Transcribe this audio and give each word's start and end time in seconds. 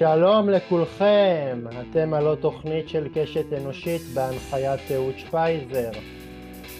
שלום 0.00 0.48
לכולכם, 0.48 1.64
אתם 1.80 2.14
הלא 2.14 2.36
תוכנית 2.40 2.88
של 2.88 3.08
קשת 3.14 3.52
אנושית 3.52 4.02
בהנחיית 4.14 4.80
אהוד 4.94 5.14
שפייזר, 5.18 5.90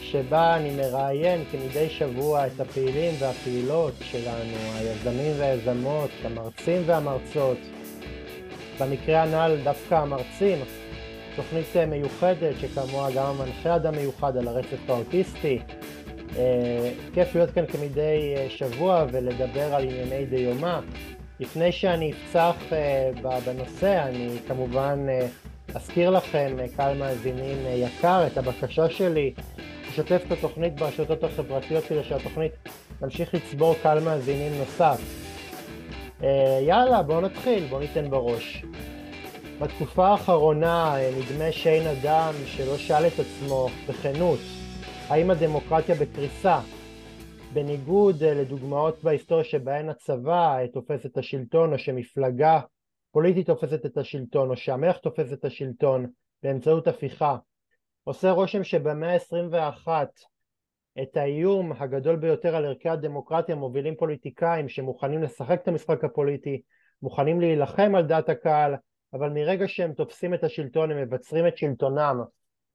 שבה 0.01 0.57
אני 0.57 0.77
מראיין 0.77 1.45
כמדי 1.51 1.91
שבוע 1.91 2.47
את 2.47 2.61
הפעילים 2.61 3.15
והפעילות 3.19 3.93
שלנו, 4.01 4.57
היזמים 4.75 5.33
והיזמות, 5.39 6.11
המרצים 6.25 6.83
והמרצות. 6.87 7.59
במקרה 8.81 9.23
הנ"ל 9.23 9.57
דווקא 9.65 9.95
המרצים, 9.95 10.59
תוכנית 11.37 11.77
מיוחדת 11.89 12.55
שכמוה 12.61 13.11
גם 13.11 13.27
המנחה 13.27 13.77
אדם 13.77 13.95
מיוחד 13.95 14.37
על 14.37 14.49
הרצף 14.49 14.91
האוטיסטי. 14.91 15.59
אה, 16.37 16.91
כיף 17.15 17.35
להיות 17.35 17.51
כאן 17.51 17.67
כמדי 17.67 18.35
שבוע 18.49 19.05
ולדבר 19.13 19.75
על 19.75 19.83
ענייני 19.83 20.27
דיומא. 20.27 20.81
לפני 21.41 21.73
שאני 21.73 22.13
אפצח 22.13 22.55
uh, 22.71 23.29
בנושא, 23.47 24.03
אני 24.09 24.29
כמובן 24.49 25.07
uh, 25.09 25.77
אזכיר 25.77 26.11
לכם, 26.11 26.57
uh, 26.59 26.77
קהל 26.77 26.99
מאזינים 26.99 27.57
uh, 27.67 27.69
יקר, 27.69 28.27
את 28.27 28.39
הבקשה 28.39 28.91
שלי 28.91 29.35
לשתף 29.89 30.23
את 30.27 30.33
התוכנית 30.33 30.75
ברשתות 30.75 31.25
החברתיות 31.25 31.85
כדי 31.85 32.05
שהתוכנית 32.05 32.53
תמשיך 33.01 33.35
לצבור 33.35 33.75
קהל 33.83 34.01
מאזינים 34.01 34.53
נוסף. 34.59 35.01
Uh, 36.21 36.25
יאללה, 36.67 37.03
בואו 37.03 37.21
נתחיל, 37.21 37.65
בואו 37.65 37.81
ניתן 37.81 38.11
בראש. 38.11 38.65
בתקופה 39.61 40.09
האחרונה 40.09 40.95
uh, 40.95 41.19
נדמה 41.19 41.53
שאין 41.53 41.87
אדם 41.87 42.35
שלא 42.47 42.79
שאל 42.79 43.07
את 43.07 43.19
עצמו 43.19 43.69
בכנות, 43.89 44.41
האם 45.09 45.31
הדמוקרטיה 45.31 45.95
בקריסה? 45.95 46.61
בניגוד 47.53 48.23
אה, 48.23 48.35
לדוגמאות 48.35 49.05
בהיסטוריה 49.05 49.45
שבהן 49.45 49.89
הצבא 49.89 50.67
תופס 50.73 51.07
את 51.07 51.19
השלטון 51.19 51.73
או 51.73 51.79
שמפלגה 51.79 52.61
פוליטית 53.13 53.47
תופסת 53.47 53.87
את 53.87 53.97
השלטון 53.97 54.51
או 54.51 54.57
שהמלך 54.57 54.97
תופס 54.97 55.33
את 55.33 55.45
השלטון 55.45 56.07
באמצעות 56.43 56.89
הפיכה 56.89 57.37
עושה 58.05 58.31
רושם 58.31 58.65
שבמאה 58.65 59.15
ה-21 59.15 59.89
את 61.03 61.17
האיום 61.17 61.73
הגדול 61.73 62.17
ביותר 62.17 62.57
על 62.57 62.65
ערכי 62.65 62.89
הדמוקרטיה 62.89 63.55
מובילים 63.55 63.95
פוליטיקאים 63.97 64.69
שמוכנים 64.69 65.23
לשחק 65.23 65.61
את 65.63 65.69
המשחק 65.69 66.05
הפוליטי, 66.05 66.63
מוכנים 67.03 67.41
להילחם 67.41 67.95
על 67.95 68.07
דעת 68.07 68.29
הקהל, 68.29 68.75
אבל 69.13 69.31
מרגע 69.31 69.69
שהם 69.69 69.93
תופסים 69.93 70.35
את 70.35 70.45
השלטון 70.45 70.91
הם 70.91 71.03
מבצרים 71.03 71.47
את 71.47 71.57
שלטונם, 71.57 72.21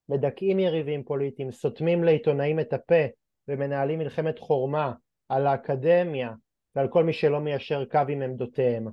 מדכאים 0.09 0.59
יריבים 0.59 1.03
פוליטיים, 1.03 1.51
סותמים 1.51 2.03
לעיתונאים 2.03 2.59
את 2.59 2.73
הפה, 2.73 3.05
ומנהלים 3.47 3.99
מלחמת 3.99 4.39
חורמה 4.39 4.93
על 5.29 5.47
האקדמיה 5.47 6.31
ועל 6.75 6.87
כל 6.87 7.03
מי 7.03 7.13
שלא 7.13 7.39
מיישר 7.39 7.85
קו 7.85 7.99
עם 8.09 8.21
עמדותיהם. 8.21 8.87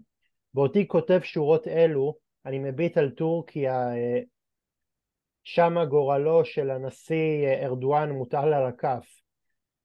באותי 0.55 0.89
כותב 0.89 1.21
שורות 1.23 1.69
אלו 1.69 2.15
אני 2.47 2.59
מביט 2.59 2.99
על 2.99 3.11
טורקיה 3.11 3.95
אה, 3.95 4.21
שמה 5.45 5.85
גורלו 5.85 6.45
של 6.45 6.71
הנשיא 6.71 7.47
אה, 7.47 7.65
ארדואן 7.67 8.11
מוטל 8.11 8.53
על 8.53 8.67
הכף 8.67 9.07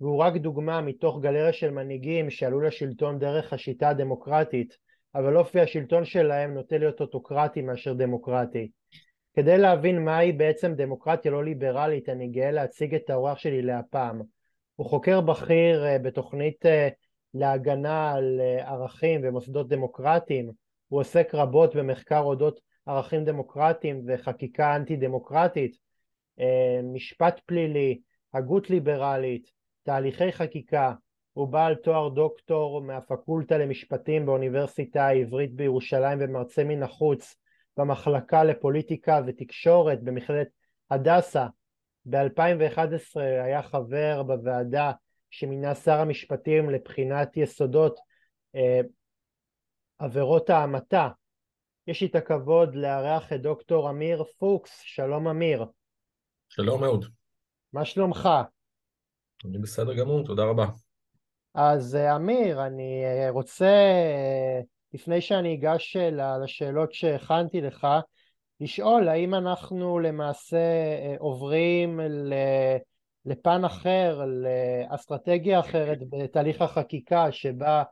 והוא 0.02 0.18
רק 0.18 0.34
דוגמה 0.34 0.82
מתוך 0.82 1.22
גלריה 1.22 1.54
של 1.54 1.72
מנהיגים 1.72 2.30
שעלו 2.30 2.60
לשלטון 2.60 3.20
דרך 3.20 3.54
השיטה 3.54 3.90
הדמוקרטית 3.90 4.78
אבל 5.16 5.38
אופי 5.38 5.60
השלטון 5.60 6.06
שלהם 6.06 6.54
נוטה 6.54 6.78
להיות 6.78 7.02
אוטוקרטי 7.02 7.62
מאשר 7.62 7.94
דמוקרטי. 7.94 8.72
כדי 9.36 9.58
להבין 9.58 10.06
מהי 10.06 10.32
בעצם 10.32 10.74
דמוקרטיה 10.74 11.32
לא 11.32 11.44
ליברלית 11.44 12.10
אני 12.10 12.28
גאה 12.28 12.52
להציג 12.52 12.96
את 12.96 13.10
האורח 13.10 13.38
שלי 13.38 13.62
להפעם. 13.62 14.22
הוא 14.78 14.88
חוקר 14.88 15.22
בכיר 15.22 15.86
אה, 15.86 16.00
בתוכנית 16.00 16.66
אה, 16.66 16.90
להגנה 17.34 18.12
על 18.14 18.42
אה, 18.42 18.70
ערכים 18.72 19.22
ומוסדות 19.24 19.68
דמוקרטיים, 19.68 20.52
הוא 20.88 21.00
עוסק 21.00 21.30
רבות 21.34 21.76
במחקר 21.76 22.20
אודות 22.20 22.60
ערכים 22.86 23.26
דמוקרטיים 23.26 24.04
וחקיקה 24.08 24.76
אנטי 24.76 24.96
דמוקרטית, 24.96 25.78
משפט 26.94 27.40
פלילי, 27.46 28.00
הגות 28.34 28.70
ליברלית, 28.70 29.52
תהליכי 29.84 30.32
חקיקה, 30.32 30.94
הוא 31.34 31.48
בעל 31.48 31.76
תואר 31.76 32.10
דוקטור 32.10 32.82
מהפקולטה 32.82 33.58
למשפטים 33.58 34.26
באוניברסיטה 34.26 35.08
העברית 35.08 35.54
בירושלים 35.56 36.18
ומרצה 36.22 36.64
מן 36.64 36.84
החוץ 36.84 37.36
במחלקה 37.78 38.44
לפוליטיקה 38.44 39.22
ותקשורת 39.28 40.04
במכללת 40.04 40.48
הדסה 40.92 41.46
ב-2011 42.10 43.20
היה 43.20 43.64
חבר 43.64 44.24
בוועדה 44.24 44.92
שמינה 45.30 45.76
שר 45.76 46.00
המשפטים 46.00 46.70
לבחינת 46.70 47.38
יסודות 47.38 48.00
אה, 48.56 48.82
עבירות 50.00 50.50
ההמתה. 50.50 51.10
יש 51.88 52.02
לי 52.02 52.08
את 52.08 52.16
הכבוד 52.16 52.76
לארח 52.76 53.34
את 53.34 53.42
דוקטור 53.42 53.90
אמיר 53.90 54.24
פוקס, 54.38 54.82
שלום 54.84 55.28
אמיר. 55.28 55.66
שלום 56.50 56.84
אהוד. 56.84 57.06
מה 57.74 57.86
שלומך? 57.86 58.30
אני 59.46 59.58
בסדר 59.58 59.94
גמור, 59.94 60.26
תודה 60.26 60.44
רבה. 60.44 60.66
אז 61.54 61.96
אה, 61.96 62.16
אמיר, 62.16 62.66
אני 62.66 63.04
אה, 63.06 63.30
רוצה, 63.30 63.66
אה, 63.66 64.60
לפני 64.94 65.22
שאני 65.22 65.56
אגש 65.56 65.98
לשאלות 66.44 66.94
שהכנתי 66.94 67.62
לך, 67.62 67.88
לשאול 68.62 69.10
האם 69.10 69.34
אנחנו 69.34 70.00
למעשה 70.00 70.58
אה, 70.58 71.16
עוברים 71.20 72.00
לפן 73.26 73.66
אחר, 73.66 74.22
לאסטרטגיה 74.26 75.60
אחרת 75.60 76.00
בתהליך 76.10 76.62
החקיקה 76.62 77.32
שבה 77.32 77.84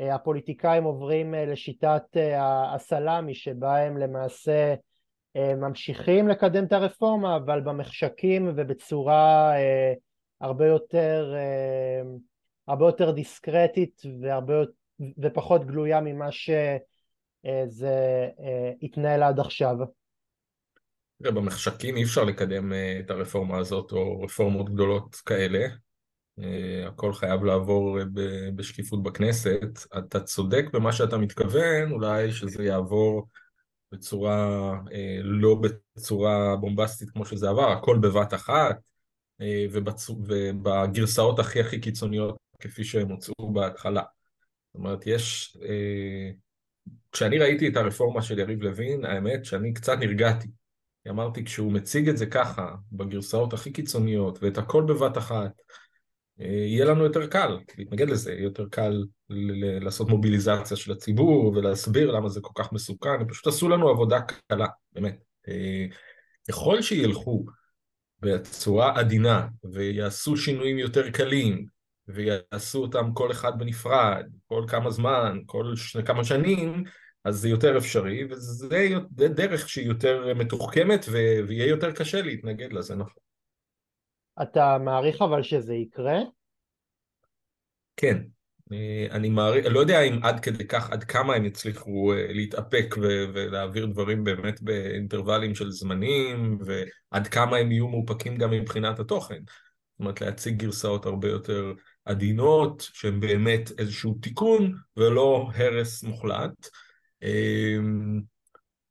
אה, 0.00 0.14
הפוליטיקאים 0.14 0.84
עוברים 0.84 1.34
אה, 1.34 1.46
לשיטת 1.46 2.02
הסלאמי 2.74 3.34
שבה 3.34 3.78
הם 3.78 3.96
למעשה 3.96 4.74
ממשיכים 5.36 6.28
לקדם 6.28 6.64
את 6.64 6.72
הרפורמה 6.72 7.36
אבל 7.36 7.60
במחשכים 7.60 8.52
ובצורה 8.56 9.54
הרבה 10.40 10.66
יותר, 10.66 11.34
הרבה 12.68 12.86
יותר 12.86 13.10
דיסקרטית 13.10 14.02
והרבה, 14.20 14.54
ופחות 15.18 15.66
גלויה 15.66 16.00
ממה 16.00 16.32
ש... 16.32 16.50
זה 17.68 18.28
אה, 18.40 18.72
התנהל 18.82 19.22
עד 19.22 19.40
עכשיו. 19.40 19.76
תראה, 21.22 21.32
במחשכים 21.32 21.96
אי 21.96 22.02
אפשר 22.02 22.24
לקדם 22.24 22.72
אה, 22.72 23.00
את 23.00 23.10
הרפורמה 23.10 23.58
הזאת 23.58 23.92
או 23.92 24.22
רפורמות 24.22 24.74
גדולות 24.74 25.16
כאלה. 25.16 25.68
הכל 26.86 27.12
חייב 27.12 27.44
לעבור 27.44 27.98
בשקיפות 28.54 29.02
בכנסת. 29.02 29.68
אתה 29.98 30.20
צודק 30.20 30.64
במה 30.72 30.92
שאתה 30.92 31.18
מתכוון, 31.18 31.92
אולי 31.92 32.32
שזה 32.32 32.64
יעבור 32.64 33.28
בצורה, 33.92 34.72
לא 35.22 35.56
בצורה 35.94 36.56
בומבסטית 36.56 37.10
כמו 37.10 37.26
שזה 37.26 37.48
עבר, 37.48 37.72
הכל 37.72 37.98
בבת 38.02 38.34
אחת, 38.34 38.76
ובגרסאות 39.72 41.38
הכי 41.38 41.60
הכי 41.60 41.80
קיצוניות 41.80 42.36
כפי 42.60 42.84
שהם 42.84 43.08
הוצאו 43.08 43.52
בהתחלה. 43.52 44.02
זאת 44.02 44.74
אומרת, 44.74 45.06
יש 45.06 45.56
כשאני 47.12 47.38
ראיתי 47.38 47.68
את 47.68 47.76
הרפורמה 47.76 48.22
של 48.22 48.38
יריב 48.38 48.62
לוין, 48.62 49.04
האמת 49.04 49.44
שאני 49.44 49.74
קצת 49.74 49.98
נרגעתי. 49.98 50.48
אמרתי, 51.08 51.44
כשהוא 51.44 51.72
מציג 51.72 52.08
את 52.08 52.16
זה 52.16 52.26
ככה, 52.26 52.74
בגרסאות 52.92 53.52
הכי 53.52 53.72
קיצוניות, 53.72 54.42
ואת 54.42 54.58
הכל 54.58 54.82
בבת 54.82 55.18
אחת, 55.18 55.52
אה, 56.40 56.46
יהיה 56.46 56.84
לנו 56.84 57.04
יותר 57.04 57.26
קל 57.26 57.58
להתנגד 57.78 58.10
לזה, 58.10 58.32
יהיה 58.32 58.42
יותר 58.42 58.68
קל 58.70 59.04
לעשות 59.80 60.08
מוביליזציה 60.08 60.76
של 60.76 60.92
הציבור 60.92 61.46
ולהסביר 61.46 62.10
למה 62.10 62.28
זה 62.28 62.40
כל 62.40 62.62
כך 62.62 62.72
מסוכן, 62.72 63.20
הם 63.20 63.28
פשוט 63.28 63.46
עשו 63.46 63.68
לנו 63.68 63.88
עבודה 63.88 64.20
קלה, 64.48 64.66
באמת. 64.92 65.22
אה, 65.48 65.86
ככל 66.48 66.82
שילכו 66.82 67.44
בצורה 68.20 68.98
עדינה 68.98 69.48
ויעשו 69.72 70.36
שינויים 70.36 70.78
יותר 70.78 71.10
קלים 71.10 71.66
ויעשו 72.14 72.82
אותם 72.82 73.12
כל 73.14 73.30
אחד 73.30 73.58
בנפרד, 73.58 74.26
כל 74.46 74.64
כמה 74.68 74.90
זמן, 74.90 75.38
כל 75.46 75.76
שני, 75.76 76.04
כמה 76.04 76.24
שנים, 76.24 76.84
אז 77.24 77.36
זה 77.36 77.48
יותר 77.48 77.78
אפשרי, 77.78 78.24
וזה 78.30 78.88
דרך 79.10 79.68
שהיא 79.68 79.86
יותר 79.86 80.34
מתוחכמת 80.34 81.06
ויהיה 81.08 81.66
יותר 81.66 81.92
קשה 81.92 82.22
להתנגד 82.22 82.72
לזה, 82.72 82.94
נכון. 82.94 83.22
אתה 84.42 84.78
מעריך 84.78 85.22
אבל 85.22 85.42
שזה 85.42 85.74
יקרה? 85.74 86.18
כן. 87.96 88.18
אני 89.10 89.28
מעריך, 89.28 89.66
לא 89.70 89.80
יודע 89.80 90.00
אם 90.00 90.18
עד 90.22 90.40
כדי 90.40 90.66
כך, 90.66 90.90
עד 90.90 91.04
כמה 91.04 91.34
הם 91.34 91.44
יצליחו 91.44 92.12
אה, 92.12 92.32
להתאפק 92.32 92.94
ולהעביר 92.98 93.86
דברים 93.86 94.24
באמת 94.24 94.62
באינטרוולים 94.62 95.54
של 95.54 95.70
זמנים, 95.70 96.58
ועד 96.64 97.26
כמה 97.26 97.56
הם 97.56 97.72
יהיו 97.72 97.88
מאופקים 97.88 98.36
גם 98.36 98.50
מבחינת 98.50 98.98
התוכן. 98.98 99.42
זאת 99.44 100.00
אומרת, 100.00 100.20
להציג 100.20 100.56
גרסאות 100.56 101.06
הרבה 101.06 101.28
יותר 101.28 101.72
עדינות, 102.04 102.88
שהן 102.92 103.20
באמת 103.20 103.70
איזשהו 103.78 104.14
תיקון 104.22 104.74
ולא 104.96 105.50
הרס 105.54 106.02
מוחלט. 106.02 106.68
אמ, 107.22 108.20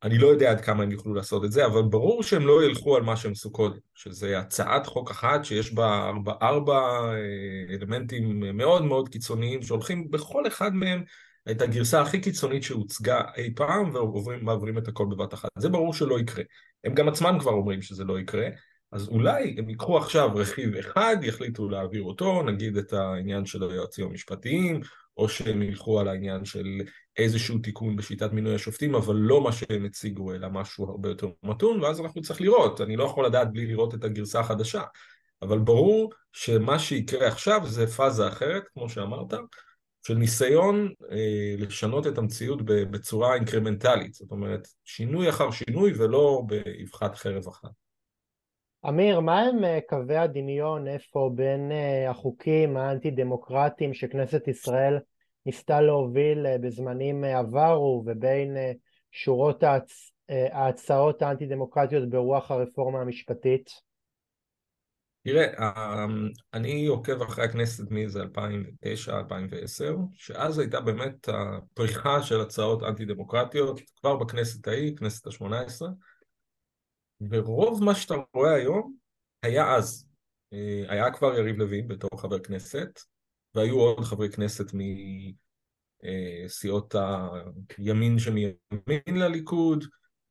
אני 0.04 0.18
לא 0.18 0.28
יודע 0.28 0.52
עד 0.52 0.62
כמה 0.62 0.84
הם 0.84 0.92
יוכלו 0.92 1.14
לעשות 1.14 1.46
את 1.46 1.52
זה, 1.52 1.66
אבל 1.66 1.82
ברור 1.82 2.24
שהם 2.24 2.48
לא 2.48 2.64
ילכו 2.64 2.96
על 2.96 3.04
מה 3.04 3.18
שהם 3.18 3.32
עשו 3.32 3.52
קודם, 3.52 3.78
שזה 3.96 4.40
הצעת 4.40 4.88
חוק 4.88 5.12
אחת 5.12 5.46
שיש 5.46 5.74
בה 5.74 6.10
ארבע, 6.10 6.34
ארבע 6.42 6.80
אה, 7.14 7.76
אלמנטים 7.76 8.58
מאוד 8.58 8.86
מאוד 8.86 9.10
קיצוניים, 9.10 9.62
שהולכים 9.62 10.12
בכל 10.12 10.48
אחד 10.48 10.74
מהם 10.74 11.04
את 11.52 11.62
הגרסה 11.62 12.02
הכי 12.02 12.22
קיצונית 12.22 12.64
שהוצגה 12.64 13.22
אי 13.38 13.54
פעם 13.56 13.96
ומעבירים 13.96 14.78
את 14.78 14.88
הכל 14.88 15.06
בבת 15.10 15.34
אחת. 15.34 15.50
זה 15.58 15.70
ברור 15.70 15.94
שלא 15.94 16.20
יקרה. 16.20 16.44
הם 16.84 16.94
גם 16.94 17.08
עצמם 17.08 17.38
כבר 17.40 17.52
אומרים 17.52 17.82
שזה 17.82 18.04
לא 18.04 18.20
יקרה, 18.20 18.48
אז 18.92 19.08
אולי 19.08 19.56
הם 19.58 19.70
ייקחו 19.70 19.98
עכשיו 19.98 20.30
רכיב 20.36 20.76
אחד, 20.76 21.18
יחליטו 21.22 21.70
להעביר 21.70 22.04
אותו, 22.04 22.44
נגיד 22.44 22.78
את 22.78 22.94
העניין 22.94 23.46
של 23.46 23.64
היועצים 23.64 24.08
המשפטיים, 24.08 24.82
או 25.18 25.30
שהם 25.30 25.62
ילכו 25.62 26.00
על 26.00 26.08
העניין 26.08 26.46
של 26.46 26.66
איזשהו 27.18 27.58
תיקון 27.58 27.96
בשיטת 27.96 28.32
מינוי 28.32 28.56
השופטים, 28.56 28.96
אבל 28.96 29.16
לא 29.16 29.44
מה 29.44 29.52
שהם 29.52 29.86
הציגו, 29.86 30.34
אלא 30.34 30.50
משהו 30.50 30.90
הרבה 30.90 31.10
יותר 31.10 31.28
מתון, 31.44 31.82
ואז 31.82 32.02
אנחנו 32.02 32.22
צריך 32.22 32.42
לראות. 32.42 32.82
אני 32.82 32.96
לא 32.96 33.04
יכול 33.04 33.26
לדעת 33.26 33.52
בלי 33.52 33.66
לראות 33.66 33.94
את 33.94 34.04
הגרסה 34.04 34.40
החדשה. 34.40 34.84
אבל 35.42 35.60
ברור 35.60 36.14
שמה 36.32 36.80
שיקרה 36.80 37.28
עכשיו 37.28 37.62
זה 37.66 37.88
פאזה 37.88 38.28
אחרת, 38.28 38.64
כמו 38.74 38.90
שאמרת, 38.90 39.34
של 40.08 40.14
ניסיון 40.14 40.90
אה, 41.12 41.56
לשנות 41.58 42.08
את 42.08 42.18
המציאות 42.18 42.62
בצורה 42.66 43.36
אינקרמנטלית, 43.36 44.14
זאת 44.14 44.32
אומרת, 44.32 44.68
שינוי 44.86 45.30
אחר 45.30 45.52
שינוי 45.52 45.94
ולא 45.98 46.44
באבחת 46.48 47.16
חרב 47.16 47.48
אחת. 47.48 47.91
אמיר, 48.90 49.20
מה 49.20 49.42
הם 49.42 49.64
אה, 49.64 49.80
קווי 49.90 50.18
הדמיון 50.18 50.88
איפה 50.88 51.32
בין 51.36 51.72
אה, 51.72 52.10
החוקים 52.10 52.78
האנטי 52.78 53.12
דמוקרטיים 53.12 53.94
שכנסת 53.94 54.48
ישראל 54.48 55.00
ניסתה 55.46 55.82
להוביל 55.82 56.48
אה, 56.48 56.58
בזמנים 56.58 57.24
עברו 57.24 58.04
ובין 58.06 58.58
שורות 59.12 59.64
ההצ... 59.64 60.12
ההצעות 60.52 61.22
האנטי 61.22 61.46
דמוקרטיות 61.46 62.10
ברוח 62.10 62.52
הרפורמה 62.52 63.02
המשפטית? 63.02 63.70
תראה, 65.24 65.46
אמ, 65.60 66.30
אני 66.54 66.86
עוקב 66.86 67.22
אחרי 67.22 67.46
הכנסת 67.46 67.92
מאיזה 67.92 68.24
2009-2010, 68.24 68.28
שאז 70.14 70.60
הייתה 70.60 70.82
באמת 70.82 71.30
הפריחה 71.30 72.24
של 72.24 72.42
הצעות 72.42 72.84
אנטי 72.84 73.06
דמוקרטיות, 73.06 73.80
כבר 74.00 74.16
בכנסת 74.16 74.68
ההיא, 74.68 74.98
כנסת 74.98 75.28
השמונה 75.28 75.62
עשרה, 75.62 75.90
ורוב 77.30 77.84
מה 77.84 77.96
שאתה 77.96 78.16
רואה 78.34 78.54
היום 78.54 78.96
היה 79.44 79.76
אז. 79.76 80.06
אה, 80.54 80.84
היה 80.88 81.12
כבר 81.12 81.38
יריב 81.38 81.58
לוין 81.58 81.88
בתור 81.88 82.22
חבר 82.22 82.40
כנסת, 82.40 83.00
והיו 83.56 83.80
עוד 83.80 84.04
חברי 84.04 84.30
כנסת 84.32 84.72
מסיעות 86.44 86.96
הימין 87.78 88.20
שמימין 88.20 89.16
לליכוד, 89.16 89.86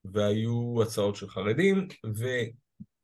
והיו 0.05 0.83
הצעות 0.83 1.17
של 1.17 1.29
חרדים, 1.29 1.89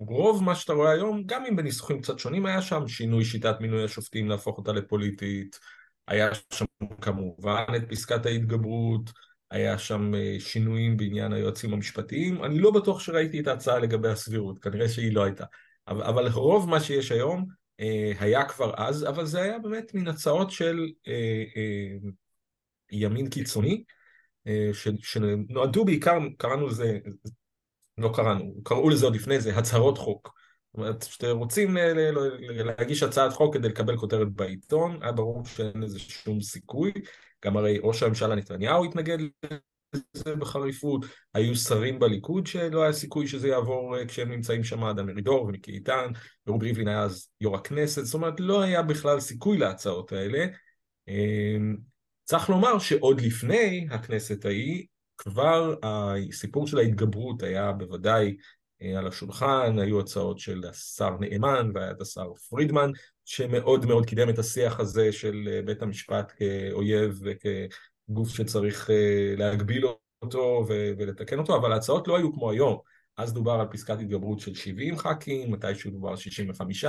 ורוב 0.00 0.44
מה 0.44 0.54
שאתה 0.54 0.72
רואה 0.72 0.90
היום, 0.90 1.22
גם 1.26 1.44
אם 1.44 1.56
בניסוחים 1.56 2.02
קצת 2.02 2.18
שונים, 2.18 2.46
היה 2.46 2.62
שם 2.62 2.88
שינוי 2.88 3.24
שיטת 3.24 3.56
מינוי 3.60 3.84
השופטים 3.84 4.28
להפוך 4.28 4.58
אותה 4.58 4.72
לפוליטית, 4.72 5.58
היה 6.08 6.34
שם 6.52 6.64
כמובן 7.00 7.64
את 7.76 7.82
פסקת 7.88 8.26
ההתגברות, 8.26 9.10
היה 9.50 9.78
שם 9.78 10.14
אה, 10.14 10.36
שינויים 10.38 10.96
בעניין 10.96 11.32
היועצים 11.32 11.72
המשפטיים, 11.72 12.44
אני 12.44 12.58
לא 12.58 12.70
בטוח 12.70 13.00
שראיתי 13.00 13.40
את 13.40 13.46
ההצעה 13.46 13.78
לגבי 13.78 14.08
הסבירות, 14.08 14.58
כנראה 14.58 14.88
שהיא 14.88 15.14
לא 15.14 15.24
הייתה. 15.24 15.44
אבל, 15.88 16.02
אבל 16.02 16.28
רוב 16.28 16.68
מה 16.68 16.80
שיש 16.80 17.12
היום 17.12 17.46
אה, 17.80 18.12
היה 18.18 18.44
כבר 18.44 18.74
אז, 18.76 19.08
אבל 19.08 19.26
זה 19.26 19.42
היה 19.42 19.58
באמת 19.58 19.94
מן 19.94 20.08
הצעות 20.08 20.50
של 20.50 20.86
אה, 21.08 21.44
ימין 22.92 23.30
קיצוני, 23.30 23.84
שנועדו 25.02 25.84
בעיקר, 25.84 26.18
קראנו 26.38 26.66
לזה, 26.66 26.98
לא 27.98 28.10
קראנו, 28.14 28.54
קראו 28.64 28.88
לזה 28.88 29.04
עוד 29.06 29.14
לפני 29.14 29.40
זה 29.40 29.56
הצהרות 29.56 29.98
חוק. 29.98 30.34
זאת 30.72 30.78
אומרת, 30.78 31.04
כשאתם 31.04 31.36
רוצים 31.36 31.76
להגיש 32.38 33.02
הצעת 33.02 33.32
חוק 33.32 33.54
כדי 33.54 33.68
לקבל 33.68 33.96
כותרת 33.96 34.32
בעיתון, 34.32 35.02
היה 35.02 35.12
ברור 35.12 35.44
שאין 35.44 35.80
לזה 35.80 35.98
שום 35.98 36.40
סיכוי. 36.40 36.92
גם 37.44 37.56
הרי 37.56 37.78
ראש 37.82 38.02
הממשלה 38.02 38.34
נתניהו 38.34 38.84
התנגד 38.84 39.18
לזה 40.14 40.36
בחריפות, 40.36 41.04
היו 41.34 41.56
שרים 41.56 41.98
בליכוד 41.98 42.46
שלא 42.46 42.82
היה 42.82 42.92
סיכוי 42.92 43.26
שזה 43.26 43.48
יעבור 43.48 43.98
אה, 43.98 44.06
כשהם 44.06 44.30
נמצאים 44.30 44.64
שם, 44.64 44.92
דן 44.92 45.06
מרידור 45.06 45.42
ומיקי 45.42 45.72
איתן, 45.72 46.12
ורובי 46.46 46.66
ריבלין 46.66 46.88
היה 46.88 47.02
אז 47.02 47.28
יו"ר 47.40 47.56
הכנסת, 47.56 48.04
זאת 48.04 48.14
אומרת 48.14 48.40
לא 48.40 48.62
היה 48.62 48.82
בכלל 48.82 49.20
סיכוי 49.20 49.58
להצעות 49.58 50.12
האלה. 50.12 50.46
אמ, 51.08 51.76
צריך 52.24 52.50
לומר 52.50 52.78
שעוד 52.78 53.20
לפני 53.20 53.86
הכנסת 53.90 54.44
ההיא, 54.44 54.86
כבר 55.18 55.74
הסיפור 55.82 56.66
של 56.66 56.78
ההתגברות 56.78 57.42
היה 57.42 57.72
בוודאי 57.72 58.36
אה, 58.82 58.98
על 58.98 59.06
השולחן, 59.06 59.78
היו 59.78 60.00
הצעות 60.00 60.38
של 60.38 60.62
השר 60.70 61.16
נאמן 61.20 61.70
והיה 61.74 61.90
את 61.90 62.00
השר 62.00 62.34
פרידמן, 62.34 62.90
שמאוד 63.26 63.86
מאוד 63.86 64.06
קידם 64.06 64.28
את 64.28 64.38
השיח 64.38 64.80
הזה 64.80 65.12
של 65.12 65.48
אה, 65.52 65.62
בית 65.62 65.82
המשפט 65.82 66.32
כאויב 66.36 67.20
וכגוף 67.22 68.28
שצריך 68.28 68.90
אה, 68.90 69.34
להגביל 69.36 69.86
אותו 70.22 70.66
ולתקן 70.68 71.38
אותו, 71.38 71.56
אבל 71.56 71.72
ההצעות 71.72 72.08
לא 72.08 72.16
היו 72.16 72.32
כמו 72.32 72.50
היום. 72.50 72.78
אז 73.16 73.32
דובר 73.32 73.52
על 73.52 73.66
פסקת 73.70 73.98
התגברות 74.00 74.40
של 74.40 74.54
70 74.54 74.98
ח"כים, 74.98 75.52
מתישהו 75.52 75.90
דובר 75.90 76.08
על 76.08 76.16
65. 76.16 76.84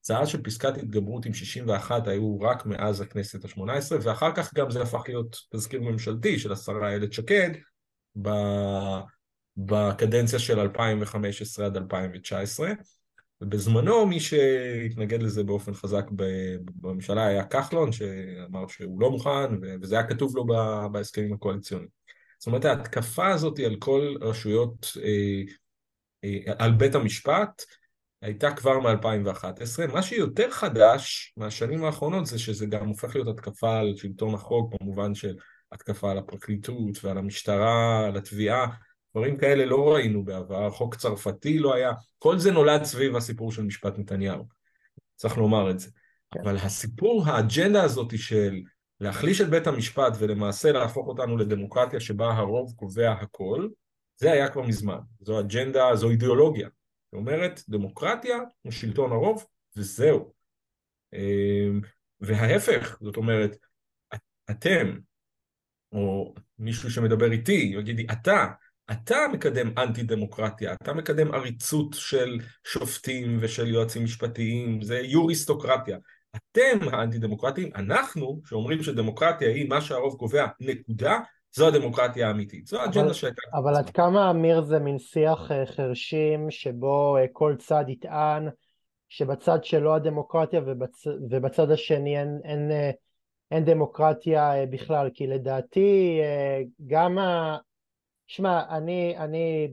הצעה 0.00 0.26
של 0.26 0.42
פסקת 0.42 0.76
התגברות 0.76 1.26
עם 1.26 1.34
61 1.34 2.08
היו 2.08 2.40
רק 2.40 2.66
מאז 2.66 3.00
הכנסת 3.00 3.44
השמונה 3.44 3.72
עשרה, 3.72 3.98
ואחר 4.02 4.32
כך 4.34 4.54
גם 4.54 4.70
זה 4.70 4.82
הפך 4.82 5.02
להיות 5.08 5.36
תזכיר 5.52 5.80
ממשלתי 5.80 6.38
של 6.38 6.52
השרה 6.52 6.88
איילת 6.88 7.12
שקד, 7.12 7.50
בקדנציה 9.56 10.38
של 10.38 10.60
2015 10.60 11.66
עד 11.66 11.76
2019. 11.76 12.72
ובזמנו 13.40 14.06
מי 14.06 14.20
שהתנגד 14.20 15.22
לזה 15.22 15.44
באופן 15.44 15.74
חזק 15.74 16.04
בממשלה 16.74 17.26
היה 17.26 17.44
כחלון, 17.44 17.92
שאמר 17.92 18.66
שהוא 18.68 19.00
לא 19.00 19.10
מוכן, 19.10 19.78
וזה 19.82 19.94
היה 19.94 20.08
כתוב 20.08 20.36
לו 20.36 20.46
בהסכמים 20.92 21.32
הקואליציוניים. 21.32 21.88
זאת 22.38 22.46
אומרת 22.46 22.64
ההתקפה 22.64 23.28
הזאת 23.28 23.58
על 23.58 23.76
כל 23.78 24.14
רשויות, 24.20 24.92
אה, 25.02 25.42
אה, 26.24 26.52
על 26.58 26.72
בית 26.72 26.94
המשפט, 26.94 27.64
הייתה 28.22 28.52
כבר 28.52 28.80
מ-2011. 28.80 29.92
מה 29.92 30.02
שיותר 30.02 30.50
חדש 30.50 31.34
מהשנים 31.36 31.84
האחרונות 31.84 32.26
זה 32.26 32.38
שזה 32.38 32.66
גם 32.66 32.88
הופך 32.88 33.14
להיות 33.14 33.28
התקפה 33.28 33.78
על 33.78 33.96
שלטון 33.96 34.34
החוק, 34.34 34.74
במובן 34.80 35.14
של 35.14 35.36
התקפה 35.72 36.10
על 36.10 36.18
הפרקליטות 36.18 37.04
ועל 37.04 37.18
המשטרה, 37.18 38.06
על 38.06 38.16
התביעה. 38.16 38.66
דברים 39.16 39.36
כאלה 39.36 39.66
לא 39.66 39.94
ראינו 39.94 40.24
בעבר, 40.24 40.70
חוק 40.70 40.94
צרפתי 40.94 41.58
לא 41.58 41.74
היה, 41.74 41.92
כל 42.18 42.38
זה 42.38 42.52
נולד 42.52 42.84
סביב 42.84 43.16
הסיפור 43.16 43.52
של 43.52 43.62
משפט 43.62 43.98
נתניהו, 43.98 44.44
צריך 45.16 45.38
לומר 45.38 45.70
את 45.70 45.80
זה. 45.80 45.90
כן. 46.34 46.40
אבל 46.40 46.56
הסיפור, 46.56 47.24
האג'נדה 47.26 47.82
הזאת 47.82 48.18
של 48.18 48.60
להחליש 49.00 49.40
את 49.40 49.48
בית 49.48 49.66
המשפט 49.66 50.12
ולמעשה 50.18 50.72
להפוך 50.72 51.06
אותנו 51.06 51.36
לדמוקרטיה 51.36 52.00
שבה 52.00 52.32
הרוב 52.32 52.72
קובע 52.76 53.12
הכל, 53.12 53.68
זה 54.16 54.32
היה 54.32 54.48
כבר 54.48 54.62
מזמן. 54.62 54.98
זו 55.20 55.40
אג'נדה, 55.40 55.96
זו 55.96 56.10
אידיאולוגיה. 56.10 56.68
זאת 57.04 57.18
אומרת, 57.18 57.60
דמוקרטיה 57.68 58.38
הוא 58.62 58.72
שלטון 58.72 59.12
הרוב, 59.12 59.46
וזהו. 59.76 60.32
אמ, 61.12 61.80
וההפך, 62.20 62.98
זאת 63.00 63.16
אומרת, 63.16 63.56
אתם, 64.50 64.98
או 65.92 66.34
מישהו 66.58 66.90
שמדבר 66.90 67.32
איתי, 67.32 67.72
יגיד 67.78 67.96
לי, 67.96 68.06
אתה, 68.12 68.46
אתה 68.90 69.16
מקדם 69.32 69.78
אנטי 69.78 70.02
דמוקרטיה, 70.02 70.72
אתה 70.82 70.92
מקדם 70.92 71.34
עריצות 71.34 71.94
של 71.94 72.38
שופטים 72.64 73.38
ושל 73.40 73.66
יועצים 73.66 74.04
משפטיים, 74.04 74.82
זה 74.82 74.98
יוריסטוקרטיה. 74.98 75.98
אתם 76.36 76.88
האנטי 76.92 77.18
דמוקרטים, 77.18 77.70
אנחנו 77.76 78.40
שאומרים 78.44 78.82
שדמוקרטיה 78.82 79.48
היא 79.48 79.68
מה 79.68 79.80
שהרוב 79.80 80.18
קובע, 80.18 80.46
נקודה, 80.60 81.18
זו 81.52 81.68
הדמוקרטיה 81.68 82.28
האמיתית, 82.28 82.66
זו 82.66 82.80
האג'נדה 82.80 83.14
שהייתה. 83.14 83.42
אבל 83.54 83.76
עד 83.76 83.90
כמה 83.90 84.30
אמיר 84.30 84.62
זה 84.62 84.78
מין 84.78 84.98
שיח 84.98 85.50
אה, 85.52 85.66
חרשים 85.66 86.50
שבו 86.50 87.16
אה, 87.16 87.24
כל 87.32 87.54
צד 87.58 87.84
יטען 87.88 88.48
שבצד 89.08 89.64
שלו 89.64 89.94
הדמוקרטיה 89.94 90.60
ובצ... 90.66 91.06
ובצד 91.30 91.70
השני 91.70 92.18
אין, 92.18 92.40
אין, 92.44 92.70
אה, 92.70 92.90
אין 93.50 93.64
דמוקרטיה 93.64 94.52
בכלל, 94.70 95.10
כי 95.14 95.26
לדעתי 95.26 96.20
גם 96.86 97.18
ה... 97.18 97.56
שמע, 98.26 98.76
אני, 98.76 99.18
אני, 99.18 99.68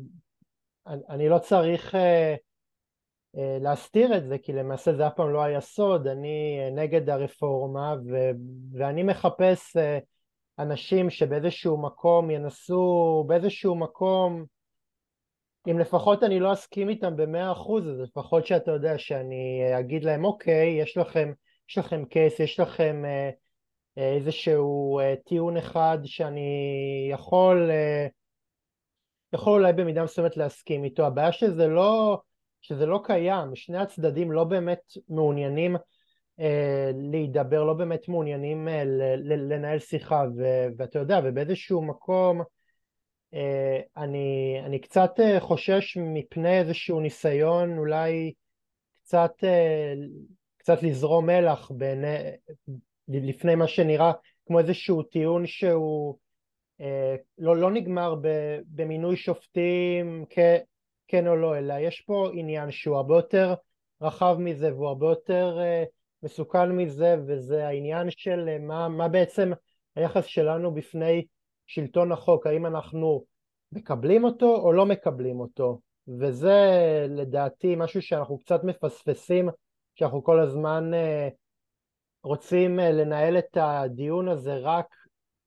אני, 0.88 1.30
לא 1.30 1.38
צריך 1.38 1.96
אה, 1.96 2.36
אה, 3.38 3.58
להסתיר 3.62 4.18
את 4.18 4.28
זה, 4.28 4.38
כי 4.38 4.54
למעשה 4.54 4.94
זה 4.94 5.08
אף 5.08 5.14
פעם 5.16 5.34
לא 5.34 5.44
היה 5.44 5.62
סוד, 5.62 6.08
אני 6.08 6.60
אה, 6.60 6.70
נגד 6.70 7.10
הרפורמה, 7.10 7.96
ו, 8.12 8.32
ואני 8.74 9.04
מחפש 9.04 9.78
אה, 9.78 10.00
אנשים 10.60 11.10
שבאיזשהו 11.10 11.82
מקום 11.82 12.32
ינסו, 12.32 13.24
באיזשהו 13.28 13.76
מקום, 13.76 14.46
אם 15.68 15.80
לפחות 15.80 16.24
אני 16.24 16.40
לא 16.40 16.54
אסכים 16.54 16.90
איתם 16.90 17.16
במאה 17.18 17.52
אחוז, 17.52 17.88
אז 17.88 18.00
לפחות 18.00 18.46
שאתה 18.46 18.72
יודע 18.72 18.98
שאני 18.98 19.62
אה, 19.64 19.80
אגיד 19.80 20.04
להם, 20.04 20.26
אוקיי, 20.26 20.82
יש 20.82 20.98
לכם, 20.98 21.32
יש 21.70 21.78
לכם 21.78 22.06
קייס, 22.06 22.40
יש 22.40 22.60
לכם 22.60 23.06
אה, 23.06 23.30
אה 23.98 24.14
איזשהו 24.14 25.00
אה, 25.00 25.14
טיעון 25.26 25.58
אחד 25.58 25.98
שאני 26.04 26.42
יכול 27.12 27.72
אה, 27.72 28.08
יכול 29.34 29.60
אולי 29.60 29.74
במידה 29.74 30.04
מסוימת 30.04 30.38
להסכים 30.38 30.84
איתו, 30.84 31.06
הבעיה 31.06 31.32
שזה 31.32 31.68
לא, 31.68 32.22
שזה 32.62 32.86
לא 32.86 33.00
קיים, 33.04 33.56
שני 33.56 33.78
הצדדים 33.78 34.32
לא 34.32 34.44
באמת 34.44 34.82
מעוניינים 35.10 35.76
אה, 36.40 36.92
להידבר, 37.12 37.64
לא 37.64 37.74
באמת 37.74 38.08
מעוניינים 38.08 38.68
אה, 38.68 38.84
לנהל 39.26 39.80
שיחה, 39.80 40.24
ואתה 40.78 41.00
יודע, 41.00 41.20
ובאיזשהו 41.24 41.82
מקום 41.82 42.42
אה, 43.34 43.80
אני, 43.98 44.62
אני 44.66 44.80
קצת 44.80 45.12
חושש 45.40 45.98
מפני 45.98 46.60
איזשהו 46.60 47.00
ניסיון 47.00 47.78
אולי 47.78 48.34
קצת, 49.04 49.32
קצת 50.58 50.84
לזרום 50.84 51.26
מלח 51.26 51.72
בין, 51.72 52.06
לפני 53.08 53.56
מה 53.56 53.68
שנראה 53.68 54.12
כמו 54.46 54.60
איזשהו 54.60 55.04
טיעון 55.04 55.48
שהוא 55.48 56.18
לא, 57.38 57.58
לא 57.58 57.72
נגמר 57.72 58.16
במינוי 58.68 59.16
שופטים 59.16 60.26
כן 61.08 61.28
או 61.28 61.36
לא, 61.36 61.58
אלא 61.58 61.74
יש 61.80 62.02
פה 62.02 62.30
עניין 62.34 62.72
שהוא 62.72 62.96
הרבה 62.96 63.16
יותר 63.16 63.54
רחב 64.02 64.36
מזה 64.40 64.74
והוא 64.74 64.88
הרבה 64.88 65.06
יותר 65.06 65.60
מסוכן 66.24 66.72
מזה 66.72 67.16
וזה 67.28 67.68
העניין 67.68 68.08
של 68.10 68.50
אה, 68.50 68.60
מה, 68.60 68.90
מה 68.90 69.08
בעצם 69.08 69.52
היחס 69.96 70.26
שלנו 70.26 70.74
בפני 70.74 71.26
שלטון 71.68 72.12
החוק, 72.12 72.48
האם 72.48 72.66
אנחנו 72.66 73.26
מקבלים 73.72 74.24
אותו 74.24 74.56
או 74.56 74.74
לא 74.74 74.86
מקבלים 74.86 75.40
אותו. 75.40 75.80
וזה 76.20 76.60
לדעתי 77.10 77.76
משהו 77.76 78.02
שאנחנו 78.02 78.40
קצת 78.40 78.64
מפספסים 78.64 79.50
שאנחנו 79.96 80.24
כל 80.24 80.40
הזמן 80.40 80.94
אה, 80.94 81.30
רוצים 82.24 82.80
אה, 82.80 82.92
לנהל 82.92 83.38
את 83.38 83.58
הדיון 83.58 84.28
הזה 84.28 84.58
רק 84.58 84.86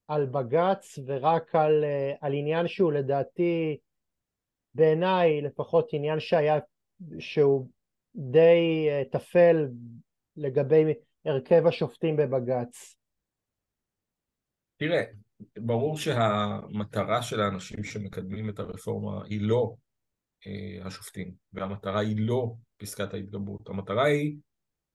על 0.07 0.25
בג"ץ 0.25 0.99
ורק 1.05 1.55
על, 1.55 1.83
על 2.21 2.33
עניין 2.33 2.67
שהוא 2.67 2.93
לדעתי 2.93 3.77
בעיניי 4.73 5.41
לפחות 5.41 5.89
עניין 5.91 6.19
שהיה 6.19 6.59
שהוא 7.19 7.67
די 8.15 8.87
טפל 9.11 9.67
לגבי 10.37 10.93
הרכב 11.25 11.67
השופטים 11.67 12.15
בבג"ץ? 12.15 12.95
תראה, 14.77 15.03
ברור 15.57 15.97
שהמטרה 15.97 17.21
של 17.21 17.41
האנשים 17.41 17.83
שמקדמים 17.83 18.49
את 18.49 18.59
הרפורמה 18.59 19.25
היא 19.25 19.41
לא 19.41 19.75
אה, 20.47 20.87
השופטים, 20.87 21.31
והמטרה 21.53 21.99
היא 21.99 22.15
לא 22.19 22.53
פסקת 22.77 23.13
ההתגברות, 23.13 23.69
המטרה 23.69 24.05
היא 24.05 24.37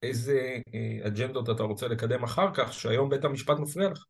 איזה 0.02 0.58
אה, 0.74 1.06
אג'נדות 1.06 1.50
אתה 1.50 1.62
רוצה 1.62 1.88
לקדם 1.88 2.24
אחר 2.24 2.54
כך, 2.54 2.72
שהיום 2.72 3.10
בית 3.10 3.24
המשפט 3.24 3.58
מפריע 3.58 3.88
לך. 3.88 4.04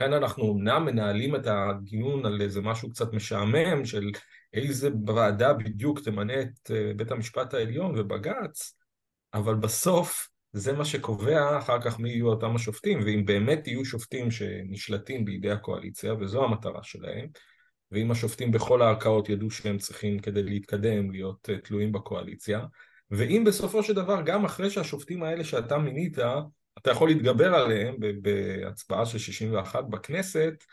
לכן 0.00 0.12
אנחנו 0.12 0.52
אמנם 0.52 0.84
מנהלים 0.84 1.36
את 1.36 1.46
הדיון 1.46 2.26
על 2.26 2.40
איזה 2.40 2.60
משהו 2.60 2.90
קצת 2.90 3.12
משעמם 3.12 3.84
של 3.84 4.10
איזה 4.54 4.90
ועדה 5.06 5.52
בדיוק 5.52 6.00
תמנה 6.00 6.40
את 6.40 6.70
אה, 6.70 6.92
בית 6.96 7.10
המשפט 7.10 7.54
העליון 7.54 7.98
ובג"ץ, 7.98 8.74
אבל 9.34 9.54
בסוף 9.54 10.28
זה 10.52 10.72
מה 10.72 10.84
שקובע 10.84 11.58
אחר 11.58 11.80
כך 11.80 11.98
מי 11.98 12.10
יהיו 12.10 12.28
אותם 12.28 12.54
השופטים, 12.54 13.00
ואם 13.04 13.24
באמת 13.24 13.66
יהיו 13.66 13.84
שופטים 13.84 14.30
שנשלטים 14.30 15.24
בידי 15.24 15.50
הקואליציה, 15.50 16.14
וזו 16.14 16.44
המטרה 16.44 16.82
שלהם, 16.82 17.26
ואם 17.92 18.10
השופטים 18.10 18.52
בכל 18.52 18.82
הערכאות 18.82 19.28
ידעו 19.28 19.50
שהם 19.50 19.78
צריכים 19.78 20.18
כדי 20.18 20.42
להתקדם 20.42 21.10
להיות 21.10 21.50
אה, 21.50 21.58
תלויים 21.58 21.92
בקואליציה, 21.92 22.60
ואם 23.10 23.44
בסופו 23.46 23.82
של 23.82 23.94
דבר 23.94 24.22
גם 24.24 24.44
אחרי 24.44 24.70
שהשופטים 24.70 25.22
האלה 25.22 25.44
שאתה 25.44 25.78
מינית, 25.78 26.18
אתה 26.82 26.90
יכול 26.90 27.08
להתגבר 27.08 27.54
עליהם 27.54 27.96
בהצבעה 28.22 29.06
של 29.06 29.18
61 29.18 29.84
בכנסת, 29.84 30.64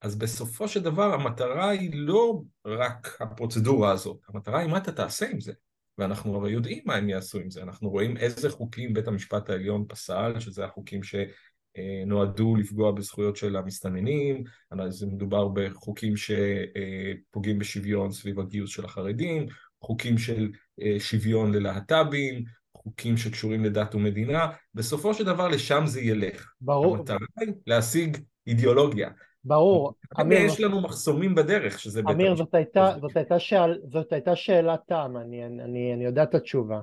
אז 0.00 0.16
בסופו 0.16 0.68
של 0.68 0.82
דבר 0.82 1.14
המטרה 1.14 1.68
היא 1.68 1.90
לא 1.94 2.42
רק 2.66 3.16
הפרוצדורה 3.20 3.92
הזאת, 3.92 4.18
המטרה 4.28 4.60
היא 4.60 4.70
מה 4.70 4.78
אתה 4.78 4.92
תעשה 4.92 5.30
עם 5.30 5.40
זה. 5.40 5.52
ואנחנו 5.98 6.36
הרי 6.36 6.50
יודעים 6.50 6.82
מה 6.86 6.94
הם 6.94 7.08
יעשו 7.08 7.38
עם 7.38 7.50
זה, 7.50 7.62
אנחנו 7.62 7.90
רואים 7.90 8.16
איזה 8.16 8.50
חוקים 8.50 8.94
בית 8.94 9.08
המשפט 9.08 9.50
העליון 9.50 9.84
פסל, 9.88 10.40
שזה 10.40 10.64
החוקים 10.64 11.00
שנועדו 11.02 12.56
לפגוע 12.56 12.92
בזכויות 12.92 13.36
של 13.36 13.56
המסתננים, 13.56 14.44
זה 14.88 15.06
מדובר 15.06 15.48
בחוקים 15.48 16.14
שפוגעים 16.16 17.58
בשוויון 17.58 18.12
סביב 18.12 18.40
הגיוס 18.40 18.70
של 18.70 18.84
החרדים, 18.84 19.46
חוקים 19.80 20.18
של 20.18 20.50
אה, 20.82 20.96
שוויון 21.00 21.54
ללהט"בים, 21.54 22.44
חוקים 22.82 23.16
שקשורים 23.16 23.64
לדת 23.64 23.94
ומדינה, 23.94 24.46
בסופו 24.74 25.14
של 25.14 25.24
דבר 25.24 25.48
לשם 25.48 25.82
זה 25.86 26.00
ילך. 26.00 26.52
ברור. 26.60 26.96
המטרה 26.96 27.18
היא 27.40 27.52
להשיג 27.66 28.16
אידיאולוגיה. 28.46 29.10
ברור. 29.44 29.94
אמיר, 30.20 30.38
יש 30.38 30.60
לנו 30.60 30.80
מחסומים 30.80 31.34
בדרך, 31.34 31.78
שזה 31.78 32.02
בית 32.02 32.14
אמיר, 32.14 32.34
זאת 32.34 32.54
הייתה, 32.54 32.94
זאת, 33.00 33.16
הייתה 33.16 33.38
שאל, 33.38 33.78
זאת 33.92 34.12
הייתה 34.12 34.36
שאלת 34.36 34.80
טעם, 34.86 35.16
אני, 35.16 35.46
אני, 35.46 35.94
אני 35.94 36.04
יודע 36.04 36.22
את 36.22 36.34
התשובה. 36.34 36.80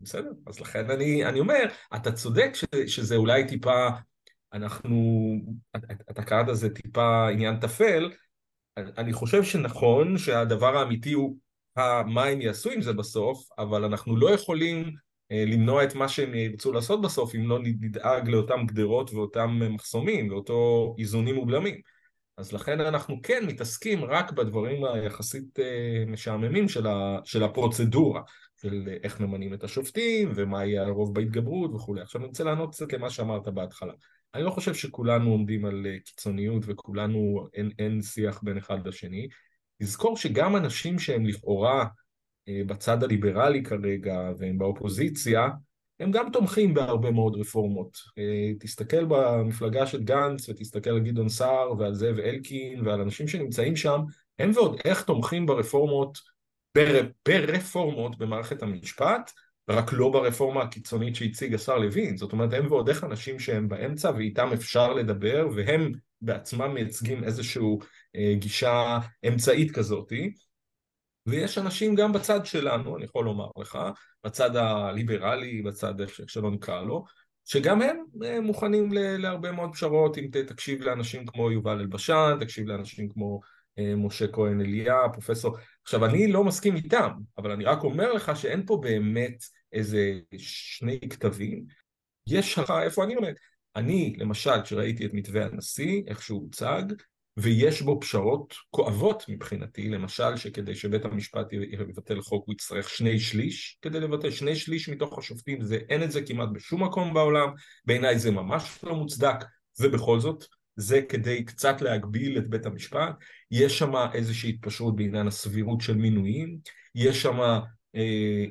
בסדר, 0.00 0.30
אז 0.46 0.60
לכן 0.60 0.90
אני, 0.90 1.24
אני 1.24 1.40
אומר, 1.40 1.64
אתה 1.96 2.12
צודק 2.12 2.50
ש, 2.54 2.64
שזה 2.86 3.16
אולי 3.16 3.46
טיפה, 3.46 3.88
אנחנו, 4.52 5.32
אתה 6.10 6.22
קראת 6.22 6.48
לזה 6.48 6.74
טיפה 6.74 7.28
עניין 7.28 7.56
טפל, 7.56 8.10
אני 8.78 9.12
חושב 9.12 9.44
שנכון 9.44 10.18
שהדבר 10.18 10.76
האמיתי 10.76 11.12
הוא 11.12 11.36
מה 12.06 12.24
הם 12.24 12.40
יעשו 12.40 12.70
עם 12.70 12.82
זה 12.82 12.92
בסוף, 12.92 13.48
אבל 13.58 13.84
אנחנו 13.84 14.16
לא 14.16 14.30
יכולים 14.30 14.94
למנוע 15.30 15.84
את 15.84 15.94
מה 15.94 16.08
שהם 16.08 16.34
ירצו 16.34 16.72
לעשות 16.72 17.02
בסוף 17.02 17.34
אם 17.34 17.48
לא 17.48 17.58
נדאג 17.62 18.28
לאותם 18.28 18.66
גדרות 18.66 19.12
ואותם 19.12 19.60
מחסומים 19.74 20.30
ואותו 20.30 20.94
איזונים 20.98 21.38
ובלמים. 21.38 21.80
אז 22.38 22.52
לכן 22.52 22.80
אנחנו 22.80 23.22
כן 23.22 23.46
מתעסקים 23.46 24.04
רק 24.04 24.32
בדברים 24.32 24.84
היחסית 24.84 25.58
אה, 25.58 26.04
משעממים 26.06 26.68
של, 26.68 26.86
ה, 26.86 27.18
של 27.24 27.42
הפרוצדורה, 27.42 28.22
של 28.60 28.88
איך 29.02 29.20
ממנים 29.20 29.54
את 29.54 29.64
השופטים 29.64 30.32
ומה 30.34 30.64
יהיה 30.64 30.82
הרוב 30.82 31.14
בהתגברות 31.14 31.70
וכולי. 31.74 32.00
עכשיו 32.00 32.20
אני 32.20 32.28
רוצה 32.28 32.44
לענות 32.44 32.74
קצת 32.74 32.92
למה 32.92 33.10
שאמרת 33.10 33.48
בהתחלה. 33.48 33.92
אני 34.34 34.42
לא 34.42 34.50
חושב 34.50 34.74
שכולנו 34.74 35.30
עומדים 35.30 35.64
על 35.64 35.86
אה, 35.86 35.96
קיצוניות 36.04 36.62
וכולנו, 36.66 37.46
אין, 37.54 37.70
אין 37.78 38.02
שיח 38.02 38.40
בין 38.42 38.58
אחד 38.58 38.86
לשני. 38.86 39.28
לזכור 39.80 40.16
שגם 40.16 40.56
אנשים 40.56 40.98
שהם 40.98 41.26
לכאורה 41.26 41.80
אה, 41.80 41.86
בצד 42.66 43.02
הליברלי 43.02 43.62
כרגע 43.62 44.30
והם 44.38 44.58
באופוזיציה, 44.58 45.48
הם 46.00 46.10
גם 46.10 46.30
תומכים 46.32 46.74
בהרבה 46.74 47.10
מאוד 47.10 47.36
רפורמות. 47.36 47.98
אה, 48.18 48.52
תסתכל 48.60 49.04
במפלגה 49.04 49.86
של 49.86 50.04
גנץ 50.04 50.48
ותסתכל 50.48 50.90
על 50.90 51.00
גדעון 51.00 51.28
סער 51.28 51.72
ועל 51.78 51.94
זאב 51.94 52.18
אלקין 52.18 52.86
ועל 52.86 53.00
אנשים 53.00 53.28
שנמצאים 53.28 53.76
שם, 53.76 54.00
הם 54.38 54.50
ועוד 54.54 54.80
איך 54.84 55.02
תומכים 55.02 55.46
ברפורמות, 55.46 56.18
בר, 56.74 57.00
ברפורמות 57.28 58.18
במערכת 58.18 58.62
המשפט, 58.62 59.32
רק 59.68 59.92
לא 59.92 60.08
ברפורמה 60.08 60.62
הקיצונית 60.62 61.16
שהציג 61.16 61.54
השר 61.54 61.78
לוין. 61.78 62.16
זאת 62.16 62.32
אומרת, 62.32 62.52
הם 62.52 62.66
ועוד 62.66 62.88
איך 62.88 63.04
אנשים 63.04 63.38
שהם 63.38 63.68
באמצע 63.68 64.10
ואיתם 64.16 64.50
אפשר 64.52 64.92
לדבר, 64.92 65.48
והם 65.54 65.92
בעצמם 66.20 66.74
מייצגים 66.74 67.24
איזושהי 67.24 67.76
אה, 68.16 68.34
גישה 68.38 68.98
אמצעית 69.28 69.70
כזאתי. 69.70 70.32
ויש 71.28 71.58
אנשים 71.58 71.94
גם 71.94 72.12
בצד 72.12 72.46
שלנו, 72.46 72.96
אני 72.96 73.04
יכול 73.04 73.24
לומר 73.24 73.48
לך, 73.58 73.78
בצד 74.24 74.56
הליברלי, 74.56 75.62
בצד 75.62 76.00
איך 76.00 76.20
שלא 76.26 76.50
נקרא 76.50 76.82
לו, 76.82 77.04
שגם 77.44 77.82
הם 77.82 77.96
אה, 78.24 78.40
מוכנים 78.40 78.92
להרבה 78.92 79.52
מאוד 79.52 79.70
פשרות, 79.72 80.18
אם 80.18 80.28
תקשיב 80.46 80.82
לאנשים 80.82 81.26
כמו 81.26 81.50
יובל 81.50 81.78
אלבשן, 81.80 82.36
תקשיב 82.40 82.66
לאנשים 82.66 83.08
כמו 83.08 83.40
אה, 83.78 83.96
משה 83.96 84.28
כהן 84.28 84.60
אליה, 84.60 84.94
פרופסור... 85.12 85.56
עכשיו, 85.82 86.04
אני 86.04 86.32
לא 86.32 86.44
מסכים 86.44 86.76
איתם, 86.76 87.10
אבל 87.38 87.50
אני 87.50 87.64
רק 87.64 87.82
אומר 87.84 88.12
לך 88.12 88.32
שאין 88.36 88.66
פה 88.66 88.78
באמת 88.82 89.44
איזה 89.72 90.20
שני 90.38 91.00
כתבים. 91.10 91.64
יש 92.26 92.58
לך, 92.58 92.72
איפה 92.82 93.04
אני 93.04 93.14
עומד? 93.14 93.32
אני, 93.76 94.14
למשל, 94.18 94.62
כשראיתי 94.62 95.06
את 95.06 95.10
מתווה 95.14 95.44
הנשיא, 95.44 96.02
איך 96.06 96.22
שהוא 96.22 96.42
הוצג, 96.42 96.82
ויש 97.40 97.82
בו 97.82 98.00
פשרות 98.00 98.54
כואבות 98.70 99.24
מבחינתי, 99.28 99.88
למשל 99.88 100.36
שכדי 100.36 100.74
שבית 100.74 101.04
המשפט 101.04 101.52
יבטל 101.52 102.20
חוק 102.20 102.46
הוא 102.46 102.52
יצטרך 102.52 102.88
שני 102.88 103.18
שליש. 103.18 103.78
כדי 103.82 104.00
לבטל, 104.00 104.30
שני 104.30 104.56
שליש 104.56 104.88
מתוך 104.88 105.18
השופטים, 105.18 105.62
זה, 105.62 105.78
אין 105.88 106.02
את 106.02 106.10
זה 106.10 106.22
כמעט 106.22 106.48
בשום 106.52 106.82
מקום 106.82 107.14
בעולם, 107.14 107.48
בעיניי 107.84 108.18
זה 108.18 108.30
ממש 108.30 108.78
לא 108.82 108.94
מוצדק, 108.94 109.44
ובכל 109.80 110.20
זאת 110.20 110.44
זה 110.76 111.02
כדי 111.02 111.44
קצת 111.44 111.80
להגביל 111.80 112.38
את 112.38 112.50
בית 112.50 112.66
המשפט, 112.66 113.14
יש 113.50 113.78
שם 113.78 113.92
איזושהי 114.14 114.50
התפשרות 114.50 114.96
בעניין 114.96 115.26
הסבירות 115.26 115.80
של 115.80 115.96
מינויים, 115.96 116.58
יש 116.94 117.22
שם 117.22 117.40
אה, 117.40 117.60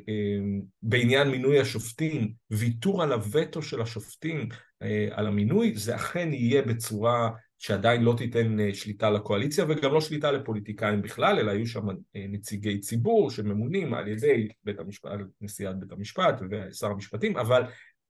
אה, 0.10 0.40
בעניין 0.82 1.30
מינוי 1.30 1.60
השופטים, 1.60 2.34
ויתור 2.52 3.04
על 3.04 3.14
הווטו 3.14 3.62
של 3.62 3.82
השופטים 3.82 4.50
אה, 4.82 5.08
על 5.12 5.28
המינוי, 5.28 5.74
זה 5.76 5.96
אכן 5.96 6.34
יהיה 6.34 6.62
בצורה 6.62 7.30
שעדיין 7.60 8.04
לא 8.04 8.14
תיתן 8.18 8.60
אה, 8.60 8.74
שליטה 8.74 9.10
לקואליציה 9.10 9.66
וגם 9.70 9.94
לא 9.94 10.02
שליטה 10.02 10.32
לפוליטיקאים 10.32 11.02
בכלל, 11.02 11.40
אלא 11.40 11.52
יהיו 11.52 11.68
שם 11.68 11.90
אה, 11.90 12.26
נציגי 12.30 12.80
ציבור 12.80 13.32
שממונים 13.32 13.94
על 13.94 14.08
ידי 14.08 14.48
בית 14.64 14.80
המשפט, 14.80 15.12
נשיאת 15.42 15.80
בית 15.80 15.92
המשפט 15.92 16.42
ושר 16.52 16.88
המשפטים, 16.88 17.38
אבל 17.38 17.64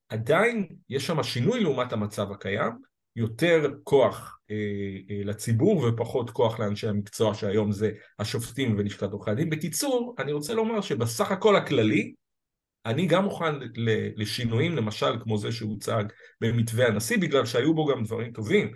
עדיין 0.10 0.68
יש 0.90 1.08
שם 1.08 1.24
שינוי 1.24 1.60
לעומת 1.60 1.94
המצב 1.94 2.32
הקיים, 2.32 2.72
יותר 3.18 3.68
כוח 3.84 4.40
אה, 4.52 4.56
אה, 5.10 5.22
לציבור 5.24 5.78
ופחות 5.84 6.30
כוח 6.30 6.60
לאנשי 6.60 6.88
המקצוע 6.88 7.34
שהיום 7.34 7.72
זה 7.72 7.92
השופטים 8.20 8.76
ולשכת 8.78 9.12
עורכי 9.12 9.32
הדין. 9.32 9.50
בקיצור, 9.50 10.16
אני 10.20 10.32
רוצה 10.32 10.54
לומר 10.54 10.82
שבסך 10.82 11.32
הכל 11.32 11.56
הכללי, 11.56 12.14
אני 12.86 13.08
גם 13.08 13.24
מוכן 13.24 13.56
לשינויים, 14.16 14.76
למשל 14.76 15.20
כמו 15.24 15.38
זה 15.38 15.52
שהוצג 15.52 16.04
במתווה 16.42 16.88
הנשיא, 16.88 17.18
בגלל 17.18 17.46
שהיו 17.46 17.74
בו 17.74 17.86
גם 17.86 18.04
דברים 18.04 18.32
טובים. 18.32 18.72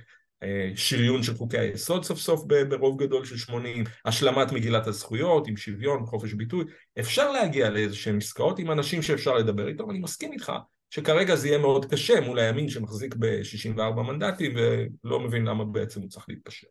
שריון 0.76 1.24
של 1.24 1.36
חוקי 1.36 1.58
היסוד 1.58 2.04
סוף 2.04 2.20
סוף 2.20 2.46
ברוב 2.70 3.04
גדול 3.04 3.26
של 3.26 3.38
80, 3.38 3.84
השלמת 4.06 4.52
מגילת 4.52 4.88
הזכויות 4.88 5.48
עם 5.48 5.58
שוויון 5.58 6.04
וחופש 6.04 6.34
ביטוי, 6.34 6.66
אפשר 7.00 7.32
להגיע 7.32 7.70
לאיזה 7.70 7.96
שהן 7.96 8.18
עסקאות 8.18 8.60
עם 8.60 8.72
אנשים 8.72 9.02
שאפשר 9.02 9.34
לדבר 9.36 9.68
איתם, 9.68 9.90
אני 9.90 10.00
מסכים 10.00 10.32
איתך 10.32 10.52
שכרגע 10.90 11.36
זה 11.36 11.48
יהיה 11.48 11.58
מאוד 11.58 11.86
קשה 11.86 12.22
מול 12.22 12.40
הימין 12.40 12.70
שמחזיק 12.70 13.16
ב-64 13.20 14.02
מנדטים 14.02 14.54
ולא 14.56 15.20
מבין 15.20 15.46
למה 15.46 15.66
בעצם 15.66 16.02
הוא 16.02 16.10
צריך 16.10 16.26
להתפשר. 16.30 16.68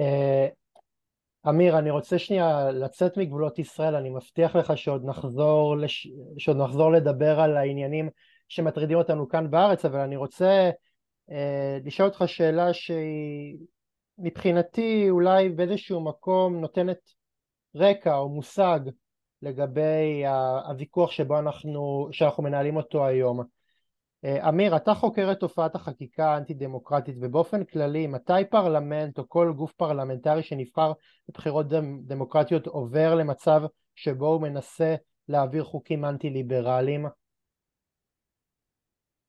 אה, 0.00 0.46
אמיר, 1.48 1.78
אני 1.78 1.90
רוצה 1.90 2.18
שנייה 2.18 2.70
לצאת 2.70 3.16
מגבולות 3.16 3.58
ישראל, 3.58 3.94
אני 3.94 4.10
מבטיח 4.10 4.56
לך 4.56 4.78
שעוד 4.78 5.04
נחזור, 5.04 5.76
לש... 5.76 6.08
שעוד 6.38 6.56
נחזור 6.56 6.92
לדבר 6.92 7.40
על 7.40 7.56
העניינים 7.56 8.08
שמטרידים 8.48 8.98
אותנו 8.98 9.28
כאן 9.28 9.50
בארץ, 9.50 9.84
אבל 9.84 10.00
אני 10.00 10.16
רוצה 10.16 10.70
לשאול 11.84 12.08
אותך 12.08 12.24
שאלה 12.26 12.74
שהיא 12.74 13.58
מבחינתי 14.18 15.10
אולי 15.10 15.48
באיזשהו 15.48 16.00
מקום 16.00 16.60
נותנת 16.60 16.98
רקע 17.74 18.16
או 18.16 18.28
מושג 18.28 18.80
לגבי 19.42 20.22
הוויכוח 20.66 21.10
שבו 21.10 21.38
אנחנו, 21.38 22.08
שאנחנו 22.12 22.42
מנהלים 22.42 22.76
אותו 22.76 23.06
היום. 23.06 23.40
אה, 24.24 24.48
עמיר, 24.48 24.76
אתה 24.76 24.94
חוקר 24.94 25.32
את 25.32 25.40
תופעת 25.40 25.74
החקיקה 25.74 26.34
האנטי 26.34 26.54
דמוקרטית 26.54 27.16
ובאופן 27.20 27.64
כללי 27.64 28.06
מתי 28.06 28.44
פרלמנט 28.50 29.18
או 29.18 29.28
כל 29.28 29.52
גוף 29.56 29.72
פרלמנטרי 29.72 30.42
שנבחר 30.42 30.92
בבחירות 31.28 31.66
דמוקרטיות 32.06 32.66
עובר 32.66 33.14
למצב 33.14 33.62
שבו 33.94 34.26
הוא 34.26 34.42
מנסה 34.42 34.94
להעביר 35.28 35.64
חוקים 35.64 36.04
אנטי 36.04 36.30
ליברליים? 36.30 37.06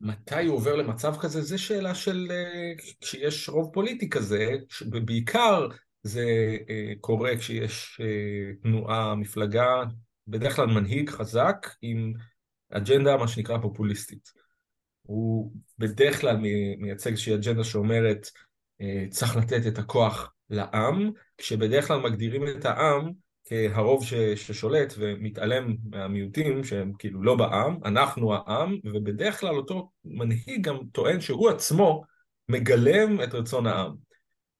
מתי 0.03 0.45
הוא 0.45 0.55
עובר 0.55 0.75
למצב 0.75 1.15
כזה? 1.19 1.41
זו 1.41 1.63
שאלה 1.63 1.95
של 1.95 2.27
אה, 2.31 2.73
כשיש 3.01 3.49
רוב 3.49 3.73
פוליטי 3.73 4.09
כזה, 4.09 4.51
בעיקר 5.05 5.67
זה 6.03 6.57
אה, 6.69 6.93
קורה 7.01 7.37
כשיש 7.37 8.01
אה, 8.03 8.55
תנועה, 8.63 9.15
מפלגה, 9.15 9.83
בדרך 10.27 10.55
כלל 10.55 10.65
מנהיג 10.65 11.09
חזק 11.09 11.67
עם 11.81 12.13
אג'נדה 12.69 13.17
מה 13.17 13.27
שנקרא 13.27 13.57
פופוליסטית. 13.57 14.29
הוא 15.01 15.51
בדרך 15.77 16.21
כלל 16.21 16.37
מייצג 16.77 17.09
איזושהי 17.11 17.35
אג'נדה 17.35 17.63
שאומרת 17.63 18.27
צריך 19.09 19.35
לתת 19.35 19.67
את 19.67 19.77
הכוח 19.77 20.33
לעם, 20.49 21.11
כשבדרך 21.37 21.87
כלל 21.87 21.99
מגדירים 21.99 22.47
את 22.47 22.65
העם 22.65 23.11
כהרוב 23.45 24.05
ש, 24.05 24.13
ששולט 24.13 24.93
ומתעלם 24.97 25.75
מהמיעוטים 25.89 26.63
שהם 26.63 26.91
כאילו 26.99 27.23
לא 27.23 27.35
בעם, 27.35 27.77
אנחנו 27.85 28.33
העם, 28.33 28.77
ובדרך 28.83 29.39
כלל 29.39 29.55
אותו 29.55 29.89
מנהיג 30.05 30.61
גם 30.61 30.77
טוען 30.91 31.21
שהוא 31.21 31.49
עצמו 31.49 32.03
מגלם 32.49 33.23
את 33.23 33.33
רצון 33.33 33.67
העם. 33.67 33.93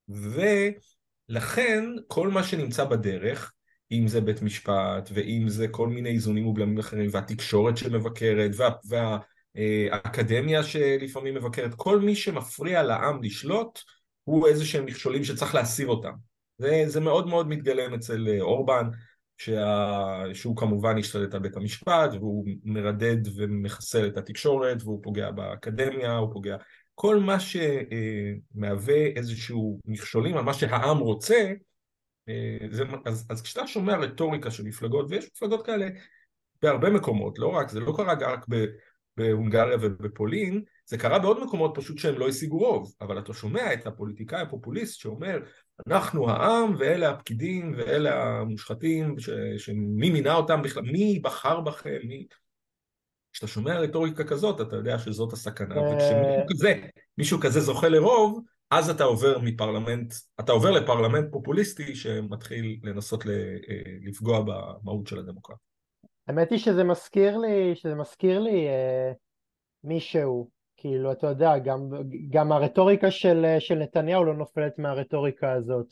ולכן 0.10 1.84
כל 2.08 2.30
מה 2.30 2.44
שנמצא 2.44 2.86
בדרך, 2.86 3.54
אם 3.92 4.08
זה 4.08 4.22
בית 4.22 4.42
משפט, 4.42 5.10
ואם 5.14 5.44
זה 5.48 5.68
כל 5.68 5.88
מיני 5.88 6.10
איזונים 6.10 6.48
ובלמים 6.48 6.80
אחרים, 6.80 7.10
והתקשורת 7.12 7.78
שמבקרת, 7.78 8.52
וה, 8.58 8.70
והאקדמיה 9.56 10.64
שלפעמים 10.64 11.36
מבקרת, 11.36 11.74
כל 11.76 12.00
מי 12.00 12.16
שמפריע 12.16 12.84
לעם 12.84 13.24
לשלוט, 13.24 13.80
הוא 14.24 14.48
איזה 14.48 14.66
שהם 14.66 14.86
מכשולים 14.86 15.24
שצריך 15.24 15.56
להסיר 15.56 15.88
אותם. 15.88 16.33
זה, 16.58 16.84
זה 16.88 17.00
מאוד 17.00 17.28
מאוד 17.28 17.48
מתגלם 17.48 17.94
אצל 17.94 18.28
אה, 18.28 18.42
אורבן, 18.42 18.90
שה... 19.38 20.24
שהוא 20.34 20.58
כמובן 20.58 20.98
השתלט 20.98 21.34
על 21.34 21.40
בית 21.40 21.58
המשפט, 21.58 22.14
והוא 22.14 22.46
מרדד 22.64 23.18
ומחסל 23.36 24.08
את 24.08 24.18
התקשורת, 24.18 24.78
והוא 24.84 25.04
פוגע 25.04 25.32
באקדמיה, 25.32 26.18
הוא 26.18 26.34
פוגע... 26.34 26.58
כל 26.96 27.20
מה 27.20 27.38
שמהווה 27.40 29.06
איזשהו 29.16 29.80
מכשולים 29.86 30.38
על 30.38 30.44
מה 30.44 30.54
שהעם 30.54 30.98
רוצה, 30.98 31.54
אה, 32.30 32.58
זה... 32.72 32.84
אז, 33.06 33.28
אז 33.30 33.42
כשאתה 33.42 33.68
שומע 33.68 33.96
רטוריקה 33.98 34.52
של 34.52 34.64
מפלגות, 34.64 35.06
ויש 35.10 35.30
מפלגות 35.36 35.66
כאלה 35.66 35.88
בהרבה 36.62 36.90
מקומות, 36.90 37.40
לא 37.40 37.48
רק, 37.48 37.70
זה 37.70 37.80
לא 37.80 37.94
קרה 37.98 38.14
רק 38.14 38.46
בהונגריה 39.18 39.78
ובפולין, 39.82 40.62
זה 40.86 40.98
קרה 40.98 41.20
בעוד 41.20 41.44
מקומות 41.44 41.72
פשוט 41.76 41.98
שהם 41.98 42.16
לא 42.16 42.28
השיגו 42.28 42.58
רוב, 42.58 42.94
אבל 43.02 43.20
אתה 43.20 43.34
שומע 43.34 43.74
את 43.74 43.88
הפוליטיקאי 43.88 44.42
הפופוליסט 44.42 45.00
שאומר 45.00 45.40
אנחנו 45.88 46.30
העם 46.30 46.76
ואלה 46.80 47.10
הפקידים 47.10 47.74
ואלה 47.78 48.24
המושחתים, 48.24 49.20
ש... 49.20 49.30
שמי 49.58 50.10
מינה 50.10 50.36
אותם 50.36 50.62
בכלל, 50.62 50.84
מי 50.84 51.20
בחר 51.24 51.62
בכם, 51.62 51.98
מי... 52.04 52.28
כשאתה 53.34 53.48
שומע 53.48 53.80
רטוריקה 53.80 54.24
כזאת 54.24 54.62
אתה 54.62 54.76
יודע 54.76 55.00
שזאת 55.00 55.34
הסכנה, 55.34 55.76
אה. 55.76 55.82
וכשמישהו 55.82 56.46
כזה, 56.50 56.74
מישהו 57.18 57.40
כזה 57.40 57.60
זוכה 57.60 57.90
לרוב, 57.90 58.44
אז 58.72 58.90
אתה 58.90 59.04
עובר 59.04 59.40
מפרלמנט, 59.40 60.14
אתה 60.40 60.52
עובר 60.52 60.72
לפרלמנט 60.72 61.32
פופוליסטי 61.32 61.96
שמתחיל 61.96 62.80
לנסות 62.84 63.28
אה, 63.28 63.34
לפגוע 64.02 64.42
במהות 64.42 65.08
של 65.08 65.20
הדמוקרטיה. 65.20 65.64
האמת 66.28 66.52
היא 66.52 66.60
שזה 66.60 66.84
מזכיר 66.84 67.38
לי, 67.38 67.76
שזה 67.76 67.96
מזכיר 67.96 68.40
לי 68.40 68.68
אה, 68.68 69.12
מישהו 69.84 70.50
כאילו, 70.84 71.12
אתה 71.12 71.28
יודע, 71.28 71.58
גם, 71.58 71.90
גם 72.30 72.52
הרטוריקה 72.52 73.12
של, 73.12 73.46
של 73.60 73.76
נתניהו 73.76 74.24
לא 74.24 74.34
נופלת 74.34 74.80
מהרטוריקה 74.80 75.52
הזאת. 75.52 75.88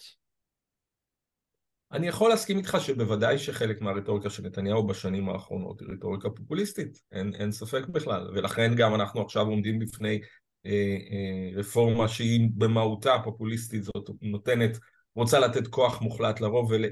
אני 1.91 2.07
יכול 2.07 2.29
להסכים 2.29 2.57
איתך 2.57 2.77
שבוודאי 2.79 3.37
שחלק 3.37 3.81
מהרטוריקה 3.81 4.29
של 4.29 4.43
נתניהו 4.43 4.87
בשנים 4.87 5.29
האחרונות 5.29 5.81
היא 5.81 5.89
רטוריקה 5.91 6.29
פופוליסטית, 6.29 6.97
אין, 7.11 7.31
אין 7.35 7.51
ספק 7.51 7.87
בכלל, 7.87 8.31
ולכן 8.35 8.75
גם 8.75 8.95
אנחנו 8.95 9.21
עכשיו 9.21 9.47
עומדים 9.47 9.79
בפני 9.79 10.19
אה, 10.65 10.71
אה, 11.11 11.59
רפורמה 11.59 12.07
שהיא 12.07 12.49
במהותה 12.57 13.15
פופוליסטית, 13.23 13.83
זאת 13.83 14.09
נותנת, 14.21 14.77
רוצה 15.15 15.39
לתת 15.39 15.67
כוח 15.67 16.01
מוחלט 16.01 16.41
לרוב 16.41 16.71
ול, 16.71 16.85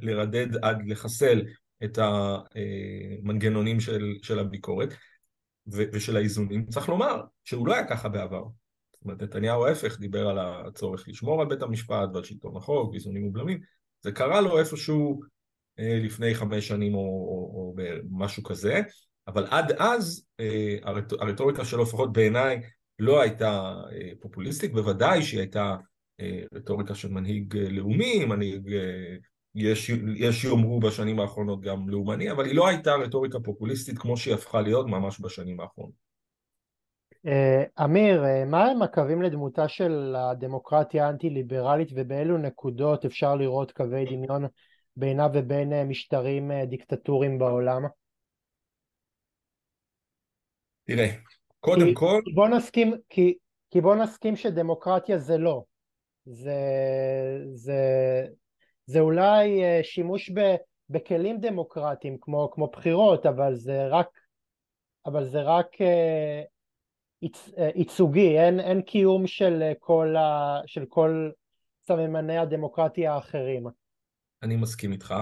ולרדד 0.00 0.56
עד 0.62 0.82
לחסל 0.86 1.42
את 1.84 1.98
המנגנונים 1.98 3.80
של, 3.80 4.14
של 4.22 4.38
הביקורת. 4.38 4.94
ושל 5.72 6.16
האיזונים, 6.16 6.66
צריך 6.66 6.88
לומר 6.88 7.22
שהוא 7.44 7.66
לא 7.66 7.74
היה 7.74 7.88
ככה 7.88 8.08
בעבר. 8.08 8.44
זאת 8.92 9.02
אומרת, 9.04 9.22
נתניהו 9.22 9.66
ההפך 9.66 10.00
דיבר 10.00 10.28
על 10.28 10.38
הצורך 10.38 11.08
לשמור 11.08 11.40
על 11.40 11.48
בית 11.48 11.62
המשפט 11.62 12.08
ועל 12.14 12.24
שלטון 12.24 12.56
החוק 12.56 12.90
ואיזונים 12.90 13.26
ובלמים, 13.26 13.60
זה 14.00 14.12
קרה 14.12 14.40
לו 14.40 14.58
איפשהו 14.58 15.20
אה, 15.78 16.00
לפני 16.04 16.34
חמש 16.34 16.68
שנים 16.68 16.94
או, 16.94 17.00
או, 17.00 17.52
או 17.54 17.74
משהו 18.10 18.42
כזה, 18.42 18.80
אבל 19.28 19.46
עד 19.50 19.72
אז 19.72 20.26
אה, 20.40 20.76
הרט, 20.82 21.12
הרטוריקה 21.12 21.64
שלו 21.64 21.82
לפחות 21.82 22.12
בעיניי 22.12 22.60
לא 22.98 23.20
הייתה 23.20 23.74
אה, 23.92 24.10
פופוליסטית, 24.20 24.72
בוודאי 24.72 25.22
שהיא 25.22 25.40
הייתה 25.40 25.76
אה, 26.20 26.42
רטוריקה 26.54 26.94
של 26.94 27.08
מנהיג 27.08 27.56
אה, 27.56 27.68
לאומי, 27.68 28.24
מנהיג 28.24 28.72
אה, 28.72 29.16
יש, 29.54 29.90
יש 30.16 30.44
יאמרו 30.44 30.80
בשנים 30.80 31.20
האחרונות 31.20 31.60
גם 31.60 31.88
לאומני, 31.88 32.30
אבל 32.30 32.44
היא 32.44 32.54
לא 32.54 32.68
הייתה 32.68 32.94
רטוריקה 32.94 33.40
פופוליסטית 33.40 33.98
כמו 33.98 34.16
שהיא 34.16 34.34
הפכה 34.34 34.60
להיות 34.60 34.86
ממש 34.86 35.20
בשנים 35.20 35.60
האחרונות. 35.60 36.08
אה, 37.26 37.84
אמיר, 37.84 38.24
אה, 38.24 38.44
מה 38.44 38.64
הם 38.64 38.82
הקווים 38.82 39.22
לדמותה 39.22 39.68
של 39.68 40.14
הדמוקרטיה 40.16 41.06
האנטי-ליברלית 41.06 41.88
ובאילו 41.94 42.38
נקודות 42.38 43.04
אפשר 43.04 43.34
לראות 43.34 43.72
קווי 43.72 44.04
דמיון 44.04 44.44
בינה 44.96 45.26
ובין 45.34 45.72
אה, 45.72 45.84
משטרים 45.84 46.50
דיקטטוריים 46.64 47.38
בעולם? 47.38 47.82
תראה, 50.84 51.08
קודם 51.60 51.86
כי, 51.86 51.94
כל... 51.94 52.20
כי 52.24 52.32
בוא 52.32 52.48
נסכים, 52.48 52.94
כי, 53.08 53.34
כי 53.70 53.80
בוא 53.80 53.94
נסכים 53.94 54.36
שדמוקרטיה 54.36 55.18
זה 55.18 55.38
לא. 55.38 55.62
זה, 56.26 56.56
זה, 57.54 57.80
זה 58.88 59.00
אולי 59.00 59.62
אה, 59.64 59.80
שימוש 59.82 60.30
בכלים 60.90 61.40
דמוקרטיים 61.40 62.16
כמו, 62.20 62.50
כמו 62.54 62.66
בחירות, 62.66 63.26
אבל 63.26 63.54
זה 63.54 63.86
רק, 63.86 64.08
אבל 65.06 65.24
זה 65.24 65.42
רק 65.42 65.66
אה, 65.80 66.42
אה, 67.58 67.70
ייצוגי, 67.74 68.38
אין, 68.38 68.60
אין 68.60 68.82
קיום 68.82 69.26
של 69.26 69.72
כל, 69.78 70.16
ה, 70.16 70.60
של 70.66 70.84
כל 70.88 71.30
סממני 71.86 72.38
הדמוקרטיה 72.38 73.14
האחרים. 73.14 73.66
אני 74.42 74.56
מסכים 74.56 74.92
איתך, 74.92 75.14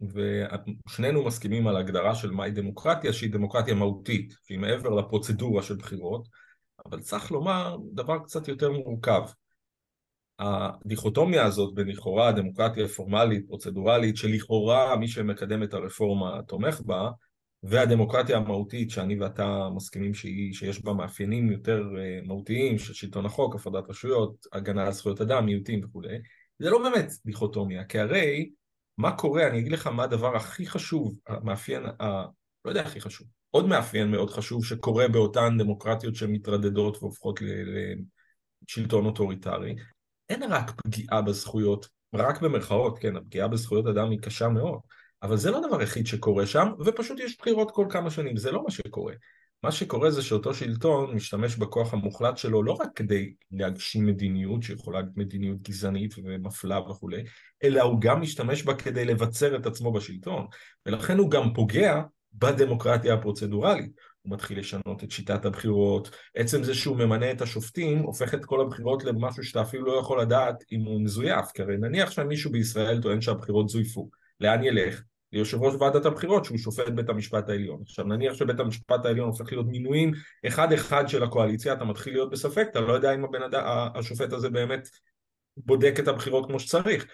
ושנינו 0.00 1.24
מסכימים 1.24 1.66
על 1.66 1.76
הגדרה 1.76 2.14
של 2.14 2.30
מהי 2.30 2.50
דמוקרטיה, 2.50 3.12
שהיא 3.12 3.32
דמוקרטיה 3.32 3.74
מהותית, 3.74 4.34
שהיא 4.46 4.58
מעבר 4.58 4.90
לפרוצדורה 4.90 5.62
של 5.62 5.76
בחירות, 5.76 6.28
אבל 6.86 7.00
צריך 7.00 7.30
לומר 7.30 7.76
דבר 7.92 8.18
קצת 8.18 8.48
יותר 8.48 8.70
מורכב. 8.70 9.22
הדיכוטומיה 10.42 11.44
הזאת 11.44 11.74
בין 11.74 11.88
לכאורה 11.88 12.28
הדמוקרטיה 12.28 12.84
הפורמלית, 12.84 13.46
פרוצדורלית, 13.46 14.16
שלכאורה 14.16 14.96
מי 14.96 15.08
שמקדם 15.08 15.62
את 15.62 15.74
הרפורמה 15.74 16.42
תומך 16.48 16.80
בה, 16.80 17.10
והדמוקרטיה 17.62 18.36
המהותית 18.36 18.90
שאני 18.90 19.20
ואתה 19.20 19.68
מסכימים 19.74 20.14
שהיא, 20.14 20.52
שיש 20.54 20.84
בה 20.84 20.92
מאפיינים 20.92 21.52
יותר 21.52 21.82
אה, 21.98 22.20
מהותיים 22.26 22.78
של 22.78 22.94
שלטון 22.94 23.26
החוק, 23.26 23.54
הפרדת 23.54 23.90
רשויות, 23.90 24.46
הגנה 24.52 24.86
על 24.86 24.92
זכויות 24.92 25.20
אדם, 25.20 25.46
מיעוטים 25.46 25.84
וכולי, 25.84 26.18
זה 26.58 26.70
לא 26.70 26.82
באמת 26.82 27.12
דיכוטומיה, 27.24 27.84
כי 27.84 27.98
הרי 27.98 28.50
מה 28.98 29.16
קורה, 29.16 29.46
אני 29.46 29.58
אגיד 29.58 29.72
לך 29.72 29.86
מה 29.86 30.04
הדבר 30.04 30.36
הכי 30.36 30.66
חשוב, 30.66 31.18
המאפיין 31.26 31.82
לא 32.64 32.70
יודע 32.70 32.80
הכי 32.80 33.00
חשוב. 33.00 33.26
עוד 33.50 33.68
מאפיין 33.68 34.10
מאוד 34.10 34.30
חשוב 34.30 34.64
שקורה 34.64 35.08
באותן 35.08 35.58
דמוקרטיות 35.58 36.14
שמתרדדות 36.14 37.02
והופכות 37.02 37.40
לשלטון 38.68 39.06
אוטוריטרי, 39.06 39.74
אין 40.32 40.42
רק 40.42 40.70
פגיעה 40.70 41.22
בזכויות, 41.22 41.88
רק 42.14 42.40
במרכאות, 42.40 42.98
כן, 42.98 43.16
הפגיעה 43.16 43.48
בזכויות 43.48 43.86
אדם 43.86 44.10
היא 44.10 44.18
קשה 44.18 44.48
מאוד, 44.48 44.80
אבל 45.22 45.36
זה 45.36 45.50
לא 45.50 45.64
הדבר 45.64 45.80
היחיד 45.80 46.06
שקורה 46.06 46.46
שם, 46.46 46.68
ופשוט 46.84 47.20
יש 47.20 47.38
בחירות 47.38 47.70
כל 47.70 47.86
כמה 47.90 48.10
שנים, 48.10 48.36
זה 48.36 48.50
לא 48.50 48.62
מה 48.64 48.70
שקורה. 48.70 49.14
מה 49.62 49.72
שקורה 49.72 50.10
זה 50.10 50.22
שאותו 50.22 50.54
שלטון 50.54 51.14
משתמש 51.14 51.56
בכוח 51.56 51.94
המוחלט 51.94 52.36
שלו 52.36 52.62
לא 52.62 52.72
רק 52.72 52.88
כדי 52.94 53.34
להגשים 53.50 54.06
מדיניות 54.06 54.62
שיכולה 54.62 55.00
להיות 55.00 55.16
מדיניות 55.16 55.62
גזענית 55.62 56.14
ומפלה 56.18 56.80
וכולי, 56.80 57.22
אלא 57.64 57.82
הוא 57.82 58.00
גם 58.00 58.20
משתמש 58.20 58.62
בה 58.62 58.74
כדי 58.74 59.04
לבצר 59.04 59.56
את 59.56 59.66
עצמו 59.66 59.92
בשלטון, 59.92 60.46
ולכן 60.86 61.18
הוא 61.18 61.30
גם 61.30 61.54
פוגע 61.54 62.02
בדמוקרטיה 62.34 63.14
הפרוצדורלית. 63.14 63.90
הוא 64.22 64.32
מתחיל 64.32 64.58
לשנות 64.58 65.04
את 65.04 65.10
שיטת 65.10 65.44
הבחירות, 65.44 66.10
עצם 66.36 66.64
זה 66.64 66.74
שהוא 66.74 66.96
ממנה 66.96 67.30
את 67.30 67.42
השופטים 67.42 67.98
הופך 67.98 68.34
את 68.34 68.44
כל 68.44 68.60
הבחירות 68.60 69.04
למשהו 69.04 69.44
שאתה 69.44 69.62
אפילו 69.62 69.86
לא 69.86 70.00
יכול 70.00 70.20
לדעת 70.20 70.64
אם 70.72 70.80
הוא 70.80 71.00
מזויף, 71.00 71.46
כי 71.54 71.62
הרי 71.62 71.76
נניח 71.76 72.10
שמישהו 72.10 72.52
בישראל 72.52 73.02
טוען 73.02 73.20
שהבחירות 73.20 73.68
זויפו, 73.68 74.10
לאן 74.40 74.64
ילך? 74.64 75.02
ליושב 75.32 75.62
ראש 75.62 75.74
ועדת 75.74 76.06
הבחירות 76.06 76.44
שהוא 76.44 76.58
שופט 76.58 76.88
בית 76.88 77.08
המשפט 77.08 77.48
העליון. 77.48 77.82
עכשיו 77.82 78.04
נניח 78.04 78.34
שבית 78.34 78.60
המשפט 78.60 79.04
העליון 79.04 79.28
הופך 79.28 79.52
להיות 79.52 79.66
מינויים 79.66 80.12
אחד 80.46 80.72
אחד 80.72 81.08
של 81.08 81.22
הקואליציה, 81.22 81.72
אתה 81.72 81.84
מתחיל 81.84 82.12
להיות 82.12 82.30
בספק, 82.30 82.66
אתה 82.70 82.80
לא 82.80 82.92
יודע 82.92 83.14
אם 83.14 83.24
הבן 83.24 83.42
אדם, 83.42 83.88
השופט 83.94 84.32
הזה 84.32 84.50
באמת 84.50 84.88
בודק 85.56 85.94
את 85.98 86.08
הבחירות 86.08 86.46
כמו 86.46 86.60
שצריך. 86.60 87.06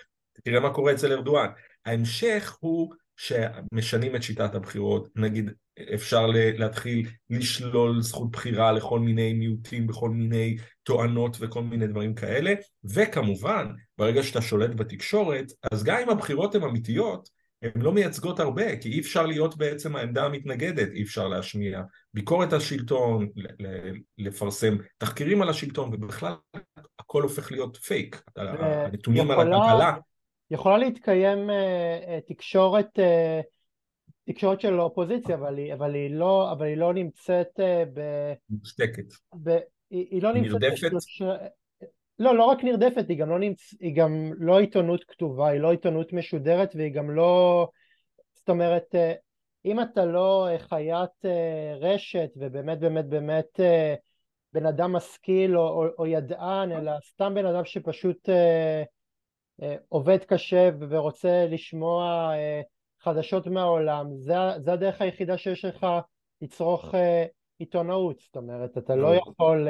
תראה 0.45 0.61
מה 0.61 0.75
קורה 0.75 0.93
אצל 0.93 1.13
ארדואן. 1.13 1.49
ההמשך 1.87 2.57
הוא 2.61 2.95
שמשנים 3.19 4.17
את 4.17 4.23
שיטת 4.23 4.55
הבחירות, 4.55 5.09
נגיד 5.17 5.51
אפשר 5.95 6.27
להתחיל 6.59 7.09
לשלול 7.31 8.03
זכות 8.03 8.31
בחירה 8.31 8.73
לכל 8.73 9.01
מיני 9.01 9.33
מיעוטים 9.33 9.87
בכל 9.87 10.11
מיני 10.11 10.57
תואנות 10.83 11.37
וכל 11.41 11.63
מיני 11.63 11.87
דברים 11.87 12.15
כאלה, 12.15 12.55
וכמובן 12.95 13.67
ברגע 13.99 14.23
שאתה 14.23 14.41
שולט 14.41 14.71
בתקשורת, 14.71 15.47
אז 15.73 15.85
גם 15.85 15.99
אם 16.03 16.11
הבחירות 16.11 16.55
הן 16.55 16.63
אמיתיות, 16.63 17.29
הן 17.63 17.83
לא 17.83 17.93
מייצגות 17.93 18.41
הרבה, 18.41 18.77
כי 18.77 18.93
אי 18.93 19.01
אפשר 19.01 19.27
להיות 19.27 19.57
בעצם 19.57 19.97
העמדה 19.97 20.25
המתנגדת, 20.25 20.89
אי 20.93 21.03
אפשר 21.03 21.29
להשמיע 21.29 21.83
ביקורת 22.15 22.53
על 22.53 22.61
שלטון, 22.61 23.29
לפרסם 24.19 24.77
תחקירים 24.99 25.43
על 25.43 25.49
השלטון, 25.49 25.91
ובכלל 25.95 26.33
הכל 26.99 27.23
הופך 27.23 27.53
להיות 27.53 27.77
פייק. 27.77 28.23
הנתונים 28.37 29.31
על 29.31 29.41
הכלכלה... 29.41 29.97
יכולה 30.51 30.79
להתקיים 30.79 31.51
uh, 31.51 32.29
תקשורת, 32.29 32.99
uh, 32.99 33.43
תקשורת 34.27 34.61
של 34.61 34.79
האופוזיציה, 34.79 35.35
אבל 35.35 35.59
היא, 35.59 35.75
אבל 35.75 35.95
היא, 35.95 36.11
לא, 36.11 36.53
אבל 36.53 36.67
היא 36.67 36.77
לא 36.77 36.95
נמצאת 36.95 37.61
uh, 37.61 37.89
ב... 37.95 38.01
מושתקת. 38.51 39.05
ב... 39.43 39.49
היא, 39.91 40.07
היא 40.11 40.23
לא 40.23 40.33
נמצאת... 40.33 40.51
נרדפת? 40.51 40.75
בשלוש... 40.75 41.23
לא, 42.19 42.37
לא 42.37 42.45
רק 42.45 42.65
נרדפת, 42.65 43.05
היא 43.09 43.19
גם 43.19 43.31
לא, 43.31 43.39
נמצ... 43.39 43.75
היא 43.81 43.97
גם 43.97 44.33
לא 44.39 44.61
עיתונות 44.61 45.05
כתובה, 45.05 45.49
היא 45.49 45.61
לא 45.61 45.71
עיתונות 45.71 46.13
משודרת 46.13 46.77
והיא 46.77 46.93
גם 46.93 47.11
לא... 47.11 47.69
זאת 48.35 48.49
אומרת, 48.49 48.95
אם 49.65 49.81
אתה 49.81 50.05
לא 50.05 50.49
חיית 50.59 51.25
רשת 51.81 52.31
ובאמת 52.37 52.79
באמת 52.79 53.05
באמת 53.05 53.61
בן 54.53 54.67
אדם 54.67 54.93
משכיל 54.93 55.59
או, 55.59 55.69
או, 55.69 55.87
או 55.99 56.07
ידען, 56.07 56.73
אלא 56.73 56.93
סתם 57.09 57.35
בן 57.35 57.47
אדם 57.47 57.65
שפשוט 57.65 58.29
עובד 59.89 60.19
קשה 60.19 60.71
ורוצה 60.89 61.47
לשמוע 61.51 62.31
אה, 62.35 62.61
חדשות 63.03 63.47
מהעולם, 63.47 64.07
זה, 64.17 64.35
זה 64.59 64.73
הדרך 64.73 65.03
היחידה 65.03 65.39
שיש 65.39 65.65
לך 65.65 65.87
לצרוך 66.43 66.95
אה, 66.95 67.25
עיתונאות, 67.59 68.21
זאת 68.21 68.37
אומרת, 68.37 68.79
אתה 68.79 68.97
לא 68.97 69.15
יכול... 69.15 69.69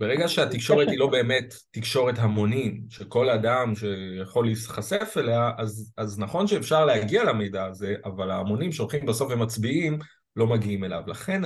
ברגע 0.00 0.28
שהתקשורת 0.28 0.88
היא 0.88 0.98
לא 0.98 1.06
באמת 1.06 1.54
תקשורת 1.70 2.14
המונים, 2.18 2.84
שכל 2.90 3.30
אדם 3.30 3.74
שיכול 3.74 4.46
להיחשף 4.46 5.14
אליה, 5.16 5.50
אז, 5.58 5.92
אז 5.96 6.18
נכון 6.18 6.46
שאפשר 6.46 6.84
להגיע 6.84 7.24
למידע 7.24 7.64
הזה, 7.64 7.94
אבל 8.04 8.30
ההמונים 8.30 8.72
שהולכים 8.72 9.06
בסוף 9.06 9.32
ומצביעים 9.32 9.98
לא 10.36 10.46
מגיעים 10.46 10.84
אליו. 10.84 11.02
לכן 11.06 11.42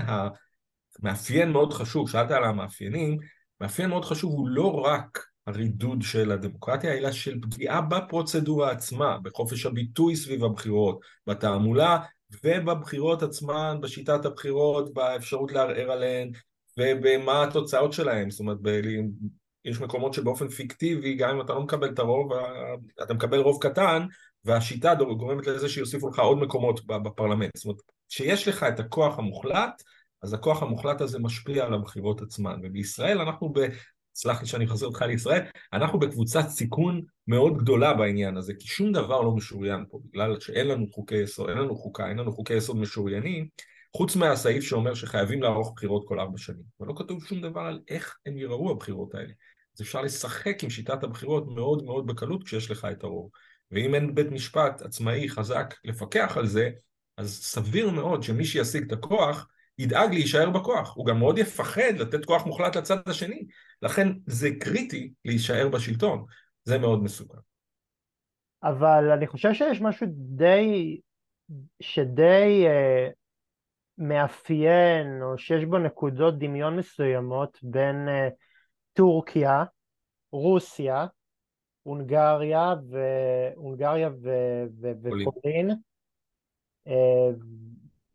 המאפיין 0.99 1.53
מאוד 1.53 1.73
חשוב, 1.73 2.11
שאלת 2.11 2.31
על 2.31 2.45
המאפיינים, 2.45 3.19
מאפיין 3.61 3.89
מאוד 3.89 4.05
חשוב 4.05 4.33
הוא 4.33 4.49
לא 4.49 4.67
רק 4.67 5.32
הרידוד 5.47 6.03
של 6.03 6.33
הדמוקרטיה, 6.33 6.93
אלא 6.93 7.13
של 7.13 7.41
פגיעה 7.41 7.81
בפרוצדורה 7.81 8.71
עצמה, 8.71 9.19
בחופש 9.23 9.67
הביטוי 9.67 10.17
סביב 10.17 10.45
הבחירות, 10.45 11.01
בתעמולה 11.27 11.99
ובבחירות 12.45 13.23
עצמן, 13.23 13.79
בשיטת 13.81 14.25
הבחירות, 14.25 14.95
באפשרות 14.95 15.53
לערער 15.53 15.91
עליהן 15.91 16.31
ובמה 16.79 17.43
התוצאות 17.43 17.93
שלהן, 17.93 18.31
זאת 18.31 18.41
אומרת, 18.41 18.59
ב- 18.63 18.81
יש 19.65 19.81
מקומות 19.81 20.15
שבאופן 20.15 20.49
פיקטיבי, 20.49 21.15
גם 21.15 21.31
אם 21.31 21.41
אתה 21.41 21.53
לא 21.53 21.63
מקבל 21.63 21.89
את 21.89 21.99
הרוב, 21.99 22.33
אתה 23.03 23.15
מקבל 23.15 23.39
רוב 23.39 23.63
קטן, 23.63 24.07
והשיטה 24.45 24.95
גורמת 24.95 25.47
לזה 25.47 25.69
שיוסיפו 25.69 26.09
לך 26.09 26.19
עוד 26.19 26.39
מקומות 26.39 26.87
בפרלמנט. 26.87 27.51
זאת 27.57 27.65
אומרת, 27.65 27.81
כשיש 28.09 28.49
לך 28.49 28.63
את 28.63 28.81
הכוח 28.81 29.19
המוחלט, 29.19 29.83
אז 30.23 30.33
הכוח 30.33 30.63
המוחלט 30.63 31.01
הזה 31.01 31.19
משפיע 31.19 31.65
על 31.65 31.75
הבחירות 31.75 32.23
עצמן. 32.23 32.61
ובישראל 32.63 33.21
אנחנו 33.21 33.53
סלח 34.15 34.41
לי 34.41 34.47
שאני 34.47 34.67
חוזר 34.67 34.87
אותך 34.87 35.03
לישראל, 35.03 35.43
אנחנו 35.73 35.99
בקבוצת 35.99 36.49
סיכון 36.49 37.01
מאוד 37.27 37.59
גדולה 37.59 37.95
בעניין 37.95 38.37
הזה, 38.37 38.55
כי 38.59 38.69
שום 38.69 38.93
דבר 38.93 39.21
לא 39.21 39.33
משוריין 39.33 39.85
פה, 39.91 40.01
בגלל 40.05 40.41
שאין 40.41 40.69
לנו 40.69 40.87
חוקי 40.93 41.17
יסוד, 41.17 41.49
אין 41.49 41.59
לנו 41.59 41.77
חוקה, 41.77 42.09
אין 42.09 42.19
לנו 42.19 42.33
חוקי 42.33 42.55
יסוד 42.55 42.77
משוריינים, 42.77 43.49
חוץ 43.97 44.17
מהסעיף 44.17 44.65
שאומר 44.65 44.95
שחייבים 44.95 45.43
לערוך 45.43 45.73
בחירות 45.77 46.05
כל 46.09 46.21
ארבע 46.21 46.39
שנים, 46.39 46.63
ולא 46.81 46.95
כתוב 46.97 47.25
שום 47.25 47.41
דבר 47.41 47.61
על 47.61 47.81
איך 47.89 48.17
הם 48.27 48.39
יראו 48.39 48.71
הבחירות 48.71 49.15
האלה. 49.15 49.33
אז 49.77 49.83
אפשר 49.83 50.03
לשחק 50.03 50.65
עם 50.65 50.71
שיטת 50.71 51.05
הבחירות 51.05 51.47
מאוד 51.55 51.85
מאוד 51.85 52.07
בקלות 52.07 52.45
כשיש 52.45 52.71
לך 52.71 52.87
את 52.91 53.05
הרוב. 53.05 53.31
ואם 53.71 53.95
אין 53.95 54.15
בית 54.15 54.31
משפט 54.31 54.83
עצמאי 54.83 55.29
חזק 55.29 55.75
לפקח 55.85 56.37
על 56.37 56.47
זה, 56.47 56.71
אז 57.17 57.43
סביר 57.43 57.91
מאוד 57.91 58.23
שמי 58.23 58.45
שישיג 58.45 58.83
את 58.83 58.93
הכוח 58.93 59.49
ידאג 59.79 60.15
להישאר 60.15 60.51
בכוח, 60.51 60.97
הוא 60.97 61.07
גם 61.07 61.19
מאוד 61.19 61.39
יפחד 61.39 61.93
לתת 61.99 62.25
כוח 62.25 62.47
מוחלט 62.47 62.77
לצד 62.77 62.97
השני, 63.07 63.47
לכן 63.83 64.09
זה 64.27 64.49
קריטי 64.61 65.13
להישאר 65.25 65.69
בשלטון, 65.69 66.25
זה 66.65 66.79
מאוד 66.79 67.03
מסוכן. 67.03 67.39
אבל 68.63 69.11
אני 69.11 69.27
חושב 69.27 69.53
שיש 69.53 69.81
משהו 69.81 70.07
די, 70.11 71.01
שדי 71.81 72.65
אה, 72.67 73.09
מאפיין, 73.99 75.23
או 75.23 75.39
שיש 75.39 75.65
בו 75.65 75.79
נקודות 75.79 76.39
דמיון 76.39 76.77
מסוימות 76.77 77.59
בין 77.63 78.09
אה, 78.09 78.29
טורקיה, 78.93 79.65
רוסיה, 80.33 81.07
הונגריה, 81.83 82.75
והונגריה 82.91 84.09
ו... 84.23 84.29
ו... 84.81 84.93
ופולין, 85.03 85.71
אה, 86.87 87.31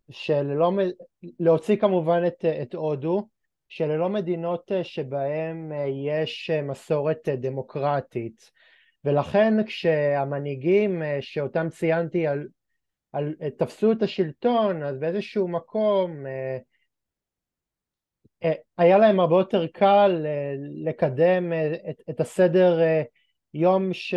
שללא, 0.10 0.72
להוציא 1.40 1.76
כמובן 1.76 2.22
את, 2.28 2.46
את 2.46 2.74
הודו, 2.74 3.28
שללא 3.70 4.10
מדינות 4.10 4.72
אה, 4.72 4.84
שבהן 4.84 5.72
אה, 5.72 5.86
יש 5.88 6.50
אה, 6.50 6.62
מסורת 6.62 7.30
דמוקרטית. 7.30 8.52
ולכן 9.06 9.64
כשהמנהיגים 9.66 11.02
שאותם 11.22 11.70
ציינתי 11.70 12.28
על, 12.28 12.48
על, 13.12 13.34
תפסו 13.58 13.92
את 13.92 14.02
השלטון, 14.02 14.84
אז 14.84 14.98
באיזשהו 14.98 15.48
מקום 15.48 16.26
היה 18.78 18.98
להם 18.98 19.20
הרבה 19.20 19.36
יותר 19.36 19.68
קל 19.68 20.26
לקדם 20.86 21.54
את, 21.90 22.02
את 22.10 22.20
הסדר 22.20 22.80
יום 23.54 23.94
ש, 23.94 24.16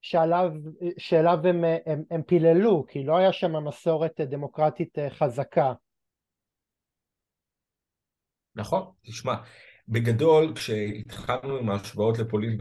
שעליו, 0.00 0.52
שאליו 0.98 1.38
הם, 1.44 1.64
הם, 1.86 2.02
הם 2.10 2.22
פיללו, 2.22 2.84
כי 2.88 3.04
לא 3.04 3.16
היה 3.16 3.32
שם 3.32 3.64
מסורת 3.66 4.20
דמוקרטית 4.20 4.98
חזקה. 5.08 5.72
נכון, 8.54 8.82
תשמע, 9.06 9.34
בגדול 9.88 10.52
כשהתחלנו 10.54 11.56
עם 11.56 11.70
ההשוואות 11.70 12.18
לפולין 12.18 12.58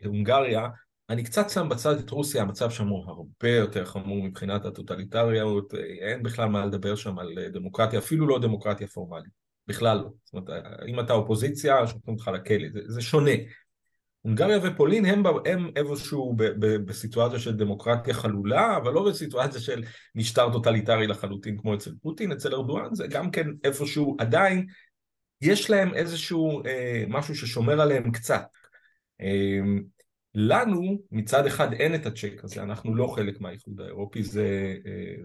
והונגריה, 0.00 0.68
אני 1.08 1.22
קצת 1.22 1.50
שם 1.50 1.68
בצד 1.68 1.98
את 1.98 2.10
רוסיה, 2.10 2.42
המצב 2.42 2.70
שם 2.70 2.88
הוא 2.88 3.04
הרבה 3.06 3.48
יותר 3.48 3.84
חמור 3.84 4.24
מבחינת 4.24 4.64
הטוטליטריות, 4.64 5.74
אין 5.74 6.22
בכלל 6.22 6.48
מה 6.48 6.66
לדבר 6.66 6.94
שם 6.94 7.18
על 7.18 7.48
דמוקרטיה, 7.52 7.98
אפילו 7.98 8.26
לא 8.26 8.38
דמוקרטיה 8.38 8.86
פורמלית, 8.86 9.32
בכלל 9.66 9.96
לא. 9.96 10.08
זאת 10.24 10.34
אומרת, 10.34 10.64
אם 10.88 11.00
אתה 11.00 11.12
אופוזיציה, 11.12 11.86
שולחים 11.86 12.14
אותך 12.14 12.28
לכלא, 12.28 12.68
זה, 12.72 12.80
זה 12.86 13.02
שונה. 13.02 13.30
הונגריה 14.22 14.58
ופולין 14.62 15.04
הם, 15.04 15.22
הם 15.46 15.70
איפשהו 15.76 16.34
ב, 16.36 16.44
ב, 16.44 16.76
בסיטואציה 16.76 17.38
של 17.38 17.56
דמוקרטיה 17.56 18.14
חלולה, 18.14 18.76
אבל 18.76 18.92
לא 18.92 19.08
בסיטואציה 19.08 19.60
של 19.60 19.84
משטר 20.14 20.52
טוטליטרי 20.52 21.06
לחלוטין 21.06 21.58
כמו 21.58 21.74
אצל 21.74 21.90
פוטין, 22.02 22.32
אצל 22.32 22.54
ארדואן 22.54 22.94
זה 22.94 23.06
גם 23.06 23.30
כן 23.30 23.46
איפשהו 23.64 24.16
עדיין, 24.18 24.66
יש 25.42 25.70
להם 25.70 25.94
איזשהו 25.94 26.64
אה, 26.66 27.04
משהו 27.08 27.34
ששומר 27.34 27.80
עליהם 27.80 28.10
קצת. 28.12 28.46
אה, 29.20 29.60
לנו 30.34 31.02
מצד 31.10 31.46
אחד 31.46 31.72
אין 31.72 31.94
את 31.94 32.06
הצ'ק 32.06 32.44
הזה, 32.44 32.62
אנחנו 32.62 32.94
לא 32.94 33.06
חלק 33.06 33.40
מהאיחוד 33.40 33.80
האירופי, 33.80 34.22
זה, 34.22 34.76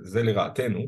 זה 0.02 0.24
לרעתנו, 0.24 0.88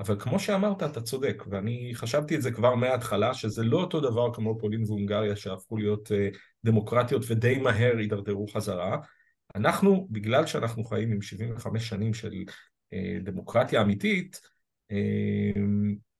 אבל 0.00 0.20
כמו 0.20 0.38
שאמרת 0.38 0.82
אתה 0.82 1.00
צודק, 1.00 1.42
ואני 1.50 1.92
חשבתי 1.94 2.36
את 2.36 2.42
זה 2.42 2.50
כבר 2.50 2.74
מההתחלה, 2.74 3.34
שזה 3.34 3.62
לא 3.64 3.80
אותו 3.80 4.00
דבר 4.00 4.34
כמו 4.34 4.58
פולין 4.58 4.84
והונגריה 4.86 5.36
שהפכו 5.36 5.76
להיות 5.76 6.12
דמוקרטיות 6.64 7.22
ודי 7.28 7.58
מהר 7.58 7.96
הידרדרו 7.96 8.46
חזרה, 8.48 8.98
אנחנו, 9.54 10.08
בגלל 10.10 10.46
שאנחנו 10.46 10.84
חיים 10.84 11.12
עם 11.12 11.22
75 11.22 11.88
שנים 11.88 12.14
של 12.14 12.32
דמוקרטיה 13.22 13.82
אמיתית, 13.82 14.40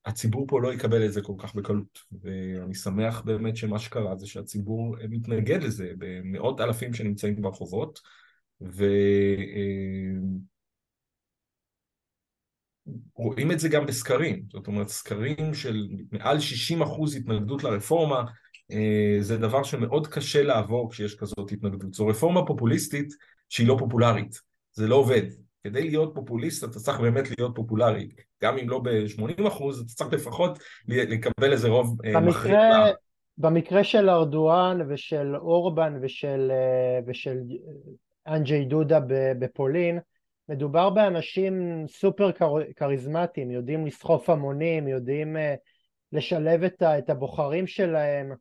הציבור 0.06 0.46
פה 0.48 0.60
לא 0.60 0.74
יקבל 0.74 1.06
את 1.06 1.12
זה 1.12 1.22
כל 1.22 1.32
כך 1.38 1.54
בקלות, 1.54 1.98
ואני 2.22 2.74
שמח 2.74 3.20
באמת 3.20 3.56
שמה 3.56 3.78
שקרה 3.78 4.16
זה 4.16 4.26
שהציבור 4.26 4.96
מתנגד 5.08 5.62
לזה 5.62 5.92
במאות 5.98 6.60
אלפים 6.60 6.94
שנמצאים 6.94 7.42
ברחובות, 7.42 8.00
ורואים 13.16 13.52
את 13.52 13.60
זה 13.60 13.68
גם 13.68 13.86
בסקרים, 13.86 14.44
זאת 14.52 14.66
אומרת 14.66 14.88
סקרים 14.88 15.54
של 15.54 15.88
מעל 16.12 16.40
60 16.40 16.82
אחוז 16.82 17.16
התנגדות 17.16 17.64
לרפורמה, 17.64 18.24
אה, 18.70 19.16
זה 19.20 19.36
דבר 19.36 19.62
שמאוד 19.62 20.06
קשה 20.06 20.42
לעבור 20.42 20.90
כשיש 20.90 21.14
כזאת 21.14 21.52
התנגדות. 21.52 21.94
זו 21.94 22.06
רפורמה 22.06 22.46
פופוליסטית 22.46 23.08
שהיא 23.48 23.68
לא 23.68 23.76
פופולרית, 23.78 24.40
זה 24.72 24.86
לא 24.86 24.94
עובד. 24.94 25.22
כדי 25.64 25.84
להיות 25.84 26.12
פופוליסט 26.14 26.64
אתה 26.64 26.80
צריך 26.80 27.00
באמת 27.00 27.38
להיות 27.38 27.52
פופולרי, 27.54 28.08
גם 28.42 28.58
אם 28.58 28.70
לא 28.70 28.78
ב-80 28.78 29.48
אחוז, 29.48 29.80
אתה 29.80 29.92
צריך 29.94 30.12
לפחות 30.12 30.58
לקבל 30.88 31.52
איזה 31.52 31.68
רוב 31.68 31.96
אה, 32.04 32.20
מכריע. 32.20 32.84
במקרה 33.38 33.84
של 33.84 34.10
ארדואן 34.10 34.78
ושל 34.88 35.36
אורבן 35.36 35.98
ושל, 36.02 36.50
אה, 36.50 37.00
ושל 37.06 37.38
אנג'י 38.26 38.64
דודה 38.64 39.00
בפולין, 39.38 39.98
מדובר 40.48 40.90
באנשים 40.90 41.84
סופר 41.88 42.30
כריזמטיים, 42.76 43.50
יודעים 43.50 43.86
לסחוף 43.86 44.30
המונים, 44.30 44.88
יודעים 44.88 45.36
אה, 45.36 45.54
לשלב 46.12 46.64
את 46.82 47.10
הבוחרים 47.10 47.66
שלהם. 47.66 48.32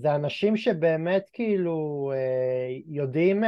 זה 0.00 0.14
אנשים 0.14 0.56
שבאמת 0.56 1.22
כאילו 1.32 2.12
יודעים 2.86 3.44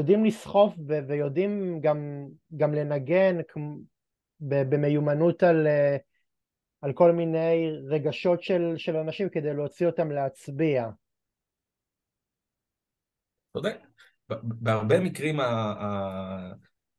יודעים 0.00 0.24
לסחוף 0.24 0.74
ויודעים 1.06 1.80
גם, 1.80 2.28
גם 2.56 2.74
לנגן 2.74 3.36
במיומנות 4.40 5.42
על, 5.42 5.66
אה, 5.66 5.96
על 6.80 6.92
כל 6.92 7.12
מיני 7.12 7.70
רגשות 7.88 8.42
של, 8.42 8.74
של 8.76 8.96
אנשים 8.96 9.28
כדי 9.28 9.54
להוציא 9.54 9.86
אותם 9.86 10.10
להצביע. 10.10 10.88
צודק. 13.52 13.76
בהרבה 14.42 15.00
מקרים 15.00 15.40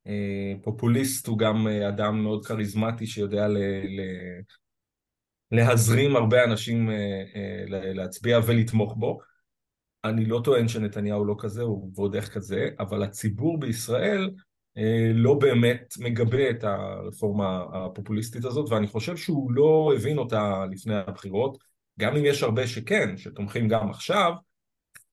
הפופוליסט 0.06 1.28
הוא 1.28 1.38
גם 1.38 1.68
אדם 1.68 2.24
מאוד 2.24 2.46
כריזמטי 2.46 3.06
שיודע 3.06 3.48
ל... 3.48 3.58
ל... 3.84 4.02
להזרים 5.52 6.16
הרבה 6.16 6.44
אנשים 6.44 6.90
אה, 6.90 7.24
אה, 7.36 7.64
להצביע 7.94 8.40
ולתמוך 8.46 8.96
בו. 8.98 9.20
אני 10.04 10.26
לא 10.26 10.42
טוען 10.44 10.68
שנתניהו 10.68 11.26
לא 11.26 11.36
כזה, 11.40 11.62
הוא 11.62 11.92
ועוד 11.96 12.16
איך 12.16 12.34
כזה, 12.34 12.70
אבל 12.80 13.04
הציבור 13.04 13.60
בישראל 13.60 14.30
אה, 14.78 15.12
לא 15.14 15.34
באמת 15.34 15.94
מגבה 16.00 16.50
את 16.50 16.64
הרפורמה 16.64 17.64
הפופוליסטית 17.74 18.46
הזאת, 18.46 18.70
ואני 18.70 18.88
חושב 18.88 19.18
שהוא 19.18 19.52
לא 19.52 19.94
הבין 19.96 20.18
אותה 20.18 20.66
לפני 20.72 20.96
הבחירות, 20.96 21.58
גם 22.00 22.16
אם 22.18 22.26
יש 22.26 22.44
הרבה 22.44 22.68
שכן, 22.68 23.18
שתומכים 23.18 23.68
גם 23.68 23.90
עכשיו, 23.90 24.34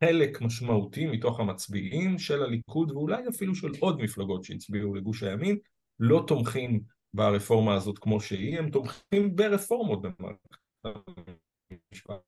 חלק 0.05 0.41
משמעותי 0.41 1.07
מתוך 1.07 1.41
המצביעים 1.41 2.19
של 2.19 2.43
הליכוד, 2.43 2.91
ואולי 2.91 3.29
אפילו 3.29 3.55
של 3.55 3.73
עוד 3.81 4.01
מפלגות 4.01 4.45
שהצביעו 4.45 4.95
לגוש 4.95 5.23
הימין, 5.23 5.59
לא 6.01 6.25
תומכים 6.27 6.81
ברפורמה 7.15 7.75
הזאת 7.75 7.99
כמו 7.99 8.21
שהיא, 8.21 8.59
הם 8.59 8.71
תומכים 8.71 9.37
ברפורמות 9.37 10.03
במערכת 10.03 10.57
המשפט, 11.93 12.21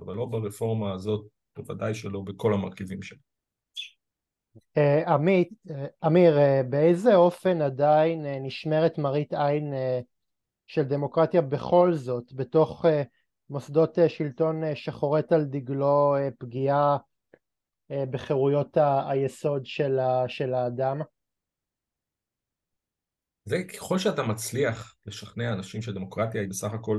אבל 0.00 0.14
לא 0.14 0.24
ברפורמה 0.24 0.92
הזאת 0.92 1.26
בוודאי 1.56 1.94
שלא 1.94 2.20
בכל 2.20 2.54
המרכיבים 2.54 3.02
שלו. 3.02 3.18
אה, 4.76 5.14
עמית, 5.14 5.50
אה, 5.70 5.86
אמיר, 6.06 6.38
אה, 6.38 6.62
באיזה 6.62 7.14
אופן 7.14 7.62
עדיין 7.62 8.26
נשמרת 8.26 8.98
מראית 8.98 9.32
עין 9.32 9.72
של 10.66 10.82
דמוקרטיה 10.82 11.42
בכל 11.42 11.92
זאת 11.94 12.32
בתוך 12.32 12.84
מוסדות 13.50 13.98
שלטון 14.08 14.62
שחורת 14.74 15.32
על 15.32 15.44
דגלו 15.44 16.14
פגיעה 16.38 16.96
בחירויות 17.90 18.76
היסוד 19.08 19.66
של 20.28 20.54
האדם? 20.54 21.00
זה 23.44 23.64
ככל 23.64 23.98
שאתה 23.98 24.22
מצליח 24.22 24.96
לשכנע 25.06 25.52
אנשים 25.52 25.82
שדמוקרטיה 25.82 26.40
היא 26.40 26.50
בסך 26.50 26.72
הכל 26.72 26.98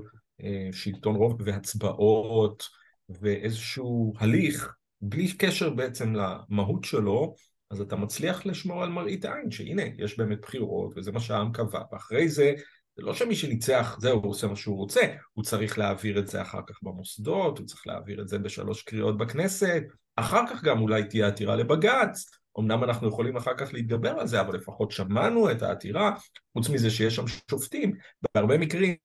שלטון 0.72 1.16
רוב 1.16 1.42
והצבעות 1.46 2.64
ואיזשהו 3.10 4.14
הליך, 4.18 4.74
בלי 5.02 5.34
קשר 5.38 5.70
בעצם 5.70 6.14
למהות 6.16 6.84
שלו, 6.84 7.36
אז 7.72 7.82
אתה 7.82 7.96
מצליח 7.96 8.46
לשמור 8.46 8.84
על 8.84 8.90
מראית 8.90 9.26
עין, 9.26 9.52
שהנה, 9.52 9.84
יש 9.98 10.18
באמת 10.18 10.42
בחירות, 10.42 10.94
וזה 10.96 11.12
מה 11.12 11.20
שהעם 11.20 11.52
קבע, 11.52 11.82
ואחרי 11.92 12.30
זה, 12.30 12.54
זה 12.96 13.04
לא 13.04 13.14
שמי 13.14 13.36
שניצח, 13.36 13.98
זהו, 14.00 14.22
הוא 14.24 14.32
עושה 14.32 14.48
מה 14.48 14.56
שהוא 14.56 14.78
רוצה, 14.78 15.02
הוא 15.34 15.44
צריך 15.44 15.78
להעביר 15.78 16.20
את 16.20 16.28
זה 16.28 16.42
אחר 16.42 16.62
כך 16.68 16.76
במוסדות, 16.84 17.58
הוא 17.58 17.68
צריך 17.68 17.88
להעביר 17.88 18.22
את 18.22 18.28
זה 18.28 18.40
בשלוש 18.40 18.82
קריאות 18.82 19.18
בכנסת, 19.18 19.84
אחר 20.16 20.48
כך 20.50 20.64
גם 20.64 20.82
אולי 20.82 21.04
תהיה 21.04 21.28
עתירה 21.28 21.56
לבג"ץ, 21.56 22.26
אמנם 22.60 22.84
אנחנו 22.84 23.08
יכולים 23.08 23.38
אחר 23.38 23.58
כך 23.58 23.74
להתגבר 23.74 24.20
על 24.20 24.28
זה, 24.28 24.42
אבל 24.42 24.56
לפחות 24.56 24.92
שמענו 24.92 25.52
את 25.52 25.62
העתירה, 25.62 26.12
חוץ 26.54 26.70
מזה 26.70 26.90
שיש 26.90 27.16
שם 27.16 27.26
שופטים, 27.28 27.94
בהרבה 28.36 28.58
מקרים 28.58 28.96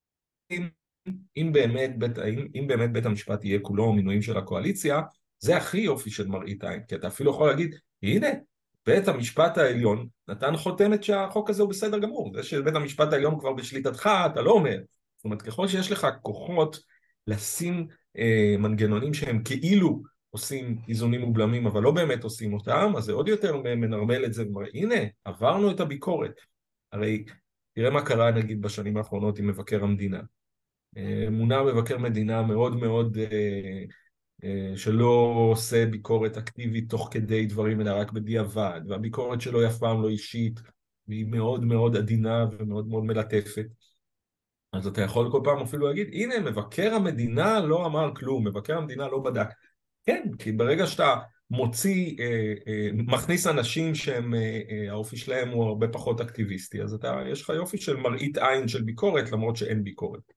אם 1.36 1.50
באמת, 1.52 1.98
בית, 1.98 2.18
אם, 2.18 2.46
אם 2.54 2.66
באמת 2.66 2.92
בית 2.92 3.06
המשפט 3.06 3.44
יהיה 3.44 3.58
כולו 3.60 3.92
מינויים 3.92 4.22
של 4.22 4.36
הקואליציה, 4.36 5.00
זה 5.38 5.56
הכי 5.56 5.78
יופי 5.78 6.10
של 6.10 6.28
מראית 6.28 6.64
עין, 6.64 6.80
כי 6.88 6.94
אתה 6.94 7.06
אפילו 7.06 7.30
יכול 7.30 7.48
להגיד, 7.48 7.74
הנה, 8.02 8.28
בית 8.86 9.08
המשפט 9.08 9.58
העליון 9.58 10.08
נתן 10.28 10.56
חותמת 10.56 11.04
שהחוק 11.04 11.50
הזה 11.50 11.62
הוא 11.62 11.70
בסדר 11.70 11.98
גמור, 11.98 12.32
זה 12.34 12.42
שבית 12.42 12.74
המשפט 12.74 13.12
העליון 13.12 13.40
כבר 13.40 13.52
בשליטתך, 13.52 14.10
אתה 14.32 14.42
לא 14.42 14.50
אומר. 14.50 14.78
זאת 15.16 15.24
אומרת, 15.24 15.42
ככל 15.42 15.68
שיש 15.68 15.92
לך 15.92 16.06
כוחות 16.22 16.80
לשים 17.26 17.86
אה, 18.18 18.56
מנגנונים 18.58 19.14
שהם 19.14 19.42
כאילו 19.42 20.02
עושים 20.30 20.78
איזונים 20.88 21.24
ובלמים, 21.24 21.66
אבל 21.66 21.82
לא 21.82 21.90
באמת 21.90 22.24
עושים 22.24 22.54
אותם, 22.54 22.92
אז 22.96 23.04
זה 23.04 23.12
עוד 23.12 23.28
יותר 23.28 23.56
מנרמל 23.56 24.24
את 24.24 24.32
זה, 24.32 24.46
ומראה, 24.48 24.68
הנה, 24.74 24.94
עברנו 25.24 25.70
את 25.70 25.80
הביקורת. 25.80 26.40
הרי 26.92 27.24
תראה 27.74 27.90
מה 27.90 28.04
קרה 28.04 28.30
נגיד 28.30 28.62
בשנים 28.62 28.96
האחרונות 28.96 29.38
עם 29.38 29.46
מבקר 29.46 29.84
המדינה. 29.84 30.20
מונה 31.30 31.62
מבקר 31.62 31.98
מדינה 31.98 32.42
מאוד 32.42 32.76
מאוד 32.76 33.18
אה, 33.18 33.84
אה, 34.44 34.76
שלא 34.76 35.34
עושה 35.52 35.86
ביקורת 35.86 36.36
אקטיבית 36.36 36.90
תוך 36.90 37.08
כדי 37.10 37.46
דברים 37.46 37.80
אלא 37.80 37.90
רק 37.90 38.12
בדיעבד 38.12 38.80
והביקורת 38.88 39.40
שלו 39.40 39.60
היא 39.60 39.68
אף 39.68 39.78
פעם 39.78 40.02
לא 40.02 40.08
אישית 40.08 40.60
והיא 41.08 41.26
מאוד 41.26 41.64
מאוד 41.64 41.96
עדינה 41.96 42.46
ומאוד 42.58 42.88
מאוד 42.88 43.04
מלטפת 43.04 43.66
אז 44.72 44.86
אתה 44.86 45.02
יכול 45.02 45.30
כל 45.32 45.40
פעם 45.44 45.58
אפילו 45.58 45.86
להגיד 45.86 46.08
הנה 46.12 46.40
מבקר 46.40 46.94
המדינה 46.94 47.60
לא 47.60 47.86
אמר 47.86 48.14
כלום, 48.14 48.46
מבקר 48.46 48.78
המדינה 48.78 49.08
לא 49.08 49.18
בדק 49.18 49.48
כן, 50.06 50.22
כי 50.38 50.52
ברגע 50.52 50.86
שאתה 50.86 51.14
מוציא, 51.50 52.16
אה, 52.20 52.54
אה, 52.68 52.88
מכניס 52.92 53.46
אנשים 53.46 53.94
שהם, 53.94 54.34
אה, 54.34 54.60
אה, 54.70 54.90
האופי 54.90 55.16
שלהם 55.16 55.48
הוא 55.48 55.64
הרבה 55.64 55.88
פחות 55.88 56.20
אקטיביסטי, 56.20 56.82
אז 56.82 56.94
אתה, 56.94 57.22
יש 57.26 57.42
לך 57.42 57.48
יופי 57.48 57.78
של 57.78 57.96
מראית 57.96 58.38
עין 58.38 58.68
של 58.68 58.82
ביקורת 58.82 59.32
למרות 59.32 59.56
שאין 59.56 59.84
ביקורת. 59.84 60.35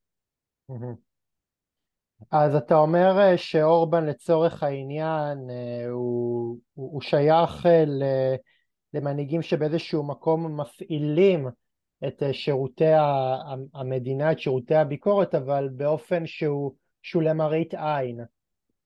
אז 2.31 2.55
אתה 2.55 2.75
אומר 2.75 3.19
אה, 3.19 3.37
שאורבן 3.37 4.05
לצורך 4.05 4.63
העניין 4.63 5.49
אה, 5.49 5.89
הוא, 5.89 6.57
הוא 6.73 7.01
שייך 7.01 7.65
אה, 7.65 8.35
למנהיגים 8.93 9.41
שבאיזשהו 9.41 10.03
מקום 10.03 10.61
מפעילים 10.61 11.47
את 12.07 12.23
שירותי 12.31 12.91
המדינה, 13.73 14.31
את 14.31 14.39
שירותי 14.39 14.75
הביקורת, 14.75 15.35
אבל 15.35 15.69
באופן 15.71 16.25
שהוא, 16.25 16.75
שהוא 17.01 17.23
למראית 17.23 17.73
עין. 17.73 18.19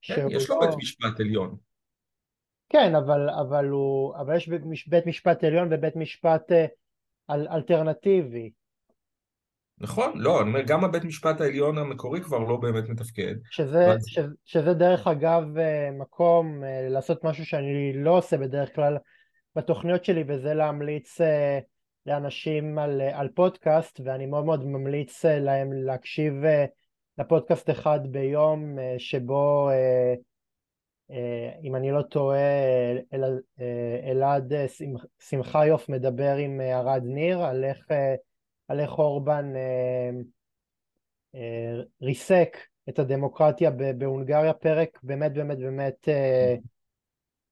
כן, 0.02 0.28
יש 0.30 0.50
לו 0.50 0.56
לא... 0.56 0.68
בית 0.68 0.76
משפט 0.78 1.20
עליון. 1.20 1.56
כן, 2.70 2.96
אבל, 2.96 3.30
אבל, 3.30 3.66
הוא, 3.66 4.16
אבל 4.16 4.36
יש 4.36 4.50
בית 4.88 5.06
משפט 5.06 5.44
עליון 5.44 5.68
ובית 5.72 5.96
משפט 5.96 6.52
אל, 7.30 7.48
אלטרנטיבי. 7.48 8.52
נכון, 9.84 10.12
לא, 10.16 10.42
אני 10.42 10.50
אומר, 10.50 10.62
גם 10.62 10.84
הבית 10.84 11.04
משפט 11.04 11.42
העליון 11.42 11.78
המקורי 11.78 12.22
כבר 12.22 12.40
לא 12.40 12.56
באמת 12.56 12.90
מתפקד. 12.90 13.36
שזה, 13.52 13.86
אבל... 13.86 13.98
שזה, 14.08 14.28
שזה 14.46 14.74
דרך 14.74 15.08
אגב 15.08 15.58
אה, 15.58 15.92
מקום 15.92 16.64
אה, 16.64 16.90
לעשות 16.90 17.24
משהו 17.24 17.46
שאני 17.46 17.94
לא 17.94 18.18
עושה 18.18 18.38
בדרך 18.38 18.76
כלל 18.76 18.98
בתוכניות 19.56 20.06
שלי, 20.06 20.24
וזה 20.28 20.54
להמליץ 20.54 21.22
אה, 21.22 21.60
לאנשים 22.06 22.80
על, 22.80 23.02
על 23.02 23.30
פודקאסט, 23.36 24.00
ואני 24.06 24.26
מאוד 24.26 24.46
מאוד 24.46 24.66
ממליץ 24.66 25.26
להם 25.26 25.74
להקשיב 25.74 26.34
לפודקאסט 27.18 27.70
אחד 27.70 28.00
ביום, 28.04 28.78
שבו 28.98 29.70
אם 31.64 31.76
אני 31.76 31.92
לא 31.92 32.02
טועה, 32.02 32.40
אל, 33.14 33.40
אלעד 34.04 34.54
שמחיוף 35.20 35.90
מדבר 35.90 36.36
עם 36.36 36.62
ערד 36.62 37.04
ניר 37.06 37.44
על 37.44 37.64
איך, 37.64 37.88
על 38.74 38.80
איך 38.80 38.92
אורבן 38.92 39.54
ריסק 42.02 42.58
את 42.90 43.00
הדמוקרטיה 43.00 43.72
בהונגריה, 43.98 44.54
פרק 44.54 45.00
באמת 45.04 45.34
באמת 45.34 45.58
באמת 45.58 46.10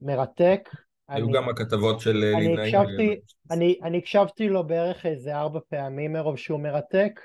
מרתק. 0.01 0.69
היו 1.07 1.25
אני, 1.25 1.33
גם 1.33 1.49
הכתבות 1.49 1.99
של 1.99 2.33
אני 2.37 2.61
הקשבתי, 2.61 3.19
אני, 3.51 3.79
אני 3.83 3.97
הקשבתי 3.97 4.49
לו 4.49 4.67
בערך 4.67 5.05
איזה 5.05 5.35
ארבע 5.35 5.59
פעמים 5.69 6.13
מרוב 6.13 6.37
שהוא 6.37 6.59
מרתק, 6.59 7.19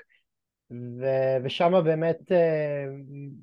ו, 0.71 1.05
ושם 1.43 1.73
באמת 1.83 2.31
אה, 2.31 2.85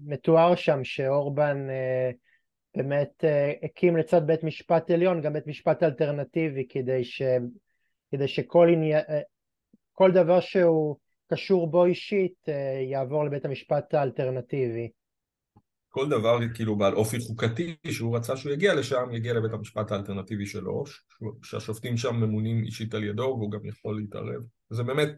מתואר 0.07 0.55
שם 0.55 0.85
שאורבן 0.85 1.67
אה, 1.71 2.11
באמת 2.77 3.25
אה, 3.25 3.53
הקים 3.63 3.97
לצד 3.97 4.27
בית 4.27 4.45
משפט 4.45 4.91
עליון 4.91 5.21
גם 5.21 5.33
בית 5.33 5.47
משפט 5.47 5.83
אלטרנטיבי 5.83 6.67
כדי, 6.69 7.05
ש, 7.05 7.23
כדי 8.13 8.29
שכל 8.29 8.69
עניין, 8.73 9.03
כל 9.95 10.13
דבר 10.13 10.41
שהוא 10.41 10.97
קשור 11.33 11.71
בו 11.71 11.85
אישית 11.85 12.49
יעבור 12.91 13.25
לבית 13.25 13.45
המשפט 13.45 13.95
האלטרנטיבי. 13.95 14.89
כל 15.89 16.09
דבר 16.09 16.39
כאילו 16.55 16.77
בעל 16.77 16.95
אופי 16.95 17.21
חוקתי 17.21 17.77
שהוא 17.91 18.17
רצה 18.17 18.37
שהוא 18.37 18.53
יגיע 18.53 18.75
לשם, 18.75 19.05
יגיע 19.13 19.33
לבית 19.33 19.53
המשפט 19.53 19.93
האלטרנטיבי 19.93 20.47
שלו, 20.47 20.85
שהשופטים 21.43 21.97
שם 21.97 22.17
ממונים 22.17 22.65
אישית 22.65 22.95
על 22.95 23.05
ידו 23.05 23.23
והוא 23.23 23.51
גם 23.51 23.67
יכול 23.67 23.97
להתערב. 23.97 24.43
זה 24.71 24.83
באמת, 24.83 25.09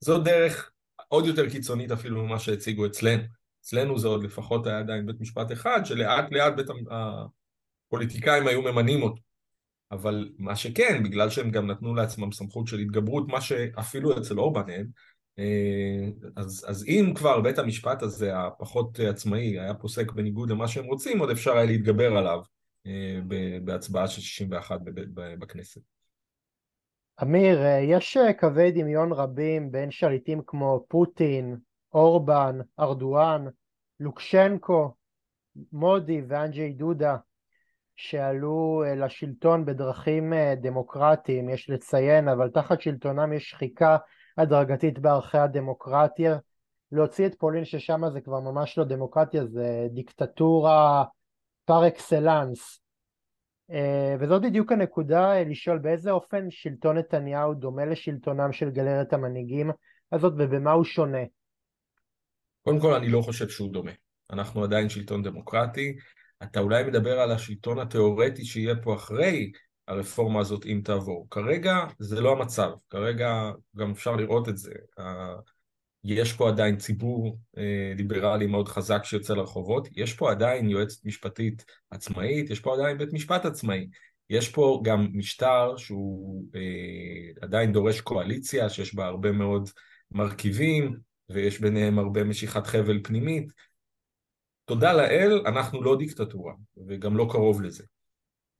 זו 0.00 0.18
דרך 0.18 0.70
עוד 1.08 1.26
יותר 1.26 1.50
קיצונית 1.50 1.90
אפילו 1.90 2.24
ממה 2.24 2.38
שהציגו 2.38 2.86
אצלנו. 2.86 3.22
אצלנו 3.60 3.98
זה 3.98 4.08
עוד 4.08 4.24
לפחות 4.24 4.66
היה 4.66 4.78
עדיין 4.78 5.06
בית 5.06 5.20
משפט 5.20 5.52
אחד, 5.52 5.80
שלאט 5.84 6.32
לאט 6.32 6.52
בית 6.56 6.66
הפוליטיקאים 7.88 8.46
היו 8.46 8.62
ממנים 8.62 9.02
אותו. 9.02 9.25
אבל 9.92 10.28
מה 10.38 10.56
שכן, 10.56 11.02
בגלל 11.02 11.30
שהם 11.30 11.50
גם 11.50 11.66
נתנו 11.66 11.94
לעצמם 11.94 12.32
סמכות 12.32 12.66
של 12.66 12.78
התגברות, 12.78 13.28
מה 13.28 13.40
שאפילו 13.40 14.18
אצל 14.18 14.38
אורבן 14.38 14.70
אין, 14.70 14.86
אה, 15.38 16.08
אז, 16.36 16.64
אז 16.68 16.84
אם 16.88 17.12
כבר 17.16 17.40
בית 17.40 17.58
המשפט 17.58 18.02
הזה 18.02 18.38
הפחות 18.38 19.00
עצמאי 19.00 19.60
היה 19.60 19.74
פוסק 19.74 20.12
בניגוד 20.12 20.50
למה 20.50 20.68
שהם 20.68 20.84
רוצים, 20.84 21.18
עוד 21.18 21.30
אפשר 21.30 21.52
היה 21.52 21.64
להתגבר 21.64 22.16
עליו 22.16 22.40
אה, 22.86 23.18
בהצבעה 23.64 24.08
של 24.08 24.20
61 24.20 24.80
בכנסת. 25.14 25.80
אמיר, 27.22 27.62
אה, 27.62 27.80
יש 27.80 28.18
קווי 28.40 28.72
דמיון 28.72 29.12
רבים 29.12 29.72
בין 29.72 29.90
שליטים 29.90 30.40
כמו 30.46 30.84
פוטין, 30.88 31.56
אורבן, 31.92 32.58
ארדואן, 32.80 33.44
לוקשנקו, 34.00 34.94
מודי 35.72 36.22
ואנג'י 36.28 36.72
דודה 36.72 37.16
שעלו 37.96 38.82
לשלטון 38.96 39.64
בדרכים 39.64 40.32
דמוקרטיים, 40.60 41.48
יש 41.48 41.70
לציין, 41.70 42.28
אבל 42.28 42.50
תחת 42.50 42.80
שלטונם 42.80 43.32
יש 43.32 43.50
שחיקה 43.50 43.96
הדרגתית 44.38 44.98
בערכי 44.98 45.38
הדמוקרטיה. 45.38 46.38
להוציא 46.92 47.26
את 47.26 47.34
פולין 47.34 47.64
ששם 47.64 48.00
זה 48.12 48.20
כבר 48.20 48.40
ממש 48.40 48.78
לא 48.78 48.84
דמוקרטיה, 48.84 49.46
זה 49.46 49.86
דיקטטורה 49.90 51.04
פר 51.64 51.88
אקסלנס. 51.88 52.80
אה, 53.70 54.14
וזאת 54.20 54.42
בדיוק 54.42 54.72
הנקודה 54.72 55.32
אה, 55.32 55.44
לשאול 55.44 55.78
באיזה 55.78 56.10
אופן 56.10 56.50
שלטון 56.50 56.98
נתניהו 56.98 57.54
דומה 57.54 57.84
לשלטונם 57.84 58.52
של 58.52 58.70
גלרת 58.70 59.12
המנהיגים 59.12 59.70
הזאת 60.12 60.32
ובמה 60.38 60.72
הוא 60.72 60.84
שונה. 60.84 61.22
קודם 62.62 62.80
כל 62.80 62.94
אני 62.94 63.08
לא 63.08 63.20
חושב 63.20 63.48
שהוא 63.48 63.72
דומה. 63.72 63.92
אנחנו 64.32 64.64
עדיין 64.64 64.88
שלטון 64.88 65.22
דמוקרטי. 65.22 65.96
אתה 66.42 66.60
אולי 66.60 66.84
מדבר 66.84 67.20
על 67.20 67.32
השלטון 67.32 67.78
התיאורטי 67.78 68.44
שיהיה 68.44 68.74
פה 68.76 68.94
אחרי 68.94 69.52
הרפורמה 69.88 70.40
הזאת 70.40 70.66
אם 70.66 70.80
תעבור. 70.84 71.26
כרגע 71.30 71.84
זה 71.98 72.20
לא 72.20 72.32
המצב, 72.32 72.70
כרגע 72.90 73.50
גם 73.76 73.90
אפשר 73.90 74.16
לראות 74.16 74.48
את 74.48 74.56
זה. 74.56 74.72
יש 76.04 76.32
פה 76.32 76.48
עדיין 76.48 76.76
ציבור 76.76 77.38
אה, 77.58 77.92
ליברלי 77.96 78.46
מאוד 78.46 78.68
חזק 78.68 79.04
שיוצא 79.04 79.34
לרחובות, 79.34 79.88
יש 79.96 80.14
פה 80.14 80.30
עדיין 80.30 80.70
יועצת 80.70 81.04
משפטית 81.04 81.64
עצמאית, 81.90 82.50
יש 82.50 82.60
פה 82.60 82.74
עדיין 82.74 82.98
בית 82.98 83.12
משפט 83.12 83.44
עצמאי, 83.44 83.86
יש 84.30 84.48
פה 84.48 84.80
גם 84.84 85.08
משטר 85.12 85.76
שהוא 85.76 86.44
אה, 86.54 87.42
עדיין 87.42 87.72
דורש 87.72 88.00
קואליציה 88.00 88.68
שיש 88.68 88.94
בה 88.94 89.06
הרבה 89.06 89.32
מאוד 89.32 89.70
מרכיבים 90.10 90.96
ויש 91.28 91.60
ביניהם 91.60 91.98
הרבה 91.98 92.24
משיכת 92.24 92.66
חבל 92.66 93.00
פנימית. 93.02 93.52
תודה 94.66 94.92
לאל, 94.92 95.42
אנחנו 95.46 95.82
לא 95.82 95.96
דיקטטורה 95.98 96.54
וגם 96.86 97.16
לא 97.16 97.26
קרוב 97.30 97.62
לזה. 97.62 97.84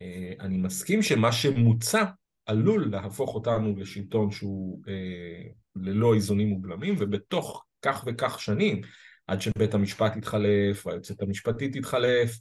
אה, 0.02 0.32
אני 0.40 0.56
מסכים 0.56 1.02
שמה 1.02 1.32
שמוצע 1.32 2.04
עלול 2.46 2.88
להפוך 2.90 3.34
אותנו 3.34 3.76
לשלטון 3.76 4.30
שהוא 4.30 4.82
אה, 4.88 5.42
ללא 5.76 6.14
איזונים 6.14 6.52
ובלמים, 6.52 6.94
ובתוך 6.98 7.64
כך 7.82 8.04
וכך 8.06 8.40
שנים, 8.40 8.80
עד 9.26 9.40
שבית 9.40 9.74
המשפט 9.74 10.16
יתחלף, 10.16 10.86
והיועצת 10.86 11.22
המשפטית 11.22 11.76
תתחלף, 11.76 12.38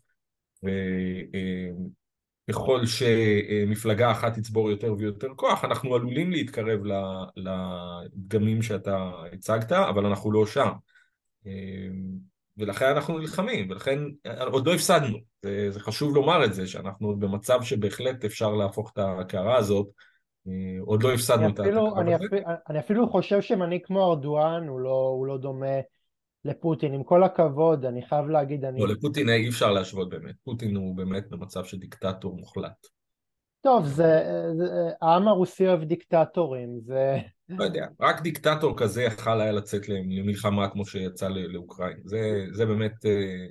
וככל 2.49 2.80
אה, 2.82 2.88
שמפלגה 2.88 4.12
אחת 4.12 4.34
תצבור 4.34 4.71
יותר 4.71 4.93
ויותר 4.97 5.30
כוח, 5.36 5.65
אנחנו 5.65 5.95
עלולים 5.95 6.32
להתקרב 6.32 6.80
לדגמים 7.36 8.62
שאתה 8.62 9.12
הצגת, 9.34 9.71
אבל 9.71 10.06
אנחנו 10.06 10.32
לא 10.32 10.45
שם. 10.45 10.71
ולכן 12.58 12.86
אנחנו 12.86 13.20
נלחמים, 13.20 13.70
ולכן 13.70 14.00
עוד 14.52 14.68
לא 14.68 14.74
הפסדנו, 14.74 15.18
זה, 15.41 15.72
זה 15.72 15.80
חשוב 15.80 16.15
לומר 16.15 16.46
את 16.46 16.54
זה, 16.54 16.68
שאנחנו 16.68 17.08
עוד 17.08 17.20
במצב 17.20 17.62
שבהחלט 17.62 18.26
אפשר 18.26 18.54
להפוך 18.54 18.91
את 18.94 18.98
הקערה 18.98 19.58
הזאת, 19.58 19.88
אה, 20.48 20.52
עוד 20.82 21.04
לא 21.04 21.13
הפסדנו 21.13 21.50
את 21.50 21.60
הזה. 21.60 21.70
אפילו, 21.70 21.96
אני 22.70 22.80
אפילו 22.80 23.10
חושב 23.10 23.41
שמנהיג 23.41 23.86
כמו 23.86 24.12
ארדואן 24.12 24.68
הוא 24.68 24.80
לא, 24.80 25.13
הוא 25.18 25.28
לא 25.28 25.38
דומה 25.38 25.80
לפוטין, 26.46 26.94
עם 26.94 27.04
כל 27.04 27.24
הכבוד, 27.24 27.86
אני 27.86 28.06
חייב 28.06 28.28
להגיד, 28.28 28.65
אני... 28.65 28.80
לא, 28.80 28.88
לפוטין 28.88 29.30
אי 29.30 29.50
אפשר 29.50 29.72
להשוות 29.72 30.10
באמת, 30.10 30.36
פוטין 30.44 30.76
הוא 30.76 30.98
באמת 30.98 31.30
במצב 31.30 31.63
של 31.63 31.78
דיקטטור 31.78 32.38
מוחלט. 32.38 32.94
טוב, 33.65 33.86
זה, 33.86 34.23
זה, 34.58 34.65
העם 35.01 35.28
הרוסי 35.28 35.67
אוהב 35.67 35.84
דיקטטורים, 35.84 36.80
זה... 36.86 37.17
לא 37.49 37.63
יודע, 37.63 37.86
רק 37.99 38.21
דיקטטור 38.21 38.78
כזה 38.78 39.04
יכל 39.04 39.41
היה 39.41 39.51
לצאת 39.51 39.89
למלחמה 39.89 40.69
כמו 40.69 40.86
שיצא 40.86 41.28
לאוקראינה. 41.28 41.99
זה, 42.04 42.45
זה 42.51 42.65
באמת 42.65 43.06
אה, 43.06 43.45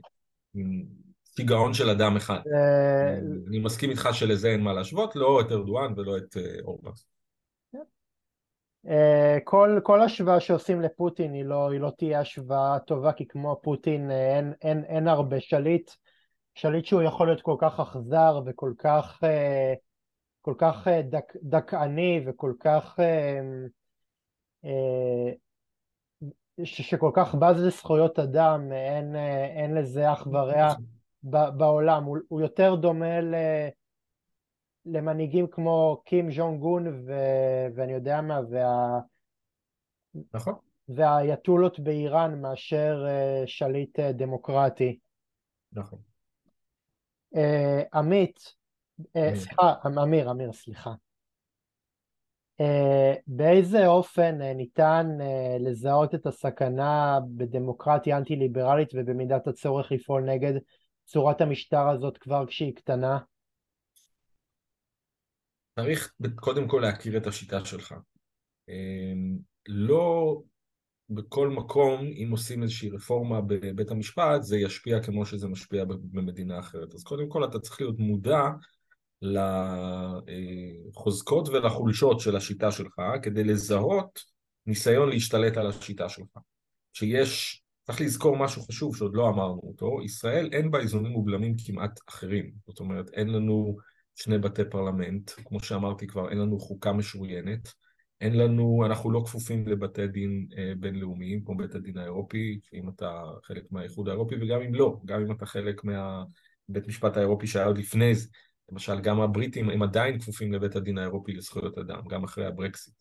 שיגעון 1.36 1.74
של 1.74 1.90
אדם 1.90 2.16
אחד. 2.16 2.34
אה, 2.34 3.18
אני 3.48 3.58
מסכים 3.58 3.90
איתך 3.90 4.08
שלזה 4.12 4.48
אין 4.48 4.60
מה 4.60 4.72
להשוות, 4.72 5.16
לא 5.16 5.40
את 5.40 5.52
ארדואן 5.52 5.92
ולא 5.96 6.16
את 6.16 6.36
אה, 6.36 6.42
אורבן. 6.64 6.90
כל, 9.44 9.80
כל 9.82 10.02
השוואה 10.02 10.40
שעושים 10.40 10.80
לפוטין 10.80 11.32
היא 11.32 11.44
לא, 11.44 11.70
היא 11.70 11.80
לא 11.80 11.92
תהיה 11.98 12.20
השוואה 12.20 12.78
טובה, 12.78 13.12
כי 13.12 13.26
כמו 13.28 13.60
פוטין 13.62 14.10
אין, 14.10 14.52
אין, 14.62 14.84
אין 14.84 15.08
הרבה 15.08 15.40
שליט, 15.40 15.90
שליט 16.54 16.84
שהוא 16.84 17.02
יכול 17.02 17.26
להיות 17.26 17.42
כל 17.42 17.56
כך 17.58 17.80
אכזר 17.80 18.40
וכל 18.46 18.72
כך, 18.78 19.20
כל 20.44 20.54
כך 20.58 20.88
דק, 20.88 21.32
דכאני 21.42 22.20
וכל 22.26 22.52
כך 22.60 23.00
אה, 24.64 25.32
שכל 26.64 27.10
כך 27.14 27.34
בז 27.34 27.64
לזכויות 27.64 28.18
אדם, 28.18 28.72
אין, 28.72 29.16
אה, 29.16 29.44
אין 29.44 29.74
לזה 29.74 30.12
אח 30.12 30.26
ורע 30.26 30.74
בעולם, 31.56 32.04
הוא, 32.04 32.18
הוא 32.28 32.40
יותר 32.40 32.74
דומה 32.74 33.20
ל, 33.20 33.34
למנהיגים 34.86 35.46
כמו 35.46 36.02
קים 36.04 36.32
ז'ונג 36.32 36.60
גון 36.60 36.86
ו, 36.86 37.12
ואני 37.74 37.92
יודע 37.92 38.20
מה, 38.20 38.40
וה, 38.50 39.00
נכון. 40.34 40.54
והאייתולות 40.88 41.80
באיראן 41.80 42.40
מאשר 42.40 43.04
אה, 43.08 43.42
שליט 43.46 44.00
דמוקרטי. 44.00 44.98
נכון. 45.72 45.98
עמית, 47.92 48.54
סליחה, 49.34 49.74
אמיר, 50.02 50.30
אמיר, 50.30 50.52
סליחה. 50.52 50.90
אה, 52.60 53.14
באיזה 53.26 53.86
אופן 53.86 54.42
אה, 54.42 54.54
ניתן 54.54 55.06
אה, 55.20 55.56
לזהות 55.60 56.14
את 56.14 56.26
הסכנה 56.26 57.18
בדמוקרטיה 57.36 58.18
אנטי-ליברלית 58.18 58.88
ובמידת 58.94 59.46
הצורך 59.46 59.92
לפעול 59.92 60.22
נגד 60.22 60.52
צורת 61.04 61.40
המשטר 61.40 61.88
הזאת 61.88 62.18
כבר 62.18 62.46
כשהיא 62.46 62.74
קטנה? 62.74 63.18
צריך 65.80 66.14
קודם 66.34 66.68
כל 66.68 66.80
להכיר 66.82 67.16
את 67.16 67.26
השיטה 67.26 67.64
שלך. 67.64 67.94
לא 69.68 70.40
בכל 71.10 71.48
מקום, 71.48 72.00
אם 72.00 72.28
עושים 72.30 72.62
איזושהי 72.62 72.90
רפורמה 72.90 73.40
בבית 73.40 73.90
המשפט, 73.90 74.42
זה 74.42 74.56
ישפיע 74.56 75.02
כמו 75.02 75.26
שזה 75.26 75.48
משפיע 75.48 75.84
במדינה 75.84 76.58
אחרת. 76.58 76.94
אז 76.94 77.04
קודם 77.04 77.28
כל 77.28 77.44
אתה 77.44 77.58
צריך 77.58 77.80
להיות 77.80 77.98
מודע 77.98 78.42
לחוזקות 80.86 81.48
ולחולשות 81.48 82.20
של 82.20 82.36
השיטה 82.36 82.70
שלך 82.70 82.94
כדי 83.22 83.44
לזהות 83.44 84.20
ניסיון 84.66 85.08
להשתלט 85.08 85.56
על 85.56 85.66
השיטה 85.66 86.08
שלך. 86.08 86.38
שיש 86.92 87.62
צריך 87.82 88.00
לזכור 88.00 88.36
משהו 88.36 88.62
חשוב 88.62 88.96
שעוד 88.96 89.14
לא 89.14 89.28
אמרנו 89.28 89.60
אותו, 89.64 90.02
ישראל 90.04 90.48
אין 90.52 90.70
בה 90.70 90.78
איזונים 90.78 91.16
ובלמים 91.16 91.54
כמעט 91.66 92.00
אחרים, 92.08 92.50
זאת 92.66 92.80
אומרת 92.80 93.10
אין 93.10 93.28
לנו 93.28 93.76
שני 94.14 94.38
בתי 94.38 94.62
פרלמנט, 94.70 95.30
כמו 95.44 95.60
שאמרתי 95.60 96.06
כבר 96.06 96.30
אין 96.30 96.38
לנו 96.38 96.58
חוקה 96.58 96.92
משוריינת, 96.92 97.68
אין 98.20 98.38
לנו, 98.38 98.82
אנחנו 98.86 99.10
לא 99.10 99.22
כפופים 99.26 99.68
לבתי 99.68 100.06
דין 100.06 100.46
אה, 100.58 100.72
בינלאומיים 100.78 101.44
כמו 101.44 101.56
בית 101.56 101.74
הדין 101.74 101.98
האירופי, 101.98 102.60
אם 102.74 102.88
אתה 102.88 103.22
חלק 103.42 103.62
מהאיחוד 103.70 104.08
האירופי 104.08 104.34
וגם 104.34 104.60
אם 104.60 104.74
לא, 104.74 105.00
גם 105.04 105.20
אם 105.20 105.32
אתה 105.32 105.46
חלק 105.46 105.84
מהבית 105.84 106.88
משפט 106.88 107.16
האירופי 107.16 107.46
שהיה 107.46 107.66
עוד 107.66 107.78
לפני 107.78 108.14
זה, 108.14 108.28
למשל 108.70 109.00
גם 109.00 109.20
הבריטים 109.20 109.70
הם 109.70 109.82
עדיין 109.82 110.18
כפופים 110.18 110.52
לבית 110.52 110.76
הדין 110.76 110.98
האירופי 110.98 111.32
לזכויות 111.32 111.78
אדם, 111.78 112.00
גם 112.08 112.24
אחרי 112.24 112.46
הברקסיט. 112.46 112.94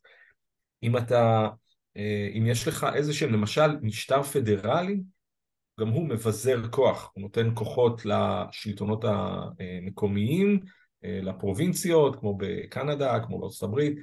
אם 0.83 0.97
אתה, 0.97 1.49
אה, 1.97 2.29
אם 2.37 2.45
יש 2.47 2.67
לך 2.67 2.87
איזה 2.95 3.13
שהם, 3.13 3.33
למשל 3.33 3.77
משטר 3.81 4.23
פדרלי, 4.23 5.01
גם 5.79 5.87
הוא 5.87 6.07
מבזר 6.07 6.67
כוח, 6.71 7.11
הוא 7.15 7.21
נותן 7.21 7.49
כוחות 7.53 8.01
לשלטונות 8.05 9.05
המקומיים, 9.07 10.59
אה, 11.03 11.19
לפרובינציות, 11.21 12.19
כמו 12.19 12.37
בקנדה, 12.37 13.19
כמו 13.19 13.39
בארצות 13.39 13.69
הברית, 13.69 13.97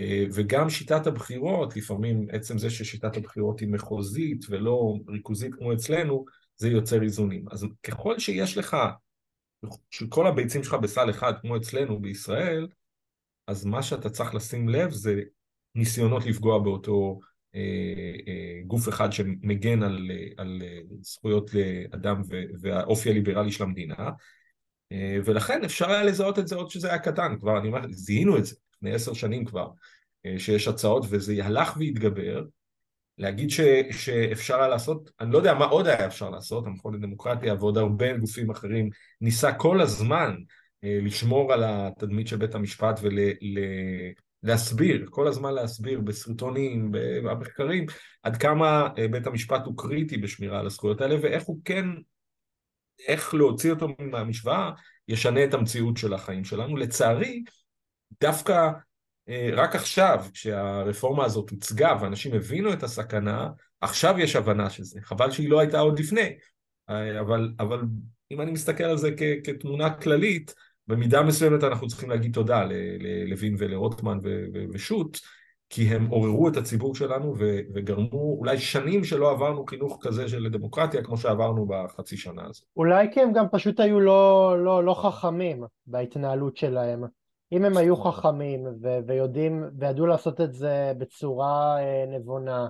אה, 0.00 0.24
וגם 0.32 0.70
שיטת 0.70 1.06
הבחירות, 1.06 1.76
לפעמים 1.76 2.26
עצם 2.32 2.58
זה 2.58 2.70
ששיטת 2.70 3.16
הבחירות 3.16 3.60
היא 3.60 3.68
מחוזית 3.68 4.44
ולא 4.48 4.94
ריכוזית 5.08 5.54
כמו 5.54 5.72
אצלנו, 5.72 6.24
זה 6.56 6.68
יוצר 6.68 7.02
איזונים. 7.02 7.44
אז 7.50 7.66
ככל 7.82 8.18
שיש 8.18 8.58
לך, 8.58 8.76
שכל 9.90 10.26
הביצים 10.26 10.64
שלך 10.64 10.74
בסל 10.74 11.10
אחד 11.10 11.32
כמו 11.40 11.56
אצלנו 11.56 12.00
בישראל, 12.00 12.68
אז 13.46 13.64
מה 13.64 13.82
שאתה 13.82 14.10
צריך 14.10 14.34
לשים 14.34 14.68
לב 14.68 14.90
זה 14.90 15.22
ניסיונות 15.74 16.26
לפגוע 16.26 16.58
באותו 16.58 17.20
אה, 17.54 17.60
אה, 18.28 18.60
גוף 18.66 18.88
אחד 18.88 19.12
שמגן 19.12 19.82
על, 19.82 20.10
על 20.36 20.62
זכויות 21.00 21.50
לאדם 21.54 22.22
והאופי 22.60 23.10
הליברלי 23.10 23.52
של 23.52 23.64
המדינה, 23.64 24.10
אה, 24.92 25.18
ולכן 25.24 25.64
אפשר 25.64 25.90
היה 25.90 26.04
לזהות 26.04 26.38
את 26.38 26.48
זה 26.48 26.56
עוד 26.56 26.70
שזה 26.70 26.88
היה 26.88 26.98
קטן, 26.98 27.38
כבר 27.40 27.58
אני 27.58 27.68
אומר, 27.68 27.80
זיהינו 27.90 28.38
את 28.38 28.44
זה 28.44 28.56
לפני 28.74 28.92
עשר 28.92 29.12
שנים 29.12 29.44
כבר, 29.44 29.68
אה, 30.26 30.38
שיש 30.38 30.68
הצעות 30.68 31.04
וזה 31.08 31.44
הלך 31.44 31.76
והתגבר, 31.78 32.44
להגיד 33.18 33.50
ש, 33.50 33.60
שאפשר 33.90 34.58
היה 34.58 34.68
לעשות, 34.68 35.10
אני 35.20 35.32
לא 35.32 35.38
יודע 35.38 35.54
מה 35.54 35.64
עוד 35.64 35.86
היה 35.86 36.06
אפשר 36.06 36.30
לעשות, 36.30 36.66
המכון 36.66 36.94
לדמוקרטיה 36.94 37.54
ועוד 37.54 37.78
הרבה 37.78 38.16
גופים 38.16 38.50
אחרים 38.50 38.90
ניסה 39.20 39.52
כל 39.52 39.80
הזמן 39.80 40.34
אה, 40.84 40.98
לשמור 41.02 41.52
על 41.52 41.64
התדמית 41.66 42.28
של 42.28 42.36
בית 42.36 42.54
המשפט 42.54 43.00
ולהסביר, 44.44 45.06
כל 45.10 45.28
הזמן 45.28 45.54
להסביר 45.54 46.00
בסרטונים, 46.00 46.88
במחקרים, 46.92 47.86
עד 48.22 48.36
כמה 48.36 48.88
בית 49.10 49.26
המשפט 49.26 49.62
הוא 49.64 49.74
קריטי 49.76 50.16
בשמירה 50.16 50.60
על 50.60 50.66
הזכויות 50.66 51.00
האלה 51.00 51.16
ואיך 51.22 51.44
הוא 51.44 51.60
כן 51.64 51.84
איך 53.08 53.34
להוציא 53.34 53.70
אותו 53.70 53.88
מהמשוואה 53.98 54.70
ישנה 55.08 55.44
את 55.44 55.54
המציאות 55.54 55.96
של 55.96 56.14
החיים 56.14 56.44
שלנו. 56.44 56.76
לצערי, 56.76 57.44
דווקא 58.20 58.52
אה, 58.52 58.70
רק 59.52 59.74
עכשיו, 59.74 60.24
כשהרפורמה 60.32 61.24
הזאת 61.24 61.50
הוצגה 61.50 61.96
ואנשים 62.00 62.34
הבינו 62.34 62.72
את 62.72 62.82
הסכנה, 62.82 63.48
עכשיו 63.80 64.18
יש 64.18 64.36
הבנה 64.36 64.70
של 64.70 64.82
זה. 64.82 65.00
חבל 65.02 65.30
שהיא 65.30 65.50
לא 65.50 65.60
הייתה 65.60 65.78
עוד 65.78 65.98
לפני. 65.98 66.34
אה, 66.90 67.20
אבל, 67.20 67.52
אבל 67.60 67.80
אם 68.30 68.40
אני 68.40 68.50
מסתכל 68.50 68.84
על 68.84 68.96
זה 68.96 69.10
כ, 69.16 69.22
כתמונה 69.44 69.90
כללית, 69.90 70.54
במידה 70.86 71.22
מסוימת 71.22 71.64
אנחנו 71.64 71.88
צריכים 71.88 72.10
להגיד 72.10 72.34
תודה 72.34 72.64
ללוין 72.64 73.56
ולרוטמן 73.58 74.18
ושות', 74.72 75.18
כי 75.70 75.82
הם 75.82 76.06
עוררו 76.06 76.48
את 76.48 76.56
הציבור 76.56 76.94
שלנו 76.94 77.34
וגרמו 77.74 78.36
אולי 78.38 78.58
שנים 78.58 79.04
שלא 79.04 79.30
עברנו 79.30 79.64
חינוך 79.66 79.98
כזה 80.00 80.28
של 80.28 80.48
דמוקרטיה 80.48 81.02
כמו 81.02 81.16
שעברנו 81.16 81.66
בחצי 81.66 82.16
שנה 82.16 82.42
הזאת. 82.46 82.64
אולי 82.76 83.06
כי 83.12 83.20
הם 83.20 83.32
גם 83.32 83.46
פשוט 83.52 83.80
היו 83.80 84.00
לא, 84.00 84.54
לא, 84.64 84.84
לא 84.84 84.94
חכמים 84.94 85.64
בהתנהלות 85.86 86.56
שלהם. 86.56 87.04
אם 87.52 87.64
הם 87.64 87.76
היו 87.76 87.96
חכמים 87.96 88.66
ו- 88.82 88.98
ויודעים 89.06 89.64
וידעו 89.78 90.06
לעשות 90.06 90.40
את 90.40 90.52
זה 90.52 90.92
בצורה 90.98 91.80
אה, 91.80 92.04
נבונה, 92.08 92.68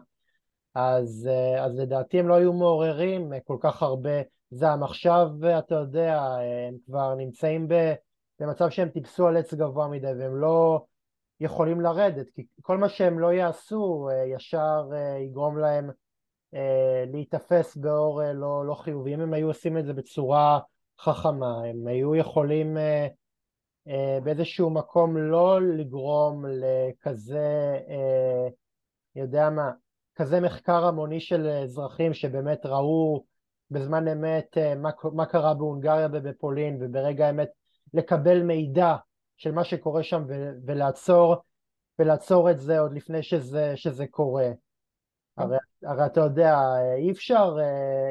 אז, 0.74 1.28
אה, 1.30 1.64
אז 1.64 1.78
לדעתי 1.78 2.18
הם 2.18 2.28
לא 2.28 2.34
היו 2.34 2.52
מעוררים 2.52 3.32
כל 3.44 3.56
כך 3.60 3.82
הרבה 3.82 4.10
זעם. 4.50 4.82
עכשיו 4.82 5.28
אתה 5.58 5.74
יודע, 5.74 6.22
הם 6.68 6.76
כבר 6.86 7.14
נמצאים 7.14 7.68
במצב 8.40 8.70
שהם 8.70 8.88
טיפסו 8.88 9.26
על 9.26 9.36
עץ 9.36 9.54
גבוה 9.54 9.88
מדי 9.88 10.12
והם 10.18 10.36
לא 10.36 10.84
יכולים 11.40 11.80
לרדת, 11.80 12.30
כי 12.34 12.46
כל 12.62 12.78
מה 12.78 12.88
שהם 12.88 13.18
לא 13.18 13.32
יעשו 13.32 14.08
אה, 14.12 14.24
ישר 14.24 14.88
אה, 14.92 15.18
יגרום 15.18 15.58
להם 15.58 15.90
אה, 16.54 17.04
להיתפס 17.12 17.76
באור 17.76 18.22
לא, 18.34 18.66
לא 18.66 18.74
חיובי. 18.74 19.14
אם 19.14 19.20
הם 19.20 19.34
היו 19.34 19.48
עושים 19.48 19.78
את 19.78 19.86
זה 19.86 19.92
בצורה 19.92 20.58
חכמה, 21.00 21.64
הם 21.64 21.86
היו 21.86 22.14
יכולים 22.14 22.76
באיזשהו 24.22 24.70
מקום 24.70 25.16
לא 25.16 25.62
לגרום 25.62 26.44
לכזה, 26.48 27.78
יודע 29.16 29.50
מה, 29.50 29.70
כזה 30.14 30.40
מחקר 30.40 30.84
המוני 30.84 31.20
של 31.20 31.46
אזרחים 31.46 32.14
שבאמת 32.14 32.66
ראו 32.66 33.24
בזמן 33.70 34.08
אמת 34.08 34.56
מה, 34.76 34.90
מה 35.12 35.26
קרה 35.26 35.54
בהונגריה 35.54 36.08
ובפולין 36.12 36.78
וברגע 36.80 37.26
האמת 37.26 37.48
לקבל 37.94 38.42
מידע 38.42 38.96
של 39.36 39.52
מה 39.52 39.64
שקורה 39.64 40.02
שם 40.02 40.24
ולעצור, 40.66 41.36
ולעצור 41.98 42.50
את 42.50 42.58
זה 42.58 42.78
עוד 42.78 42.92
לפני 42.92 43.22
שזה, 43.22 43.72
שזה 43.76 44.06
קורה. 44.06 44.50
הרי, 45.36 45.56
הרי 45.82 46.06
אתה 46.06 46.20
יודע, 46.20 46.58
אי 46.96 47.10
אפשר, 47.10 47.56
אה, 47.60 48.10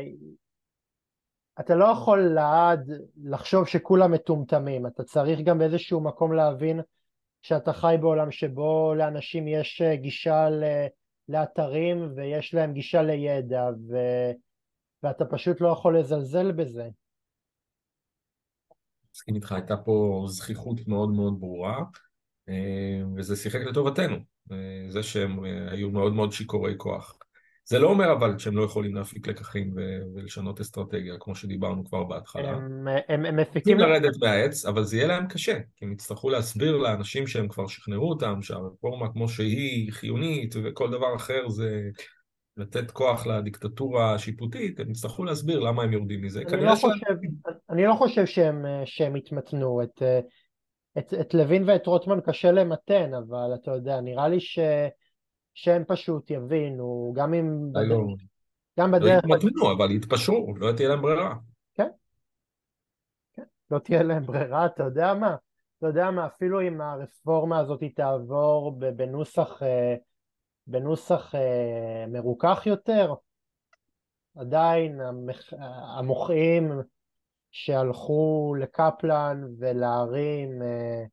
אתה 1.59 1.75
לא 1.75 1.85
יכול 1.85 2.19
לעד 2.19 2.91
לחשוב 3.23 3.67
שכולם 3.67 4.11
מטומטמים, 4.11 4.87
אתה 4.87 5.03
צריך 5.03 5.39
גם 5.39 5.57
באיזשהו 5.57 6.01
מקום 6.01 6.33
להבין 6.33 6.81
שאתה 7.41 7.73
חי 7.73 7.95
בעולם 8.01 8.31
שבו 8.31 8.93
לאנשים 8.97 9.47
יש 9.47 9.81
אה, 9.81 9.95
גישה 9.95 10.47
לאתרים 11.29 12.11
ויש 12.15 12.53
להם 12.53 12.73
גישה 12.73 13.01
לידע 13.01 13.69
ו... 13.89 13.95
ואתה 15.03 15.25
פשוט 15.25 15.61
לא 15.61 15.67
יכול 15.67 15.99
לזלזל 15.99 16.51
בזה. 16.51 16.89
מסכים 19.13 19.35
איתך, 19.35 19.51
הייתה 19.51 19.77
פה 19.77 20.25
זכיחות 20.27 20.87
מאוד 20.87 21.09
מאוד 21.09 21.39
ברורה, 21.39 21.83
אה, 22.49 23.01
וזה 23.15 23.35
שיחק 23.35 23.59
לטובתנו, 23.69 24.15
אה, 24.51 24.85
זה 24.89 25.03
שהם 25.03 25.43
היו 25.71 25.89
מאוד 25.89 26.13
מאוד 26.13 26.31
שיכורי 26.31 26.73
כוח. 26.77 27.16
זה 27.70 27.80
לא 27.80 27.88
אומר 27.88 28.13
אבל 28.13 28.38
שהם 28.38 28.57
לא 28.57 28.63
יכולים 28.63 28.95
להפיק 28.95 29.28
לקחים 29.28 29.74
ולשנות 30.15 30.59
אסטרטגיה, 30.59 31.15
כמו 31.20 31.36
שדיברנו 31.36 31.86
כבר 31.86 32.03
בהתחלה. 32.03 32.49
הם, 32.49 32.88
הם, 33.07 33.26
הם 33.26 33.36
מפיקים... 33.36 33.80
לרדת 33.80 34.18
מהעץ, 34.22 34.65
אבל 34.65 34.84
זה 34.84 34.97
יהיה 34.97 35.07
להם 35.07 35.28
קשה, 35.28 35.59
כי 35.76 35.86
הם 35.86 35.91
יצטרכו 35.91 36.30
להסביר 36.30 36.78
לאנשים 36.78 37.28
שהם 37.28 37.47
כבר 37.47 37.68
שכנעו 37.68 38.09
אותם, 38.09 38.41
שהרפורמה 38.41 39.13
כמו 39.13 39.30
שהיא 39.30 39.91
חיונית, 39.91 40.55
וכל 40.63 40.91
דבר 40.91 41.15
אחר 41.15 41.49
זה 41.49 41.89
לתת 42.57 42.91
כוח 42.91 43.28
לדיקטטורה 43.28 44.13
השיפוטית, 44.13 44.80
הם 44.80 44.91
יצטרכו 44.91 45.24
להסביר 45.24 45.59
למה 45.59 45.84
הם 45.84 45.93
יורדים 45.93 46.22
מזה. 46.22 46.41
אני, 46.53 46.65
לא 46.65 46.76
חושב, 46.76 47.15
אני 47.70 47.86
לא 47.86 47.93
חושב 47.93 48.26
שהם, 48.26 48.65
שהם 48.86 49.15
התמתנו. 49.15 49.84
את, 49.84 50.01
את, 50.97 51.13
את 51.22 51.34
לוין 51.34 51.63
ואת 51.70 51.88
רוטמן 51.88 52.20
קשה 52.22 52.51
למתן, 52.51 53.11
אבל 53.13 53.53
אתה 53.61 53.72
יודע, 53.72 54.01
נראה 54.01 54.28
לי 54.28 54.39
ש, 54.39 54.59
שהם 55.57 55.83
פשוט 55.87 56.31
יבינו, 56.31 57.13
גם 57.15 57.33
אם... 57.33 57.71
בדרך, 57.71 57.89
לא, 57.89 58.05
גם 58.79 58.91
לא 58.91 58.99
בדרך... 58.99 59.23
לא 59.25 59.35
יתמתנו, 59.35 59.71
אבל 59.71 59.91
יתפשרו, 59.91 60.53
לא 60.57 60.71
תהיה 60.71 60.89
להם 60.89 61.01
ברירה. 61.01 61.35
כן. 61.73 61.87
כן, 63.35 63.43
לא 63.71 63.79
תהיה 63.79 64.03
להם 64.03 64.25
ברירה, 64.25 64.65
אתה 64.65 64.83
יודע 64.83 65.13
מה? 65.13 65.35
אתה 65.77 65.87
יודע 65.87 66.11
מה, 66.11 66.25
אפילו 66.25 66.61
אם 66.61 66.81
הרפורמה 66.81 67.59
הזאת 67.59 67.83
תעבור 67.95 68.79
בנוסח... 68.95 69.63
אה, 69.63 69.95
בנוסח 70.67 71.35
אה, 71.35 72.05
מרוכך 72.07 72.63
יותר, 72.65 73.13
עדיין 74.35 75.01
המח... 75.01 75.53
המוחים 75.97 76.71
שהלכו 77.51 78.55
לקפלן 78.59 79.43
ולהרים 79.59 80.61
אה, 80.61 81.03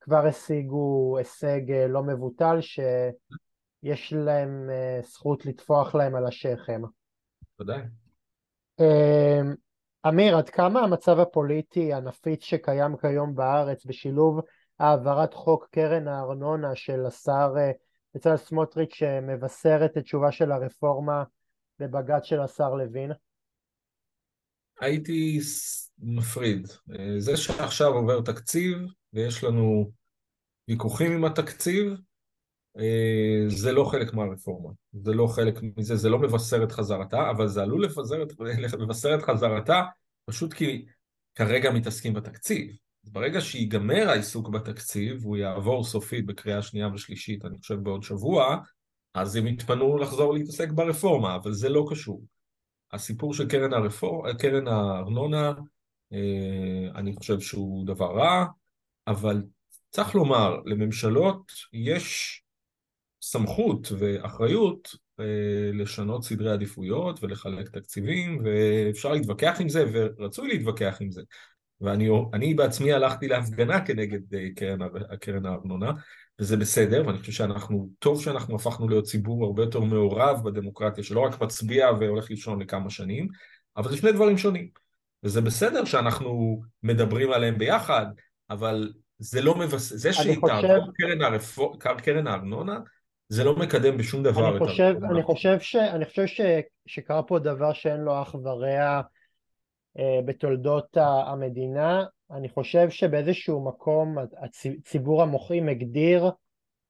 כבר 0.00 0.26
השיגו 0.26 1.16
הישג 1.18 1.72
לא 1.88 2.02
מבוטל 2.02 2.60
שיש 3.86 4.12
להם 4.12 4.70
אה, 4.70 5.00
זכות 5.02 5.46
לטפוח 5.46 5.94
להם 5.94 6.14
על 6.14 6.26
השכם. 6.26 6.82
ודאי. 7.60 7.82
אה, 8.80 9.40
אמיר, 10.08 10.36
עד 10.36 10.50
כמה 10.50 10.80
המצב 10.80 11.18
הפוליטי 11.18 11.92
הנפיץ 11.92 12.44
שקיים 12.44 12.96
כיום 12.96 13.34
בארץ 13.34 13.86
בשילוב 13.86 14.40
העברת 14.78 15.34
חוק 15.34 15.68
קרן 15.70 16.08
הארנונה 16.08 16.74
של 16.74 17.06
השר 17.06 17.54
אה, 17.58 17.70
בצלאל 18.14 18.36
סמוטריץ' 18.36 19.02
מבשרת 19.22 19.96
את 19.98 20.02
תשובה 20.02 20.32
של 20.32 20.52
הרפורמה 20.52 21.24
בבג"ץ 21.78 22.24
של 22.24 22.40
השר 22.40 22.74
לוין? 22.74 23.12
הייתי 24.80 25.38
מפריד. 25.98 26.66
זה 27.18 27.36
שעכשיו 27.36 27.92
עובר 27.92 28.20
תקציב 28.20 28.78
ויש 29.12 29.44
לנו 29.44 29.90
ויכוחים 30.68 31.12
עם 31.12 31.24
התקציב, 31.24 31.86
אה, 31.92 31.96
זה 33.48 33.72
לא 33.72 33.84
חלק 33.84 34.14
מהרפורמה, 34.14 34.70
זה 34.92 35.12
לא 35.12 35.26
חלק 35.26 35.54
מזה, 35.76 35.96
זה 35.96 36.08
לא 36.08 36.18
מבשר 36.18 36.64
את 36.64 36.72
חזרתה, 36.72 37.30
אבל 37.30 37.48
זה 37.48 37.62
עלול 37.62 37.84
לבשר 37.84 38.22
את, 38.22 38.32
לבשר 38.80 39.14
את 39.14 39.22
חזרתה 39.22 39.82
פשוט 40.24 40.52
כי 40.52 40.86
כרגע 41.34 41.70
מתעסקים 41.70 42.14
בתקציב. 42.14 42.76
ברגע 43.04 43.40
שיגמר 43.40 44.08
העיסוק 44.08 44.48
בתקציב, 44.48 45.24
הוא 45.24 45.36
יעבור 45.36 45.84
סופית 45.84 46.26
בקריאה 46.26 46.62
שנייה 46.62 46.88
ושלישית, 46.94 47.44
אני 47.44 47.58
חושב 47.58 47.74
בעוד 47.74 48.02
שבוע, 48.02 48.56
אז 49.14 49.36
הם 49.36 49.46
יתפנו 49.46 49.98
לחזור 49.98 50.34
להתעסק 50.34 50.70
ברפורמה, 50.70 51.34
אבל 51.34 51.52
זה 51.52 51.68
לא 51.68 51.86
קשור. 51.90 52.22
הסיפור 52.92 53.34
של 53.34 53.48
קרן, 53.48 53.72
הרפור... 53.72 54.32
קרן 54.32 54.68
הארנונה, 54.68 55.52
אה, 56.12 56.90
אני 56.94 57.14
חושב 57.16 57.40
שהוא 57.40 57.86
דבר 57.86 58.16
רע, 58.16 58.44
אבל 59.06 59.42
צריך 59.90 60.14
לומר, 60.14 60.56
לממשלות 60.64 61.52
יש 61.72 62.42
סמכות 63.26 63.92
ואחריות 63.98 64.94
אה, 65.20 65.70
לשנות 65.72 66.24
סדרי 66.24 66.50
עדיפויות 66.50 67.24
ולחלק 67.24 67.68
תקציבים, 67.68 68.38
ואפשר 68.44 69.12
להתווכח 69.12 69.56
עם 69.60 69.68
זה, 69.68 69.84
ורצוי 69.92 70.48
להתווכח 70.48 70.96
עם 71.00 71.10
זה. 71.10 71.22
ואני 71.80 72.54
בעצמי 72.54 72.92
הלכתי 72.92 73.28
להפגנה 73.28 73.86
כנגד 73.86 74.34
אה, 74.34 74.48
קרן, 74.56 74.78
קרן 75.20 75.46
הארנונה, 75.46 75.92
וזה 76.40 76.56
בסדר, 76.56 77.02
ואני 77.06 77.18
חושב 77.18 77.32
שאנחנו, 77.32 77.88
טוב 77.98 78.22
שאנחנו 78.22 78.56
הפכנו 78.56 78.88
להיות 78.88 79.04
ציבור 79.04 79.44
הרבה 79.44 79.62
יותר 79.62 79.80
מעורב 79.80 80.40
בדמוקרטיה, 80.44 81.04
שלא 81.04 81.20
רק 81.20 81.40
מצביע 81.42 81.90
והולך 82.00 82.30
לישון 82.30 82.62
לכמה 82.62 82.90
שנים, 82.90 83.28
אבל 83.76 83.90
זה 83.90 83.96
שני 83.96 84.12
דברים 84.12 84.38
שונים. 84.38 84.68
וזה 85.22 85.40
בסדר 85.40 85.84
שאנחנו 85.84 86.62
מדברים 86.82 87.32
עליהם 87.32 87.58
ביחד, 87.58 88.06
אבל 88.50 88.92
זה 89.18 89.42
לא 89.42 89.54
מבס... 89.54 89.92
זה 89.92 90.12
שהיא 90.12 90.38
חושב... 90.40 90.60
תעבור 90.60 90.92
קרן, 90.98 91.22
הרפור... 91.22 91.78
קרן 91.78 92.26
הארנונה, 92.26 92.78
זה 93.28 93.44
לא 93.44 93.56
מקדם 93.56 93.96
בשום 93.96 94.22
דבר 94.22 94.50
אני 94.50 94.58
חושב, 94.58 94.94
אני 95.10 95.22
חושב, 95.22 95.60
ש... 95.60 95.76
אני 95.76 96.04
חושב 96.04 96.26
ש... 96.26 96.40
שקרה 96.86 97.22
פה 97.22 97.38
דבר 97.38 97.72
שאין 97.72 98.00
לו 98.00 98.22
אח 98.22 98.34
ורע 98.34 99.00
אה, 99.98 100.20
בתולדות 100.24 100.96
המדינה. 100.96 102.04
אני 102.30 102.48
חושב 102.48 102.90
שבאיזשהו 102.90 103.64
מקום 103.64 104.16
הציבור 104.38 105.22
המוחים 105.22 105.68
הגדיר 105.68 106.30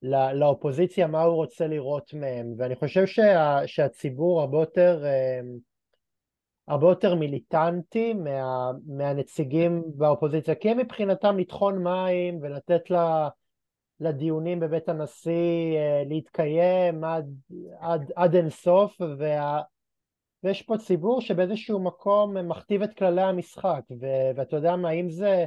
לא... 0.02 0.32
לאופוזיציה 0.32 1.06
מה 1.06 1.22
הוא 1.22 1.34
רוצה 1.34 1.66
לראות 1.66 2.14
מהם, 2.14 2.54
ואני 2.58 2.76
חושב 2.76 3.06
שה... 3.06 3.60
שהציבור 3.66 4.40
הרבה 4.40 4.58
יותר... 4.58 5.02
אה, 5.04 5.40
הרבה 6.68 6.88
יותר 6.88 7.14
מיליטנטי 7.14 8.12
מה, 8.14 8.70
מהנציגים 8.86 9.82
באופוזיציה, 9.86 10.54
כי 10.54 10.70
הם 10.70 10.78
מבחינתם 10.78 11.38
לטחון 11.38 11.82
מים 11.82 12.38
ולתת 12.42 12.90
לה, 12.90 13.28
לדיונים 14.00 14.60
בבית 14.60 14.88
הנשיא 14.88 15.76
אה, 15.76 16.02
להתקיים 16.06 17.04
עד, 17.04 17.34
עד, 17.80 18.12
עד 18.16 18.34
אינסוף, 18.34 19.00
וה, 19.18 19.60
ויש 20.44 20.62
פה 20.62 20.78
ציבור 20.78 21.20
שבאיזשהו 21.20 21.84
מקום 21.84 22.48
מכתיב 22.48 22.82
את 22.82 22.94
כללי 22.94 23.22
המשחק, 23.22 23.82
ו, 24.00 24.06
ואתה 24.36 24.56
יודע 24.56 24.76
מה, 24.76 24.90
אם 24.90 25.10
זה, 25.10 25.44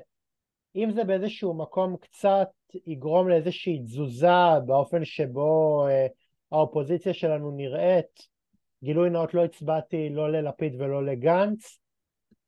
אם 0.75 0.91
זה 0.91 1.03
באיזשהו 1.03 1.53
מקום 1.53 1.97
קצת 1.97 2.49
יגרום 2.85 3.29
לאיזושהי 3.29 3.79
תזוזה 3.79 4.59
באופן 4.65 5.05
שבו 5.05 5.85
אה, 5.87 6.07
האופוזיציה 6.51 7.13
שלנו 7.13 7.51
נראית, 7.51 8.39
גילוי 8.83 9.09
נאות 9.09 9.33
לא 9.33 9.43
הצבעתי 9.43 10.09
לא 10.09 10.31
ללפיד 10.31 10.75
ולא 10.81 11.05
לגנץ, 11.05 11.79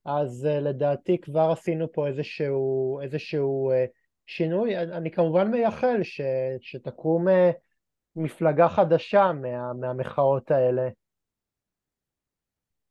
אז 0.05 0.47
uh, 0.49 0.59
לדעתי 0.59 1.17
כבר 1.17 1.49
עשינו 1.51 1.91
פה 1.91 2.07
איזשהו, 2.07 2.99
איזשהו 3.03 3.71
שינוי. 4.31 4.77
אני 4.77 5.11
כמובן 5.11 5.51
מייחל 5.51 6.03
ש, 6.03 6.21
שתקום 6.61 7.27
uh, 7.27 7.31
מפלגה 8.15 8.69
חדשה 8.69 9.31
מה, 9.41 9.73
מהמחאות 9.73 10.51
האלה. 10.51 10.89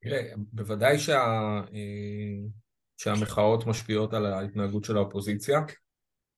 תראה, 0.03 0.21
בוודאי 0.37 0.99
שה, 0.99 1.21
שהמחאות 2.97 3.67
משפיעות 3.67 4.15
על 4.15 4.27
ההתנהגות 4.27 4.85
של 4.85 4.97
האופוזיציה. 4.97 5.61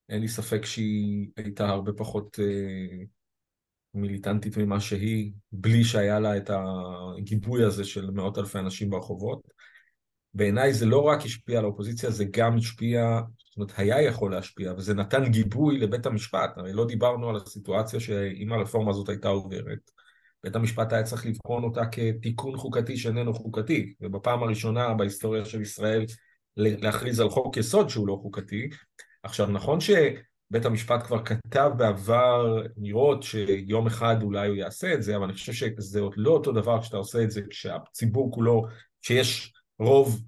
אין 0.09 0.21
לי 0.21 0.27
ספק 0.27 0.65
שהיא 0.65 1.29
הייתה 1.37 1.67
הרבה 1.67 1.91
פחות 1.97 2.39
מיליטנטית 3.93 4.57
ממה 4.57 4.79
שהיא, 4.79 5.31
בלי 5.51 5.83
שהיה 5.83 6.19
לה 6.19 6.37
את 6.37 6.49
הגיבוי 6.49 7.63
הזה 7.63 7.85
של 7.85 8.11
מאות 8.11 8.37
אלפי 8.37 8.59
אנשים 8.59 8.89
ברחובות. 8.89 9.47
בעיניי 10.33 10.73
זה 10.73 10.85
לא 10.85 11.01
רק 11.01 11.21
השפיע 11.25 11.59
על 11.59 11.65
האופוזיציה, 11.65 12.11
זה 12.11 12.25
גם 12.31 12.57
השפיע, 12.57 13.21
זאת 13.53 13.57
אומרת, 13.57 13.73
היה 13.77 14.01
יכול 14.01 14.31
להשפיע, 14.31 14.73
וזה 14.77 14.93
נתן 14.93 15.25
גיבוי 15.25 15.77
לבית 15.77 16.05
המשפט. 16.05 16.57
הרי 16.57 16.73
לא 16.73 16.85
דיברנו 16.85 17.29
על 17.29 17.35
הסיטואציה 17.35 17.99
שאם 17.99 18.53
הרפורמה 18.53 18.91
הזאת 18.91 19.09
הייתה 19.09 19.27
עוברת, 19.27 19.91
בית 20.43 20.55
המשפט 20.55 20.93
היה 20.93 21.03
צריך 21.03 21.25
לבחון 21.25 21.63
אותה 21.63 21.85
כתיקון 21.85 22.57
חוקתי 22.57 22.97
שאיננו 22.97 23.33
חוקתי, 23.33 23.93
ובפעם 24.01 24.43
הראשונה 24.43 24.93
בהיסטוריה 24.93 25.45
של 25.45 25.61
ישראל 25.61 26.05
להכריז 26.57 27.19
על 27.19 27.29
חוק 27.29 27.57
יסוד 27.57 27.89
שהוא 27.89 28.07
לא 28.07 28.19
חוקתי. 28.21 28.69
עכשיו, 29.23 29.47
נכון 29.47 29.79
ש... 29.79 29.91
בית 30.49 30.65
המשפט 30.65 31.03
כבר 31.03 31.25
כתב 31.25 31.71
בעבר 31.77 32.61
אמירות 32.79 33.23
שיום 33.23 33.87
אחד 33.87 34.23
אולי 34.23 34.47
הוא 34.47 34.55
יעשה 34.55 34.93
את 34.93 35.03
זה, 35.03 35.15
אבל 35.15 35.23
אני 35.23 35.33
חושב 35.33 35.53
שזה 35.53 35.99
עוד 35.99 36.13
לא 36.17 36.31
אותו 36.31 36.51
דבר 36.51 36.81
כשאתה 36.81 36.97
עושה 36.97 37.23
את 37.23 37.31
זה 37.31 37.41
כשהציבור 37.49 38.31
כולו, 38.31 38.65
שיש 39.01 39.53
רוב 39.79 40.23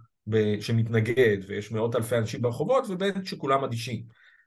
שמתנגד 0.59 1.37
ויש 1.47 1.71
מאות 1.71 1.95
אלפי 1.95 2.17
אנשים 2.17 2.41
ברחובות 2.41 2.83
ובין 2.89 3.25
שכולם 3.25 3.63
אדישים. 3.63 4.03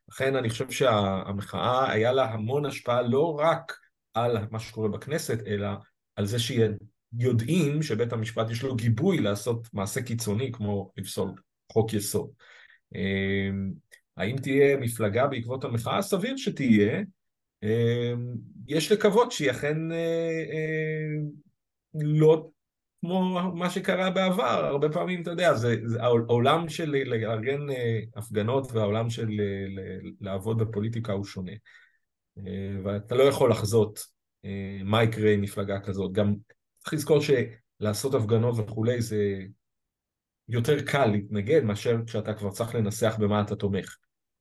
לכן 0.08 0.36
אני 0.36 0.50
חושב 0.50 0.70
שהמחאה 0.70 1.92
היה 1.92 2.12
לה 2.12 2.24
המון 2.32 2.66
השפעה 2.66 3.02
לא 3.02 3.38
רק 3.40 3.72
על 4.14 4.36
מה 4.50 4.60
שקורה 4.60 4.88
בכנסת, 4.88 5.38
אלא 5.46 5.68
על 6.16 6.26
זה 6.26 6.36
שיודעים 6.38 7.82
שבית 7.82 8.12
המשפט 8.12 8.50
יש 8.50 8.62
לו 8.62 8.76
גיבוי 8.76 9.18
לעשות 9.18 9.68
מעשה 9.72 10.02
קיצוני 10.02 10.52
כמו 10.52 10.92
לפסול 10.96 11.30
חוק 11.72 11.92
יסוד. 11.92 12.30
אמ, 12.94 13.72
האם 14.16 14.36
תהיה 14.36 14.76
מפלגה 14.76 15.26
בעקבות 15.26 15.64
המחאה? 15.64 16.02
סביר 16.02 16.36
שתהיה. 16.36 17.02
אמ, 17.62 18.34
יש 18.66 18.92
לקוות 18.92 19.32
שהיא 19.32 19.50
אכן 19.50 19.92
אה, 19.92 19.96
אה, 20.52 21.20
לא 21.94 22.48
כמו 23.00 23.52
מה 23.54 23.70
שקרה 23.70 24.10
בעבר, 24.10 24.66
הרבה 24.66 24.88
פעמים, 24.88 25.22
אתה 25.22 25.30
יודע, 25.30 25.54
זה, 25.54 25.76
זה 25.84 26.02
העולם 26.02 26.68
של 26.68 26.90
לארגן 26.90 27.70
אה, 27.70 28.00
הפגנות 28.16 28.72
והעולם 28.72 29.10
של 29.10 29.28
לעבוד 30.20 30.58
בפוליטיקה 30.58 31.12
הוא 31.12 31.24
שונה. 31.24 31.52
ואתה 32.84 33.14
לא 33.14 33.22
יכול 33.22 33.50
לחזות 33.50 34.00
מה 34.84 35.02
יקרה 35.02 35.30
עם 35.32 35.40
מפלגה 35.40 35.80
כזאת. 35.80 36.12
גם 36.12 36.34
צריך 36.78 36.92
לזכור 36.92 37.18
שלעשות 37.20 38.14
הפגנות 38.14 38.54
וכולי 38.58 39.02
זה 39.02 39.38
יותר 40.48 40.82
קל 40.82 41.06
להתנגד 41.06 41.64
מאשר 41.64 41.96
כשאתה 42.06 42.34
כבר 42.34 42.50
צריך 42.50 42.74
לנסח 42.74 43.16
במה 43.18 43.40
אתה 43.40 43.56
תומך. 43.56 43.96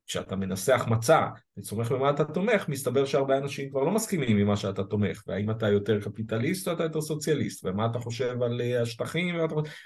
כשאתה 0.08 0.36
מנסח 0.36 0.86
מצע 0.90 1.28
וסומך 1.58 1.92
במה 1.92 2.10
אתה 2.10 2.24
תומך, 2.24 2.70
מסתבר 2.70 3.06
שהרבה 3.06 3.38
אנשים 3.38 3.70
כבר 3.70 3.84
לא 3.84 3.92
מסכימים 3.92 4.38
עם 4.38 4.48
מה 4.48 4.58
שאתה 4.58 4.84
תומך, 4.84 5.24
והאם 5.28 5.52
אתה 5.52 5.70
יותר 5.70 6.02
קפיטליסט 6.02 6.68
או 6.68 6.74
אתה 6.74 6.84
יותר 6.84 7.02
סוציאליסט, 7.02 7.66
ומה 7.66 7.86
אתה 7.86 8.00
חושב 8.00 8.42
על 8.42 8.62
אה, 8.62 8.82
השטחים, 8.82 9.36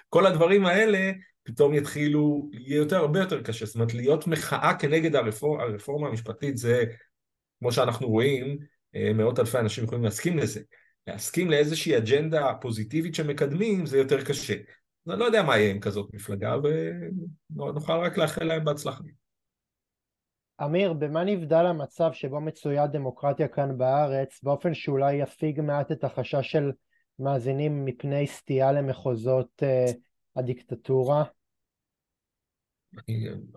כל 0.09 0.25
הדברים 0.25 0.65
האלה 0.65 1.11
פתאום 1.43 1.73
יתחילו, 1.73 2.49
יהיה 2.53 2.77
יותר, 2.77 2.97
הרבה 2.97 3.19
יותר 3.19 3.41
קשה, 3.41 3.65
זאת 3.65 3.75
אומרת 3.75 3.93
להיות 3.93 4.27
מחאה 4.27 4.73
כנגד 4.79 5.15
הרפור, 5.15 5.61
הרפורמה 5.61 6.07
המשפטית 6.07 6.57
זה, 6.57 6.83
כמו 7.59 7.71
שאנחנו 7.71 8.07
רואים, 8.07 8.57
אה, 8.95 9.13
מאות 9.13 9.39
אלפי 9.39 9.57
אנשים 9.57 9.83
יכולים 9.83 10.03
להסכים 10.03 10.37
לזה, 10.37 10.61
להסכים 11.07 11.49
לאיזושהי 11.49 11.97
אג'נדה 11.97 12.53
פוזיטיבית 12.61 13.15
שמקדמים 13.15 13.85
זה 13.85 13.97
יותר 13.97 14.23
קשה. 14.23 14.55
אני 15.09 15.19
לא 15.19 15.25
יודע 15.25 15.43
מה 15.43 15.57
יהיה 15.57 15.71
עם 15.71 15.79
כזאת 15.79 16.13
מפלגה, 16.13 16.55
ונוכל 17.53 17.93
רק 17.93 18.17
לאחל 18.17 18.43
להם 18.43 18.65
בהצלחה. 18.65 19.03
אמיר, 20.63 20.93
במה 20.93 21.23
נבדל 21.23 21.65
המצב 21.65 22.09
שבו 22.13 22.41
מצויה 22.41 22.87
דמוקרטיה 22.87 23.47
כאן 23.47 23.77
בארץ 23.77 24.43
באופן 24.43 24.73
שאולי 24.73 25.13
יפיג 25.13 25.61
מעט 25.61 25.91
את 25.91 26.03
החשש 26.03 26.51
של 26.51 26.71
מאזינים 27.19 27.85
מפני 27.85 28.27
סטייה 28.27 28.71
למחוזות 28.71 29.63
uh, 29.63 29.91
הדיקטטורה? 30.35 31.23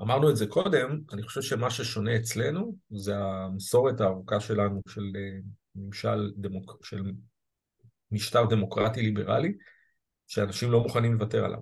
אמרנו 0.03 0.31
את 0.31 0.37
זה 0.37 0.47
קודם, 0.47 1.01
אני 1.13 1.23
חושב 1.23 1.43
שמה 1.43 1.71
ששונה 1.71 2.17
אצלנו 2.17 2.77
זה 2.91 3.17
המסורת 3.17 4.01
הארוכה 4.01 4.41
שלנו 4.41 4.81
של 4.89 5.13
אה, 5.17 5.39
ממשל 5.75 6.33
דמוק... 6.37 6.87
של 6.87 7.13
משטר 8.11 8.45
דמוקרטי 8.45 9.03
ליברלי, 9.03 9.55
שאנשים 10.27 10.71
לא 10.71 10.81
מוכנים 10.81 11.13
לוותר 11.13 11.45
עליו. 11.45 11.61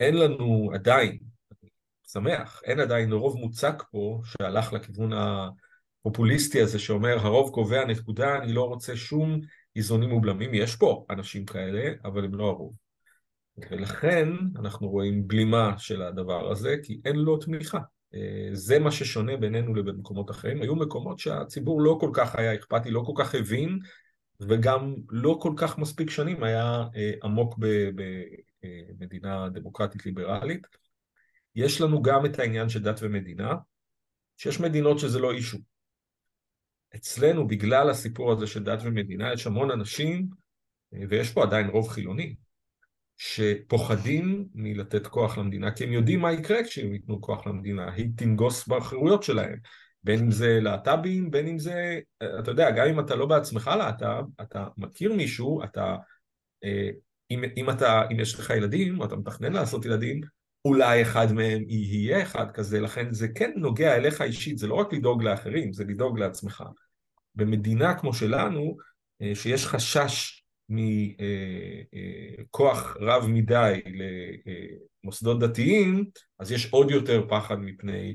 אין 0.00 0.16
לנו 0.16 0.70
עדיין 0.74 1.18
שמח, 2.12 2.60
אין 2.64 2.80
עדיין 2.80 3.12
רוב 3.12 3.36
מוצק 3.36 3.82
פה 3.90 4.20
שהלך 4.24 4.72
לכיוון 4.72 5.10
הפופוליסטי 5.12 6.60
הזה 6.60 6.78
שאומר 6.78 7.18
הרוב 7.18 7.50
קובע 7.50 7.84
נקודה, 7.84 8.38
אני 8.38 8.52
לא 8.52 8.64
רוצה 8.64 8.96
שום 8.96 9.40
איזונים 9.76 10.12
ובלמים, 10.12 10.54
יש 10.54 10.76
פה 10.76 11.06
אנשים 11.10 11.44
כאלה, 11.44 11.92
אבל 12.04 12.24
הם 12.24 12.34
לא 12.34 12.44
הרוב. 12.44 12.72
ולכן 13.70 14.28
אנחנו 14.56 14.88
רואים 14.88 15.28
בלימה 15.28 15.78
של 15.78 16.02
הדבר 16.02 16.50
הזה, 16.50 16.76
כי 16.82 17.00
אין 17.04 17.16
לו 17.16 17.36
תמיכה. 17.36 17.78
זה 18.52 18.78
מה 18.78 18.90
ששונה 18.90 19.36
בינינו 19.36 19.74
לבין 19.74 19.94
מקומות 19.94 20.30
אחרים. 20.30 20.62
היו 20.62 20.76
מקומות 20.76 21.18
שהציבור 21.18 21.82
לא 21.82 21.96
כל 22.00 22.10
כך 22.12 22.34
היה 22.36 22.54
אכפתי, 22.54 22.90
לא 22.90 23.02
כל 23.06 23.12
כך 23.16 23.34
הבין, 23.34 23.78
וגם 24.40 24.94
לא 25.10 25.38
כל 25.42 25.52
כך 25.56 25.78
מספיק 25.78 26.10
שנים 26.10 26.42
היה 26.42 26.84
עמוק 27.24 27.58
במדינה 28.98 29.48
דמוקרטית 29.48 30.06
ליברלית. 30.06 30.66
יש 31.58 31.80
לנו 31.80 32.02
גם 32.02 32.26
את 32.26 32.38
העניין 32.38 32.68
של 32.68 32.82
דת 32.82 32.98
ומדינה, 33.02 33.54
שיש 34.36 34.60
מדינות 34.60 34.98
שזה 34.98 35.18
לא 35.18 35.32
אישו. 35.32 35.58
אצלנו, 36.96 37.46
בגלל 37.46 37.90
הסיפור 37.90 38.32
הזה 38.32 38.46
של 38.46 38.64
דת 38.64 38.78
ומדינה, 38.82 39.32
יש 39.32 39.46
המון 39.46 39.70
אנשים, 39.70 40.28
ויש 41.08 41.32
פה 41.32 41.42
עדיין 41.42 41.68
רוב 41.68 41.88
חילוני, 41.88 42.34
שפוחדים 43.16 44.48
מלתת 44.54 45.06
כוח 45.06 45.38
למדינה, 45.38 45.70
כי 45.70 45.84
הם 45.84 45.92
יודעים 45.92 46.20
מה 46.20 46.32
יקרה 46.32 46.64
כשהם 46.64 46.94
ייתנו 46.94 47.20
כוח 47.20 47.46
למדינה, 47.46 47.92
היא 47.92 48.10
תנגוס 48.16 48.68
בחירויות 48.68 49.22
שלהם. 49.22 49.58
בין 50.02 50.20
אם 50.20 50.30
זה 50.30 50.60
להט"בים, 50.60 51.30
בין 51.30 51.46
אם 51.46 51.58
זה, 51.58 52.00
אתה 52.38 52.50
יודע, 52.50 52.70
גם 52.70 52.86
אם 52.86 53.00
אתה 53.00 53.16
לא 53.16 53.26
בעצמך 53.26 53.70
להט"ב, 53.78 54.24
אתה 54.40 54.66
מכיר 54.76 55.12
מישהו, 55.12 55.64
אתה, 55.64 55.96
אה, 56.64 56.90
אם, 57.30 57.44
אם 57.56 57.70
אתה, 57.70 58.02
אם 58.12 58.20
יש 58.20 58.34
לך 58.34 58.50
ילדים, 58.50 59.00
או 59.00 59.04
אתה 59.04 59.16
מתכנן 59.16 59.52
לעשות 59.52 59.84
ילדים, 59.84 60.20
אולי 60.68 61.02
אחד 61.02 61.32
מהם 61.32 61.64
יהיה 61.68 62.22
אחד 62.22 62.50
כזה, 62.50 62.80
לכן 62.80 63.10
זה 63.10 63.28
כן 63.28 63.50
נוגע 63.56 63.96
אליך 63.96 64.22
אישית, 64.22 64.58
זה 64.58 64.66
לא 64.66 64.74
רק 64.74 64.92
לדאוג 64.92 65.22
לאחרים, 65.22 65.72
זה 65.72 65.84
לדאוג 65.84 66.18
לעצמך. 66.18 66.64
במדינה 67.34 67.94
כמו 67.94 68.14
שלנו, 68.14 68.76
אה, 69.22 69.34
שיש 69.34 69.66
חשש 69.66 70.42
מכוח 72.40 72.96
רב 73.00 73.26
מדי 73.28 73.80
למוסדות 75.04 75.40
דתיים, 75.40 76.04
אז 76.38 76.52
יש 76.52 76.72
עוד 76.72 76.90
יותר 76.90 77.26
פחד 77.28 77.60
מפני 77.60 78.14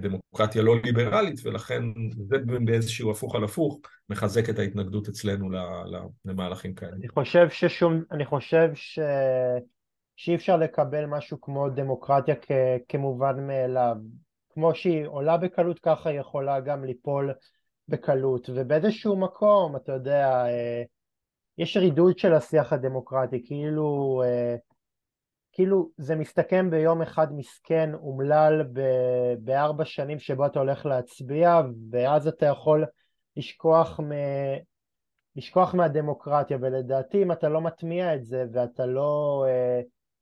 דמוקרטיה 0.00 0.62
לא 0.62 0.76
ליברלית, 0.84 1.40
ולכן 1.44 1.82
זה 2.28 2.36
באיזשהו 2.64 3.10
הפוך 3.10 3.34
על 3.34 3.44
הפוך 3.44 3.80
מחזק 4.08 4.50
את 4.50 4.58
ההתנגדות 4.58 5.08
אצלנו 5.08 5.50
למהלכים 6.24 6.74
כאלה. 6.74 6.92
אני 6.92 7.08
חושב 7.08 7.50
ששום, 7.50 8.02
אני 8.12 8.24
חושב 8.24 8.68
ש... 8.74 8.98
שאי 10.16 10.34
אפשר 10.34 10.56
לקבל 10.56 11.06
משהו 11.06 11.40
כמו 11.40 11.68
דמוקרטיה 11.68 12.34
כ... 12.42 12.50
כמובן 12.88 13.46
מאליו. 13.46 13.96
כמו 14.50 14.74
שהיא 14.74 15.06
עולה 15.06 15.36
בקלות, 15.36 15.78
ככה 15.78 16.10
היא 16.10 16.20
יכולה 16.20 16.60
גם 16.60 16.84
ליפול 16.84 17.32
בקלות, 17.88 18.50
ובאיזשהו 18.54 19.16
מקום, 19.16 19.76
אתה 19.76 19.92
יודע, 19.92 20.46
אה, 20.46 20.82
יש 21.58 21.76
רידוד 21.76 22.18
של 22.18 22.34
השיח 22.34 22.72
הדמוקרטי, 22.72 23.46
כאילו, 23.46 24.22
אה, 24.24 24.56
כאילו 25.52 25.90
זה 25.96 26.16
מסתכם 26.16 26.70
ביום 26.70 27.02
אחד 27.02 27.32
מסכן, 27.32 27.94
אומלל, 27.94 28.62
בארבע 29.38 29.84
שנים 29.84 30.18
שבו 30.18 30.46
אתה 30.46 30.58
הולך 30.58 30.86
להצביע, 30.86 31.60
ואז 31.90 32.28
אתה 32.28 32.46
יכול 32.46 32.84
לשכוח, 33.36 34.00
מ... 34.00 34.10
לשכוח 35.36 35.74
מהדמוקרטיה, 35.74 36.58
ולדעתי 36.60 37.22
אם 37.22 37.32
אתה 37.32 37.48
לא 37.48 37.60
מטמיע 37.60 38.14
את 38.14 38.24
זה 38.24 38.44
ואתה 38.52 38.86
לא 38.86 39.44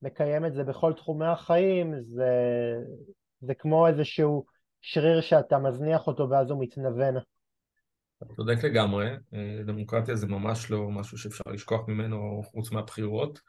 מקיים 0.05 0.47
את 0.47 0.55
זה 0.55 0.65
בכל 0.65 0.93
תחומי 0.93 1.27
החיים, 1.27 2.01
זה, 2.01 2.33
זה 3.41 3.55
כמו 3.55 3.87
איזשהו 3.87 4.45
שריר 4.81 5.21
שאתה 5.21 5.59
מזניח 5.59 6.07
אותו 6.07 6.31
ואז 6.31 6.51
הוא 6.51 6.63
מתנוון. 6.63 7.15
צודק 8.37 8.65
לגמרי, 8.65 9.07
אה, 9.35 9.63
דמוקרטיה 9.67 10.17
זה 10.17 10.27
ממש 10.27 10.71
לא 10.71 10.91
משהו 10.91 11.19
שאפשר 11.19 11.45
לשכוח 11.53 11.89
ממנו 11.89 12.43
חוץ 12.45 12.71
מהבחירות, 12.73 13.41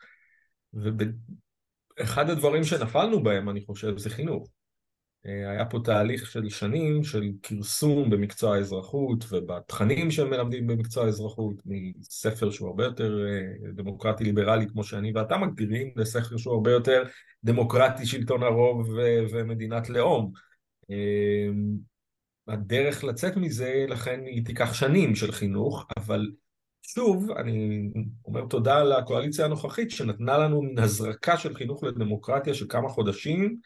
ואחד 0.73 2.29
הדברים 2.29 2.63
שנפלנו 2.63 3.23
בהם, 3.23 3.49
אני 3.49 3.61
חושב, 3.65 3.97
זה 3.97 4.09
חינוך. 4.09 4.49
אה, 5.27 5.51
היה 5.51 5.65
פה 5.65 5.79
תהליך 5.83 6.31
של 6.31 6.49
שנים 6.49 7.03
של 7.03 7.31
כרסום 7.43 8.09
במקצוע 8.09 8.55
האזרחות 8.55 9.25
ובתכנים 9.31 10.11
שהם 10.11 10.29
מלמדים 10.29 10.67
במקצוע 10.67 11.05
האזרחות, 11.05 11.55
מספר 11.65 12.51
שהוא 12.51 12.67
הרבה 12.67 12.83
יותר 12.83 13.25
אה, 13.27 13.71
דמוקרטי 13.73 14.23
ליברלי 14.23 14.67
כמו 14.67 14.83
שאני 14.83 15.11
ואתה 15.15 15.37
מגדירים, 15.37 15.91
לספר 15.95 16.37
שהוא 16.37 16.53
הרבה 16.53 16.71
יותר 16.71 17.03
דמוקרטי 17.43 18.05
שלטון 18.05 18.43
הרוב 18.43 18.89
ומדינת 19.31 19.89
לאום. 19.89 20.31
הדרך 22.47 23.03
לצאת 23.03 23.37
מזה, 23.37 23.85
לכן 23.89 24.19
היא 24.25 24.45
תיקח 24.45 24.73
שנים 24.73 25.15
של 25.15 25.31
חינוך, 25.31 25.85
אבל 25.97 26.31
שוב, 26.81 27.31
אני 27.31 27.89
אומר 28.25 28.45
תודה 28.49 28.83
לקואליציה 28.83 29.45
הנוכחית 29.45 29.91
שנתנה 29.91 30.37
לנו 30.37 30.61
הזרקה 30.77 31.37
של 31.37 31.55
חינוך 31.55 31.83
לדמוקרטיה 31.83 32.53
של 32.53 32.65
כמה 32.69 32.89
חודשים, 32.89 33.57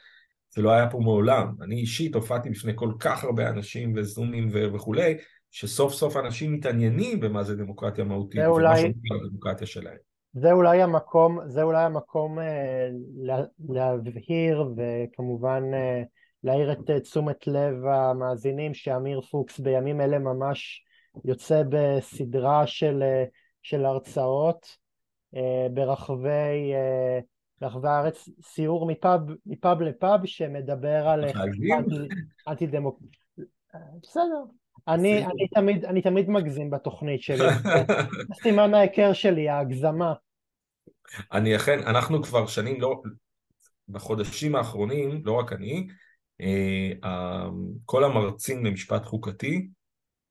זה 0.49 0.61
לא 0.61 0.71
היה 0.71 0.89
פה 0.89 0.99
מעולם. 0.99 1.55
אני 1.61 1.75
אישית 1.75 2.15
הופעתי 2.15 2.49
בפני 2.49 2.71
כל 2.75 2.91
כך 2.99 3.23
הרבה 3.23 3.49
אנשים 3.49 3.93
וזומים 3.95 4.49
וכולי, 4.73 5.17
שסוף 5.51 5.93
סוף 5.93 6.17
אנשים 6.17 6.53
מתעניינים 6.53 7.19
במה 7.19 7.43
זה 7.43 7.55
דמוקרטיה 7.55 8.03
מהותית, 8.03 8.41
ומה 8.41 8.47
אולי... 8.47 8.75
שאומרים 8.75 9.25
הדמוקרטיה 9.25 9.67
שלהם. 9.67 9.97
זה 10.33 10.51
אולי 10.51 10.81
המקום, 10.81 11.39
זה 11.47 11.63
אולי 11.63 11.83
המקום 11.83 12.39
אה, 12.39 12.87
לה, 13.17 13.43
להבהיר 13.69 14.73
וכמובן 14.77 15.63
אה, 15.73 16.03
להעיר 16.43 16.71
את 16.71 16.89
אה, 16.89 16.99
תשומת 16.99 17.47
לב 17.47 17.85
המאזינים 17.85 18.73
שאמיר 18.73 19.21
פוקס 19.21 19.59
בימים 19.59 20.01
אלה 20.01 20.19
ממש 20.19 20.83
יוצא 21.25 21.63
בסדרה 21.69 22.67
של, 22.67 23.03
אה, 23.03 23.23
של 23.61 23.85
הרצאות 23.85 24.77
אה, 25.35 25.67
ברחבי, 25.73 26.73
ברחבי 27.61 27.87
הארץ, 27.87 28.29
סיור 28.41 28.87
מפאב, 28.87 29.21
מפאב 29.45 29.81
לפאב 29.81 30.25
שמדבר 30.25 31.07
על 31.07 31.25
אנטי 32.47 32.67
דמוקרטיה. 32.67 33.09
בסדר, 34.03 34.43
אני, 34.87 35.25
אני, 35.25 35.47
תמיד, 35.55 35.85
אני 35.85 36.01
תמיד 36.01 36.29
מגזים 36.29 36.69
בתוכנית 36.69 37.21
שלי, 37.21 37.47
סימן 38.43 38.73
ההיכר 38.73 39.13
שלי, 39.13 39.49
ההגזמה. 39.49 40.13
אני 41.31 41.55
אכן, 41.55 41.79
אנחנו 41.79 42.23
כבר 42.23 42.47
שנים 42.47 42.81
לא, 42.81 43.01
בחודשים 43.89 44.55
האחרונים, 44.55 45.21
לא 45.25 45.33
רק 45.33 45.53
אני, 45.53 45.87
אה, 46.41 47.49
כל 47.85 48.03
המרצים 48.03 48.65
למשפט 48.65 49.05
חוקתי, 49.05 49.67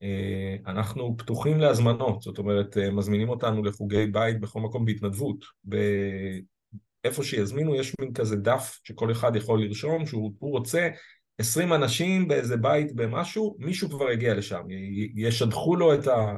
אה, 0.03 0.57
אנחנו 0.67 1.17
פתוחים 1.19 1.61
להזמנות, 1.61 2.23
זאת 2.23 2.39
אומרת 2.39 2.79
אה, 2.79 2.91
מזמינים 2.91 3.29
אותנו 3.29 3.65
לחוגי 3.65 4.07
בית 4.07 4.41
בכל 4.41 4.61
מקום 4.61 4.85
בהתנדבות. 4.85 5.45
איפה 7.05 7.23
שיזמינו 7.23 7.75
יש 7.75 7.95
מין 8.01 8.13
כזה 8.13 8.37
דף 8.37 8.79
שכל 8.85 9.13
אחד 9.13 9.37
יכול 9.37 9.63
לרשום 9.63 10.07
שהוא 10.07 10.33
רוצה 10.41 10.89
20 11.39 11.73
אנשים 11.73 12.29
באיזה 12.29 12.57
בית 12.57 12.95
במשהו, 12.95 13.57
מישהו 13.59 13.89
כבר 13.89 14.11
יגיע 14.11 14.35
לשם, 14.35 14.63
ישדחו 15.15 15.77
לו 15.77 15.95
את, 15.95 16.07
ה, 16.07 16.37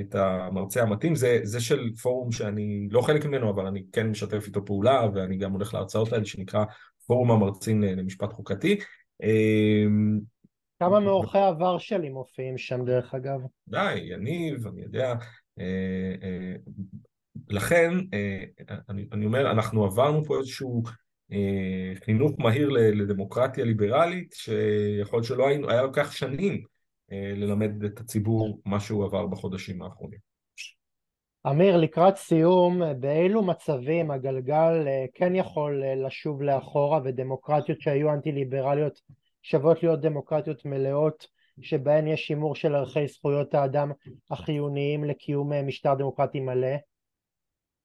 את 0.00 0.14
המרצה 0.14 0.82
המתאים, 0.82 1.14
זה, 1.14 1.40
זה 1.42 1.60
של 1.60 1.90
פורום 2.02 2.32
שאני 2.32 2.88
לא 2.90 3.02
חלק 3.02 3.24
ממנו 3.24 3.50
אבל 3.50 3.66
אני 3.66 3.84
כן 3.92 4.06
משתף 4.06 4.46
איתו 4.46 4.64
פעולה 4.64 5.06
ואני 5.14 5.36
גם 5.36 5.52
הולך 5.52 5.74
להרצאות 5.74 6.12
האלה 6.12 6.24
שנקרא 6.24 6.64
פורום 7.06 7.30
המרצים 7.30 7.82
למשפט 7.82 8.32
חוקתי. 8.32 8.78
אמ, 9.22 10.20
כמה 10.80 11.00
מאורחי 11.00 11.38
העבר 11.38 11.78
שלי 11.78 12.08
מופיעים 12.08 12.58
שם 12.58 12.84
דרך 12.84 13.14
אגב? 13.14 13.40
די, 13.68 13.94
יניב, 13.94 14.66
אני 14.66 14.82
יודע. 14.82 15.14
אה, 17.50 17.54
אה, 17.54 17.56
לכן, 17.56 17.90
אה, 18.14 18.44
אני, 19.12 19.26
אומר, 19.26 19.50
אנחנו 19.50 19.84
עברנו 19.84 20.24
פה 20.24 20.38
איזשהו 20.38 20.82
חינוך 22.04 22.32
מהיר 22.38 22.68
לדמוקרטיה 22.68 23.64
ליברלית, 23.64 24.32
שיכול 24.32 25.16
להיות 25.16 25.26
שלא 25.26 25.48
היינו, 25.48 25.70
היה 25.70 25.82
לוקח 25.82 26.12
שנים 26.12 26.62
ללמד 27.10 27.84
את 27.84 28.00
הציבור 28.00 28.60
מה 28.64 28.80
שהוא 28.80 29.04
עבר 29.04 29.26
בחודשים 29.26 29.82
האחרונים. 29.82 30.18
אמיר, 31.50 31.76
לקראת 31.76 32.16
סיום, 32.16 32.82
באילו 33.00 33.42
מצבים 33.42 34.10
הגלגל 34.10 34.84
אה, 34.86 35.04
כן 35.14 35.34
יכול 35.34 35.82
אה, 35.84 35.94
לשוב 35.94 36.42
לאחורה 36.42 37.00
ודמוקרטיות 37.04 37.80
שהיו 37.80 38.12
אנטי-ליברליות 38.12 39.00
שוות 39.42 39.82
להיות 39.82 40.00
דמוקרטיות 40.00 40.64
מלאות 40.64 41.26
שבהן 41.60 42.06
יש 42.06 42.26
שימור 42.26 42.54
של 42.54 42.74
ערכי 42.74 43.06
זכויות 43.08 43.54
האדם 43.54 43.92
החיוניים 44.30 45.04
לקיום 45.04 45.52
אה, 45.52 45.62
משטר 45.62 45.94
דמוקרטי 45.94 46.40
מלא? 46.40 46.76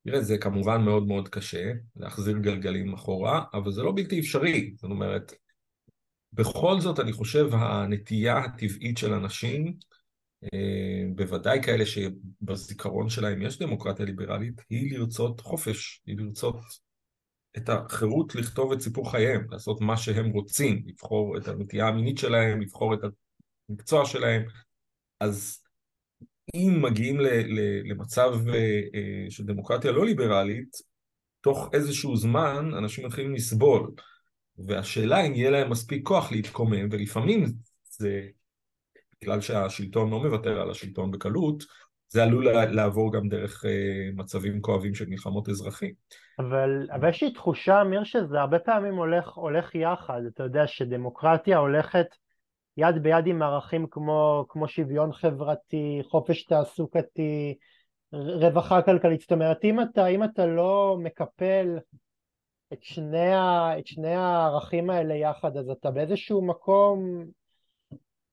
תראה, 0.06 0.22
זה 0.22 0.38
כמובן 0.38 0.82
מאוד 0.82 1.08
מאוד 1.08 1.30
קשה 1.30 1.72
להחזיר 1.96 2.38
גלגלים 2.38 2.94
אחורה, 2.94 3.44
אבל 3.54 3.72
זה 3.72 3.84
לא 3.84 3.92
בלתי 3.96 4.20
אפשרי. 4.20 4.74
זאת 4.76 4.92
אומרת, 4.92 5.34
בכל 6.34 6.80
זאת 6.80 7.00
אני 7.00 7.14
חושב 7.14 7.50
הנטייה 7.52 8.38
הטבעית 8.38 8.98
של 8.98 9.14
אנשים 9.14 9.78
אה, 10.44 11.04
בוודאי 11.16 11.64
כאלה 11.64 11.86
שבזיכרון 11.86 13.10
שלהם 13.10 13.42
יש 13.42 13.60
דמוקרטיה 13.60 14.06
ליברלית, 14.06 14.62
היא 14.70 14.98
לרצות 14.98 15.42
חופש, 15.42 16.02
היא 16.06 16.18
לרצות 16.18 16.56
את 17.58 17.70
החירות 17.70 18.36
לכתוב 18.36 18.72
את 18.72 18.82
סיפור 18.82 19.12
חייהם, 19.12 19.48
לעשות 19.52 19.82
מה 19.82 19.98
שהם 19.98 20.30
רוצים, 20.30 20.84
לבחור 20.86 21.38
את 21.38 21.48
הנטייה 21.48 21.88
המינית 21.88 22.18
שלהם, 22.18 22.62
לבחור 22.62 22.94
את 22.94 23.00
המקצוע 23.70 24.06
שלהם. 24.06 24.44
אז 25.20 25.63
אם 26.56 26.80
מגיעים 26.82 27.20
ל, 27.20 27.28
ל, 27.28 27.82
למצב 27.92 28.34
אה, 28.54 28.82
אה, 28.96 29.26
של 29.30 29.46
דמוקרטיה 29.46 29.92
לא 29.92 30.06
ליברלית, 30.06 30.78
תוך 31.42 31.70
איזשהו 31.74 32.16
זמן 32.16 32.72
אנשים 32.78 33.06
מתחילים 33.06 33.34
לסבול. 33.34 33.92
והשאלה 34.58 35.22
אם 35.22 35.34
יהיה 35.34 35.50
להם 35.50 35.70
מספיק 35.70 36.08
כוח 36.08 36.32
להתקומם, 36.32 36.88
ולפעמים 36.92 37.46
זה, 37.84 38.22
בגלל 39.22 39.42
שהשלטון 39.42 40.12
לא 40.12 40.20
מוותר 40.20 40.62
על 40.62 40.72
השלטון 40.72 41.12
בקלות, 41.12 41.64
זה 42.08 42.24
עלול 42.24 42.48
לעבור 42.52 43.14
גם 43.14 43.28
דרך 43.28 43.66
אה, 43.66 44.10
מצבים 44.16 44.62
כואבים 44.62 44.96
של 44.96 45.10
מלחמות 45.10 45.50
אזרחים. 45.50 45.94
אבל, 46.40 46.88
אבל 46.92 47.10
יש 47.10 47.24
לי 47.24 47.34
תחושה, 47.34 47.82
אמיר, 47.82 48.04
שזה 48.04 48.40
הרבה 48.40 48.60
פעמים 48.60 48.94
הולך, 48.94 49.28
הולך 49.28 49.76
יחד. 49.76 50.22
אתה 50.34 50.44
יודע 50.44 50.68
שדמוקרטיה 50.68 51.58
הולכת 51.58 52.06
יד 52.78 53.04
ביד 53.04 53.28
עם 53.28 53.42
ערכים 53.42 53.88
כמו, 53.92 54.46
כמו 54.50 54.68
שוויון 54.68 55.14
חברתי, 55.14 56.02
חופש 56.04 56.44
תעסוקתי, 56.44 57.56
רווחה 58.12 58.82
כלכלית. 58.82 59.22
זאת 59.22 59.32
אומרת, 59.32 59.64
אם 59.64 59.82
אתה, 59.82 60.08
אם 60.08 60.24
אתה 60.24 60.46
לא 60.46 60.98
מקפל 61.00 61.78
את 62.74 62.84
שני, 62.84 63.34
ה, 63.34 63.80
את 63.80 63.88
שני 63.88 64.16
הערכים 64.16 64.90
האלה 64.90 65.14
יחד, 65.14 65.58
אז 65.58 65.70
אתה 65.70 65.92
באיזשהו 65.92 66.42
מקום 66.42 67.26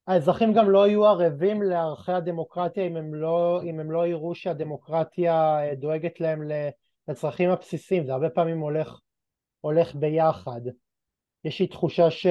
האזרחים 0.06 0.52
גם 0.52 0.70
לא 0.70 0.86
יהיו 0.88 1.06
ערבים 1.06 1.62
לערכי 1.62 2.12
הדמוקרטיה 2.12 2.86
אם 2.86 2.96
הם 2.96 3.14
לא, 3.14 3.60
אם 3.62 3.80
הם 3.80 3.90
לא 3.90 4.06
יראו 4.06 4.34
שהדמוקרטיה 4.34 5.58
אה, 5.60 5.74
דואגת 5.74 6.20
להם 6.20 6.42
לצרכים 7.08 7.50
הבסיסיים, 7.50 8.06
זה 8.06 8.12
הרבה 8.12 8.30
פעמים 8.30 8.58
הולך, 8.58 9.00
הולך 9.60 9.94
ביחד. 9.94 10.60
יש 11.44 11.60
לי 11.60 11.66
תחושה 11.66 12.10
ש, 12.10 12.26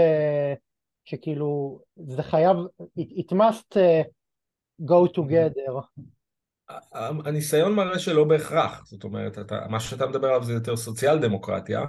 שכאילו 1.09 1.79
זה 2.07 2.23
חייב, 2.23 2.57
it, 2.99 3.19
it 3.19 3.33
must 3.33 3.75
uh, 3.75 4.07
go 4.81 5.17
together. 5.17 6.03
הניסיון 7.25 7.75
מראה 7.75 7.99
שלא 7.99 8.23
בהכרח, 8.23 8.85
זאת 8.85 9.03
אומרת, 9.03 9.39
אתה, 9.39 9.59
מה 9.69 9.79
שאתה 9.79 10.07
מדבר 10.07 10.27
עליו 10.27 10.43
זה 10.43 10.53
יותר 10.53 10.75
סוציאל 10.75 11.19
דמוקרטיה, 11.19 11.81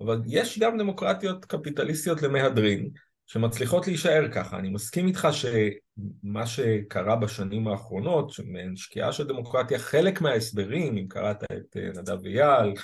אבל 0.00 0.22
יש 0.26 0.58
גם 0.58 0.78
דמוקרטיות 0.78 1.44
קפיטליסטיות 1.44 2.22
למהדרין, 2.22 2.90
שמצליחות 3.26 3.86
להישאר 3.86 4.28
ככה. 4.32 4.58
אני 4.58 4.68
מסכים 4.68 5.06
איתך 5.06 5.28
שמה 5.32 6.46
שקרה 6.46 7.16
בשנים 7.16 7.68
האחרונות, 7.68 8.30
שמעין 8.30 8.76
שקיעה 8.76 9.12
של 9.12 9.26
דמוקרטיה, 9.26 9.78
חלק 9.78 10.20
מההסברים, 10.20 10.96
אם 10.96 11.06
קראת 11.08 11.44
את 11.44 11.76
אה, 11.76 11.88
נדב 12.00 12.26
אייל, 12.26 12.74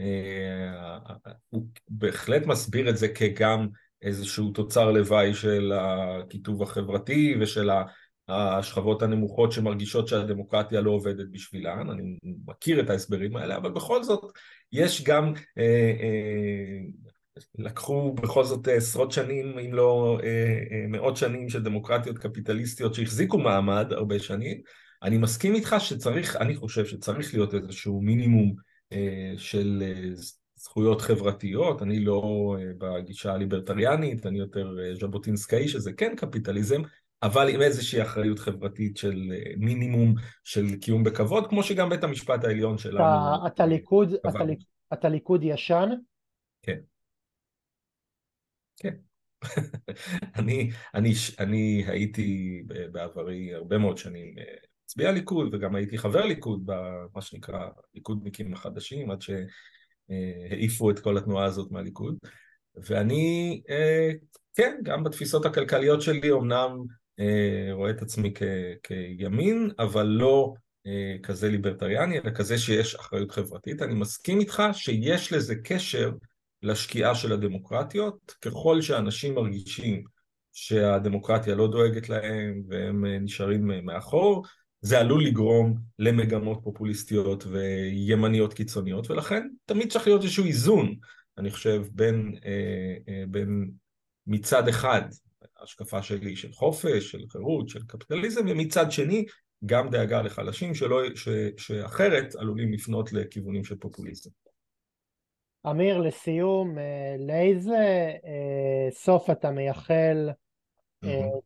אה, 0.00 0.98
הוא 1.48 1.66
בהחלט 1.88 2.46
מסביר 2.46 2.90
את 2.90 2.96
זה 2.96 3.08
כגם 3.08 3.68
איזשהו 4.02 4.50
תוצר 4.50 4.90
לוואי 4.90 5.34
של 5.34 5.72
הקיטוב 5.74 6.62
החברתי 6.62 7.34
ושל 7.40 7.70
השכבות 8.28 9.02
הנמוכות 9.02 9.52
שמרגישות 9.52 10.08
שהדמוקרטיה 10.08 10.80
לא 10.80 10.90
עובדת 10.90 11.26
בשבילן, 11.30 11.90
אני 11.90 12.18
מכיר 12.46 12.80
את 12.80 12.90
ההסברים 12.90 13.36
האלה, 13.36 13.56
אבל 13.56 13.70
בכל 13.70 14.02
זאת 14.02 14.32
יש 14.72 15.04
גם 15.04 15.32
אה, 15.58 15.92
אה, 16.00 16.78
לקחו 17.58 18.12
בכל 18.12 18.44
זאת 18.44 18.68
עשרות 18.68 19.12
שנים, 19.12 19.58
אם 19.58 19.74
לא 19.74 20.18
אה, 20.22 20.28
אה, 20.72 20.86
מאות 20.88 21.16
שנים 21.16 21.48
של 21.48 21.62
דמוקרטיות 21.62 22.18
קפיטליסטיות 22.18 22.94
שהחזיקו 22.94 23.38
מעמד 23.38 23.92
הרבה 23.92 24.18
שנים. 24.18 24.60
אני 25.02 25.18
מסכים 25.18 25.54
איתך 25.54 25.76
שצריך, 25.78 26.36
אני 26.36 26.56
חושב 26.56 26.86
שצריך 26.86 27.34
להיות 27.34 27.54
איזשהו 27.54 28.00
מינימום 28.00 28.54
אה, 28.92 29.32
של 29.36 29.82
זכויות 30.62 31.00
חברתיות, 31.00 31.82
אני 31.82 32.04
לא 32.04 32.54
בגישה 32.78 33.32
הליברטריאנית, 33.32 34.26
אני 34.26 34.38
יותר 34.38 34.76
ז'בוטינסקאי 35.00 35.68
שזה 35.68 35.92
כן 35.92 36.16
קפיטליזם, 36.16 36.82
אבל 37.22 37.48
עם 37.48 37.60
איזושהי 37.60 38.02
אחריות 38.02 38.38
חברתית 38.38 38.96
של 38.96 39.32
מינימום 39.56 40.14
של 40.44 40.76
קיום 40.76 41.04
בכבוד, 41.04 41.46
כמו 41.46 41.62
שגם 41.62 41.90
בית 41.90 42.04
המשפט 42.04 42.44
העליון 42.44 42.78
שלנו... 42.78 42.98
אתה, 42.98 43.46
אתה 43.46 43.66
ליכוד, 43.66 44.12
אתה, 44.12 44.38
אתה 44.92 45.08
ליכוד 45.08 45.40
ישן? 45.44 45.88
כן. 46.62 46.78
כן. 48.76 48.94
אני, 50.38 50.70
אני, 50.94 51.12
אני 51.38 51.84
הייתי 51.86 52.62
בעברי 52.92 53.54
הרבה 53.54 53.78
מאוד 53.78 53.98
שנים 53.98 54.38
אה, 54.38 54.44
מצביע 54.84 55.12
ליכוד 55.12 55.54
וגם 55.54 55.74
הייתי 55.74 55.98
חבר 55.98 56.26
ליכוד 56.26 56.62
במה 56.64 57.22
שנקרא 57.22 57.68
ליכודניקים 57.94 58.52
החדשים 58.54 59.10
עד 59.10 59.22
שהעיפו 60.08 60.90
את 60.90 60.98
כל 60.98 61.18
התנועה 61.18 61.44
הזאת 61.44 61.70
מהליכוד. 61.70 62.16
ואני 62.86 63.60
אה, 63.70 64.10
כן 64.54 64.76
גם 64.82 65.04
בתפיסות 65.04 65.46
הכלכליות 65.46 66.02
שלי 66.02 66.32
אמנם 66.32 66.70
אה, 67.20 67.72
רואה 67.72 67.90
את 67.90 68.02
עצמי 68.02 68.32
כ, 68.34 68.42
כימין 68.82 69.70
אבל 69.78 70.06
לא 70.06 70.54
כזה 71.22 71.48
ליברטריאני 71.48 72.18
אלא 72.18 72.30
כזה 72.30 72.58
שיש 72.58 72.94
אחריות 72.94 73.30
חברתית. 73.30 73.82
אני 73.82 73.94
מסכים 73.94 74.40
איתך 74.40 74.62
שיש 74.72 75.32
לזה 75.32 75.54
קשר 75.64 76.10
לשקיעה 76.62 77.14
של 77.14 77.32
הדמוקרטיות, 77.32 78.34
ככל 78.40 78.80
שאנשים 78.80 79.34
מרגישים 79.34 80.04
שהדמוקרטיה 80.52 81.54
לא 81.54 81.70
דואגת 81.70 82.08
להם 82.08 82.62
והם 82.68 83.06
אה, 83.06 83.18
נשארים 83.18 83.70
אה, 83.70 83.80
מאחור, 83.80 84.44
זה 84.82 85.00
עלול 85.00 85.24
לגרום 85.24 85.78
למגמות 85.98 86.60
פופוליסטיות 86.64 87.44
וימניות 87.46 88.54
קיצוניות, 88.54 89.10
ולכן 89.10 89.48
תמיד 89.64 89.92
צריך 89.92 90.06
להיות 90.06 90.22
איזשהו 90.22 90.44
איזון, 90.44 90.94
אני 91.38 91.50
חושב, 91.50 91.82
בין, 91.92 92.38
אה, 92.44 93.24
בין 93.28 93.70
מצד 94.26 94.68
אחד 94.68 95.02
השקפה 95.62 96.02
שלי 96.02 96.36
של 96.36 96.52
חופש, 96.52 97.10
של 97.10 97.24
חירות, 97.28 97.68
של 97.68 97.82
קפיטליזם, 97.86 98.40
ומצד 98.48 98.92
שני 98.92 99.24
גם 99.66 99.90
דאגה 99.90 100.22
לחלשים 100.22 100.74
שלא, 100.74 101.00
ש, 101.14 101.28
שאחרת 101.56 102.34
עלולים 102.34 102.72
לפנות 102.72 103.12
לכיוונים 103.12 103.64
של 103.64 103.76
פופוליזם. 103.76 104.30
אמיר, 105.70 105.98
לסיום, 105.98 106.78
אה, 106.78 107.16
לאיזה 107.18 108.12
אה, 108.24 108.90
סוף 108.90 109.30
אתה 109.30 109.50
מייחל 109.50 110.28
אה, 110.28 110.34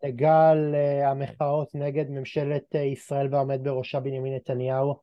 לגל 0.04 0.74
המחאות 1.04 1.74
נגד 1.74 2.10
ממשלת 2.10 2.74
ישראל 2.74 3.28
והעומד 3.30 3.60
בראשה 3.64 4.00
בנימין 4.00 4.34
נתניהו? 4.34 5.00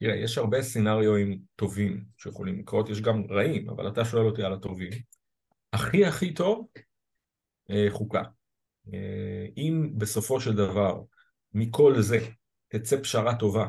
תראה, 0.00 0.16
יש 0.16 0.38
הרבה 0.38 0.62
סצנריואים 0.62 1.38
טובים 1.56 2.04
שיכולים 2.16 2.58
לקרות, 2.58 2.88
יש 2.88 3.00
גם 3.00 3.24
רעים, 3.30 3.70
אבל 3.70 3.88
אתה 3.88 4.04
שואל 4.04 4.26
אותי 4.26 4.42
על 4.42 4.52
הטובים. 4.52 4.90
הכי 5.72 6.04
הכי 6.06 6.34
טוב, 6.34 6.66
חוקה. 7.90 8.22
אם 9.56 9.90
בסופו 9.96 10.40
של 10.40 10.56
דבר 10.56 11.02
מכל 11.54 12.00
זה 12.00 12.18
תצא 12.68 12.96
פשרה 13.02 13.34
טובה, 13.38 13.68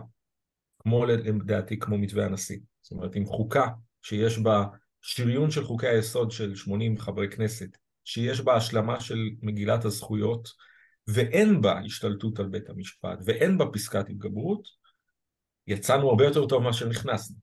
כמו 0.80 1.06
לדעתי 1.06 1.80
כמו 1.80 1.98
מתווה 1.98 2.26
הנשיא, 2.26 2.60
זאת 2.82 2.92
אומרת 2.92 3.16
עם 3.16 3.26
חוקה 3.26 3.68
שיש 4.02 4.40
בה 4.40 4.66
שריון 5.02 5.52
של 5.52 5.64
חוקי 5.64 5.88
היסוד 5.88 6.32
של 6.32 6.56
80 6.56 6.98
חברי 6.98 7.30
כנסת, 7.30 7.78
שיש 8.10 8.42
בה 8.42 8.56
השלמה 8.56 9.00
של 9.00 9.30
מגילת 9.42 9.86
הזכויות, 9.86 10.50
ואין 11.08 11.62
בה 11.62 11.80
השתלטות 11.86 12.40
על 12.40 12.48
בית 12.48 12.70
המשפט, 12.70 13.20
ואין 13.26 13.58
בה 13.58 13.66
פסקת 13.74 14.10
התגברות, 14.10 14.68
יצאנו 15.68 16.10
הרבה 16.10 16.26
יותר 16.26 16.46
טוב 16.46 16.62
ממה 16.62 16.74
שנכנסנו. 16.74 17.36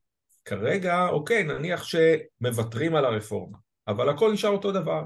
כרגע, 0.44 1.08
אוקיי, 1.08 1.42
נניח 1.42 1.84
שמוותרים 1.84 2.94
על 2.94 3.04
הרפורמה, 3.04 3.58
אבל 3.88 4.08
הכל 4.08 4.32
נשאר 4.32 4.50
אותו 4.50 4.72
דבר, 4.72 5.02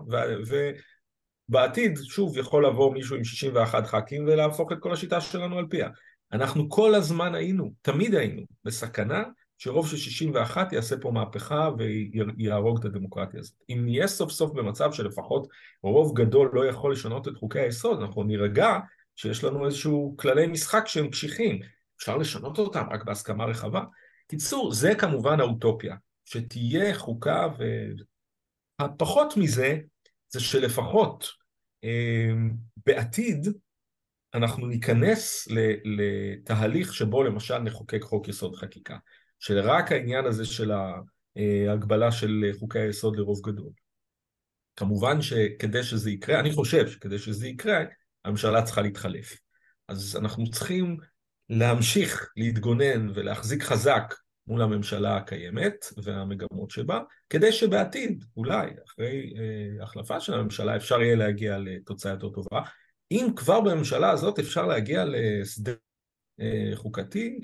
ובעתיד, 1.48 1.98
שוב, 2.04 2.38
יכול 2.38 2.66
לבוא 2.66 2.94
מישהו 2.94 3.16
עם 3.16 3.24
61 3.24 3.86
ח"כים 3.86 4.24
ולהפוך 4.24 4.72
את 4.72 4.78
כל 4.80 4.92
השיטה 4.92 5.20
שלנו 5.20 5.58
על 5.58 5.66
פיה. 5.70 5.88
אנחנו 6.32 6.68
כל 6.68 6.94
הזמן 6.94 7.34
היינו, 7.34 7.72
תמיד 7.82 8.14
היינו, 8.14 8.42
בסכנה 8.64 9.22
שרוב 9.62 9.88
של 9.88 9.96
61 9.96 10.72
יעשה 10.72 10.96
פה 11.00 11.10
מהפכה 11.10 11.70
ויהרוג 11.78 12.78
את 12.78 12.84
הדמוקרטיה 12.84 13.40
הזאת. 13.40 13.54
אם 13.68 13.80
נהיה 13.84 14.06
סוף 14.06 14.30
סוף 14.30 14.52
במצב 14.52 14.92
שלפחות 14.92 15.48
רוב 15.82 16.16
גדול 16.16 16.50
לא 16.52 16.66
יכול 16.66 16.92
לשנות 16.92 17.28
את 17.28 17.36
חוקי 17.36 17.60
היסוד, 17.60 18.00
אנחנו 18.00 18.22
נירגע 18.22 18.78
שיש 19.16 19.44
לנו 19.44 19.66
איזשהו 19.66 20.14
כללי 20.18 20.46
משחק 20.46 20.86
שהם 20.86 21.10
קשיחים. 21.10 21.60
אפשר 21.98 22.16
לשנות 22.16 22.58
אותם 22.58 22.86
רק 22.90 23.04
בהסכמה 23.04 23.44
רחבה. 23.44 23.82
קיצור, 24.28 24.72
זה 24.72 24.94
כמובן 24.94 25.40
האוטופיה, 25.40 25.96
שתהיה 26.24 26.94
חוקה 26.94 27.46
והפחות 28.80 29.36
מזה 29.36 29.78
זה 30.28 30.40
שלפחות 30.40 31.28
אה, 31.84 32.32
בעתיד 32.86 33.48
אנחנו 34.34 34.66
ניכנס 34.66 35.48
לתהליך 35.84 36.94
שבו 36.94 37.22
למשל 37.22 37.58
נחוקק 37.58 38.02
חוק 38.02 38.28
יסוד 38.28 38.56
חקיקה. 38.56 38.96
שרק 39.40 39.92
העניין 39.92 40.24
הזה 40.24 40.44
של 40.44 40.72
ההגבלה 41.68 42.12
של 42.12 42.50
חוקי 42.58 42.78
היסוד 42.78 43.16
לרוב 43.16 43.40
גדול. 43.40 43.72
כמובן 44.76 45.22
שכדי 45.22 45.82
שזה 45.82 46.10
יקרה, 46.10 46.40
אני 46.40 46.52
חושב 46.52 46.88
שכדי 46.88 47.18
שזה 47.18 47.48
יקרה, 47.48 47.78
הממשלה 48.24 48.62
צריכה 48.62 48.80
להתחלף. 48.82 49.36
אז 49.88 50.16
אנחנו 50.20 50.50
צריכים 50.50 50.96
להמשיך 51.48 52.30
להתגונן 52.36 53.08
ולהחזיק 53.14 53.62
חזק 53.62 54.14
מול 54.46 54.62
הממשלה 54.62 55.16
הקיימת 55.16 55.86
והמגמות 56.04 56.70
שבה, 56.70 57.00
כדי 57.30 57.52
שבעתיד, 57.52 58.24
אולי, 58.36 58.70
אחרי 58.86 59.32
אה, 59.38 59.84
החלפה 59.84 60.20
של 60.20 60.34
הממשלה, 60.34 60.76
אפשר 60.76 61.02
יהיה 61.02 61.16
להגיע 61.16 61.58
לתוצאה 61.58 62.12
יותר 62.12 62.28
טובה. 62.28 62.60
אם 63.10 63.28
כבר 63.36 63.60
בממשלה 63.60 64.10
הזאת 64.10 64.38
אפשר 64.38 64.66
להגיע 64.66 65.04
להסדר 65.04 65.74
אה, 66.40 66.70
חוקתי, 66.74 67.40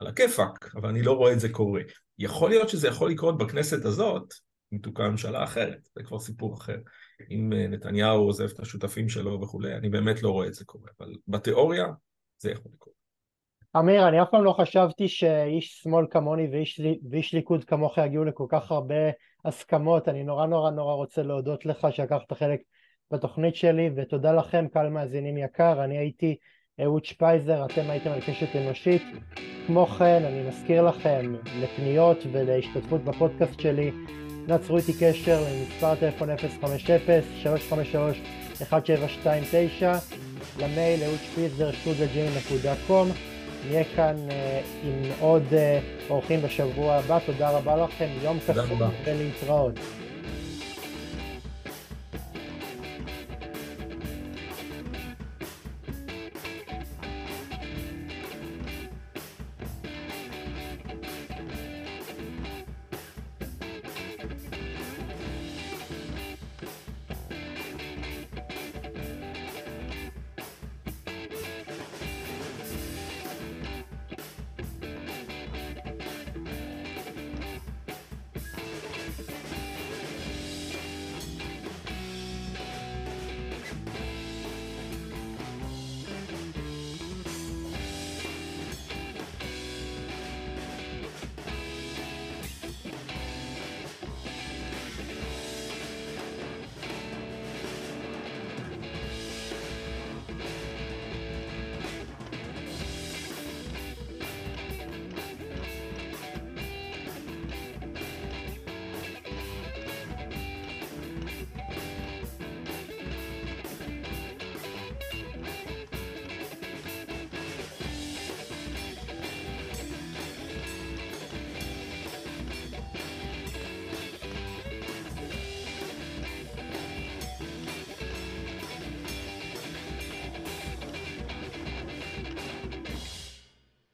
על 0.00 0.06
הכיפאק, 0.06 0.74
אבל 0.76 0.88
אני 0.88 1.02
לא 1.02 1.12
רואה 1.12 1.32
את 1.32 1.40
זה 1.40 1.48
קורה. 1.48 1.80
יכול 2.18 2.50
להיות 2.50 2.68
שזה 2.68 2.88
יכול 2.88 3.10
לקרות 3.10 3.38
בכנסת 3.38 3.84
הזאת, 3.84 4.34
אם 4.72 4.78
תוקם 4.78 5.04
ממשלה 5.04 5.44
אחרת, 5.44 5.88
זה 5.94 6.02
כבר 6.02 6.18
סיפור 6.18 6.54
אחר. 6.54 6.76
אם 7.30 7.52
אה, 7.52 7.68
נתניהו 7.68 8.22
עוזב 8.22 8.48
את 8.54 8.60
השותפים 8.60 9.08
שלו 9.08 9.40
וכולי, 9.40 9.74
אני 9.74 9.88
באמת 9.88 10.22
לא 10.22 10.30
רואה 10.30 10.46
את 10.46 10.54
זה 10.54 10.64
קורה, 10.64 10.90
אבל 11.00 11.12
בתיאוריה 11.28 11.86
זה 12.38 12.50
יכול 12.50 12.72
לקרות. 12.74 12.94
אמיר, 13.76 14.08
אני 14.08 14.22
אף 14.22 14.28
פעם 14.30 14.44
לא 14.44 14.52
חשבתי 14.52 15.08
שאיש 15.08 15.80
שמאל 15.82 16.06
כמוני 16.10 16.48
ואיש, 16.52 16.80
ואיש 17.10 17.34
ליכוד 17.34 17.64
כמוך 17.64 17.98
יגיעו 17.98 18.24
לכל 18.24 18.46
כך 18.48 18.70
הרבה 18.70 18.94
הסכמות. 19.44 20.08
אני 20.08 20.24
נורא 20.24 20.46
נורא 20.46 20.70
נורא 20.70 20.94
רוצה 20.94 21.22
להודות 21.22 21.66
לך 21.66 21.86
שלקחת 21.90 22.32
חלק 22.32 22.60
בתוכנית 23.10 23.56
שלי, 23.56 23.90
ותודה 23.96 24.32
לכם, 24.32 24.68
קהל 24.68 24.88
מאזינים 24.88 25.36
יקר. 25.36 25.84
אני 25.84 25.98
הייתי 25.98 26.36
אהוד 26.82 27.04
שפייזר, 27.04 27.64
אתם 27.64 27.90
הייתם 27.90 28.10
על 28.10 28.20
קשת 28.20 28.56
אנושית. 28.56 29.02
כמו 29.66 29.86
כן, 29.86 30.22
אני 30.24 30.48
מזכיר 30.48 30.82
לכם 30.82 31.34
לפניות 31.60 32.18
ולהשתתפות 32.32 33.04
בפודקאסט 33.04 33.60
שלי, 33.60 33.90
נצרו 34.48 34.76
איתי 34.76 34.92
קשר 35.00 35.40
למספר 35.40 35.94
טלפון 35.94 36.28
050-353-1729, 36.30 36.32
למייל 40.58 41.02
אהוד 41.02 41.18
שפיזר 41.22 41.72
שטודלג'ימל.קום. 41.72 43.08
נהיה 43.68 43.84
כאן 43.96 44.16
uh, 44.28 44.32
עם 44.84 45.02
עוד 45.20 45.42
uh, 45.50 45.54
אורחים 46.10 46.42
בשבוע 46.42 46.94
הבא, 46.94 47.18
תודה 47.26 47.50
רבה 47.50 47.76
לכם, 47.76 48.08
יום 48.22 48.38
קסום 48.38 48.80
ולהתראות. 49.04 49.74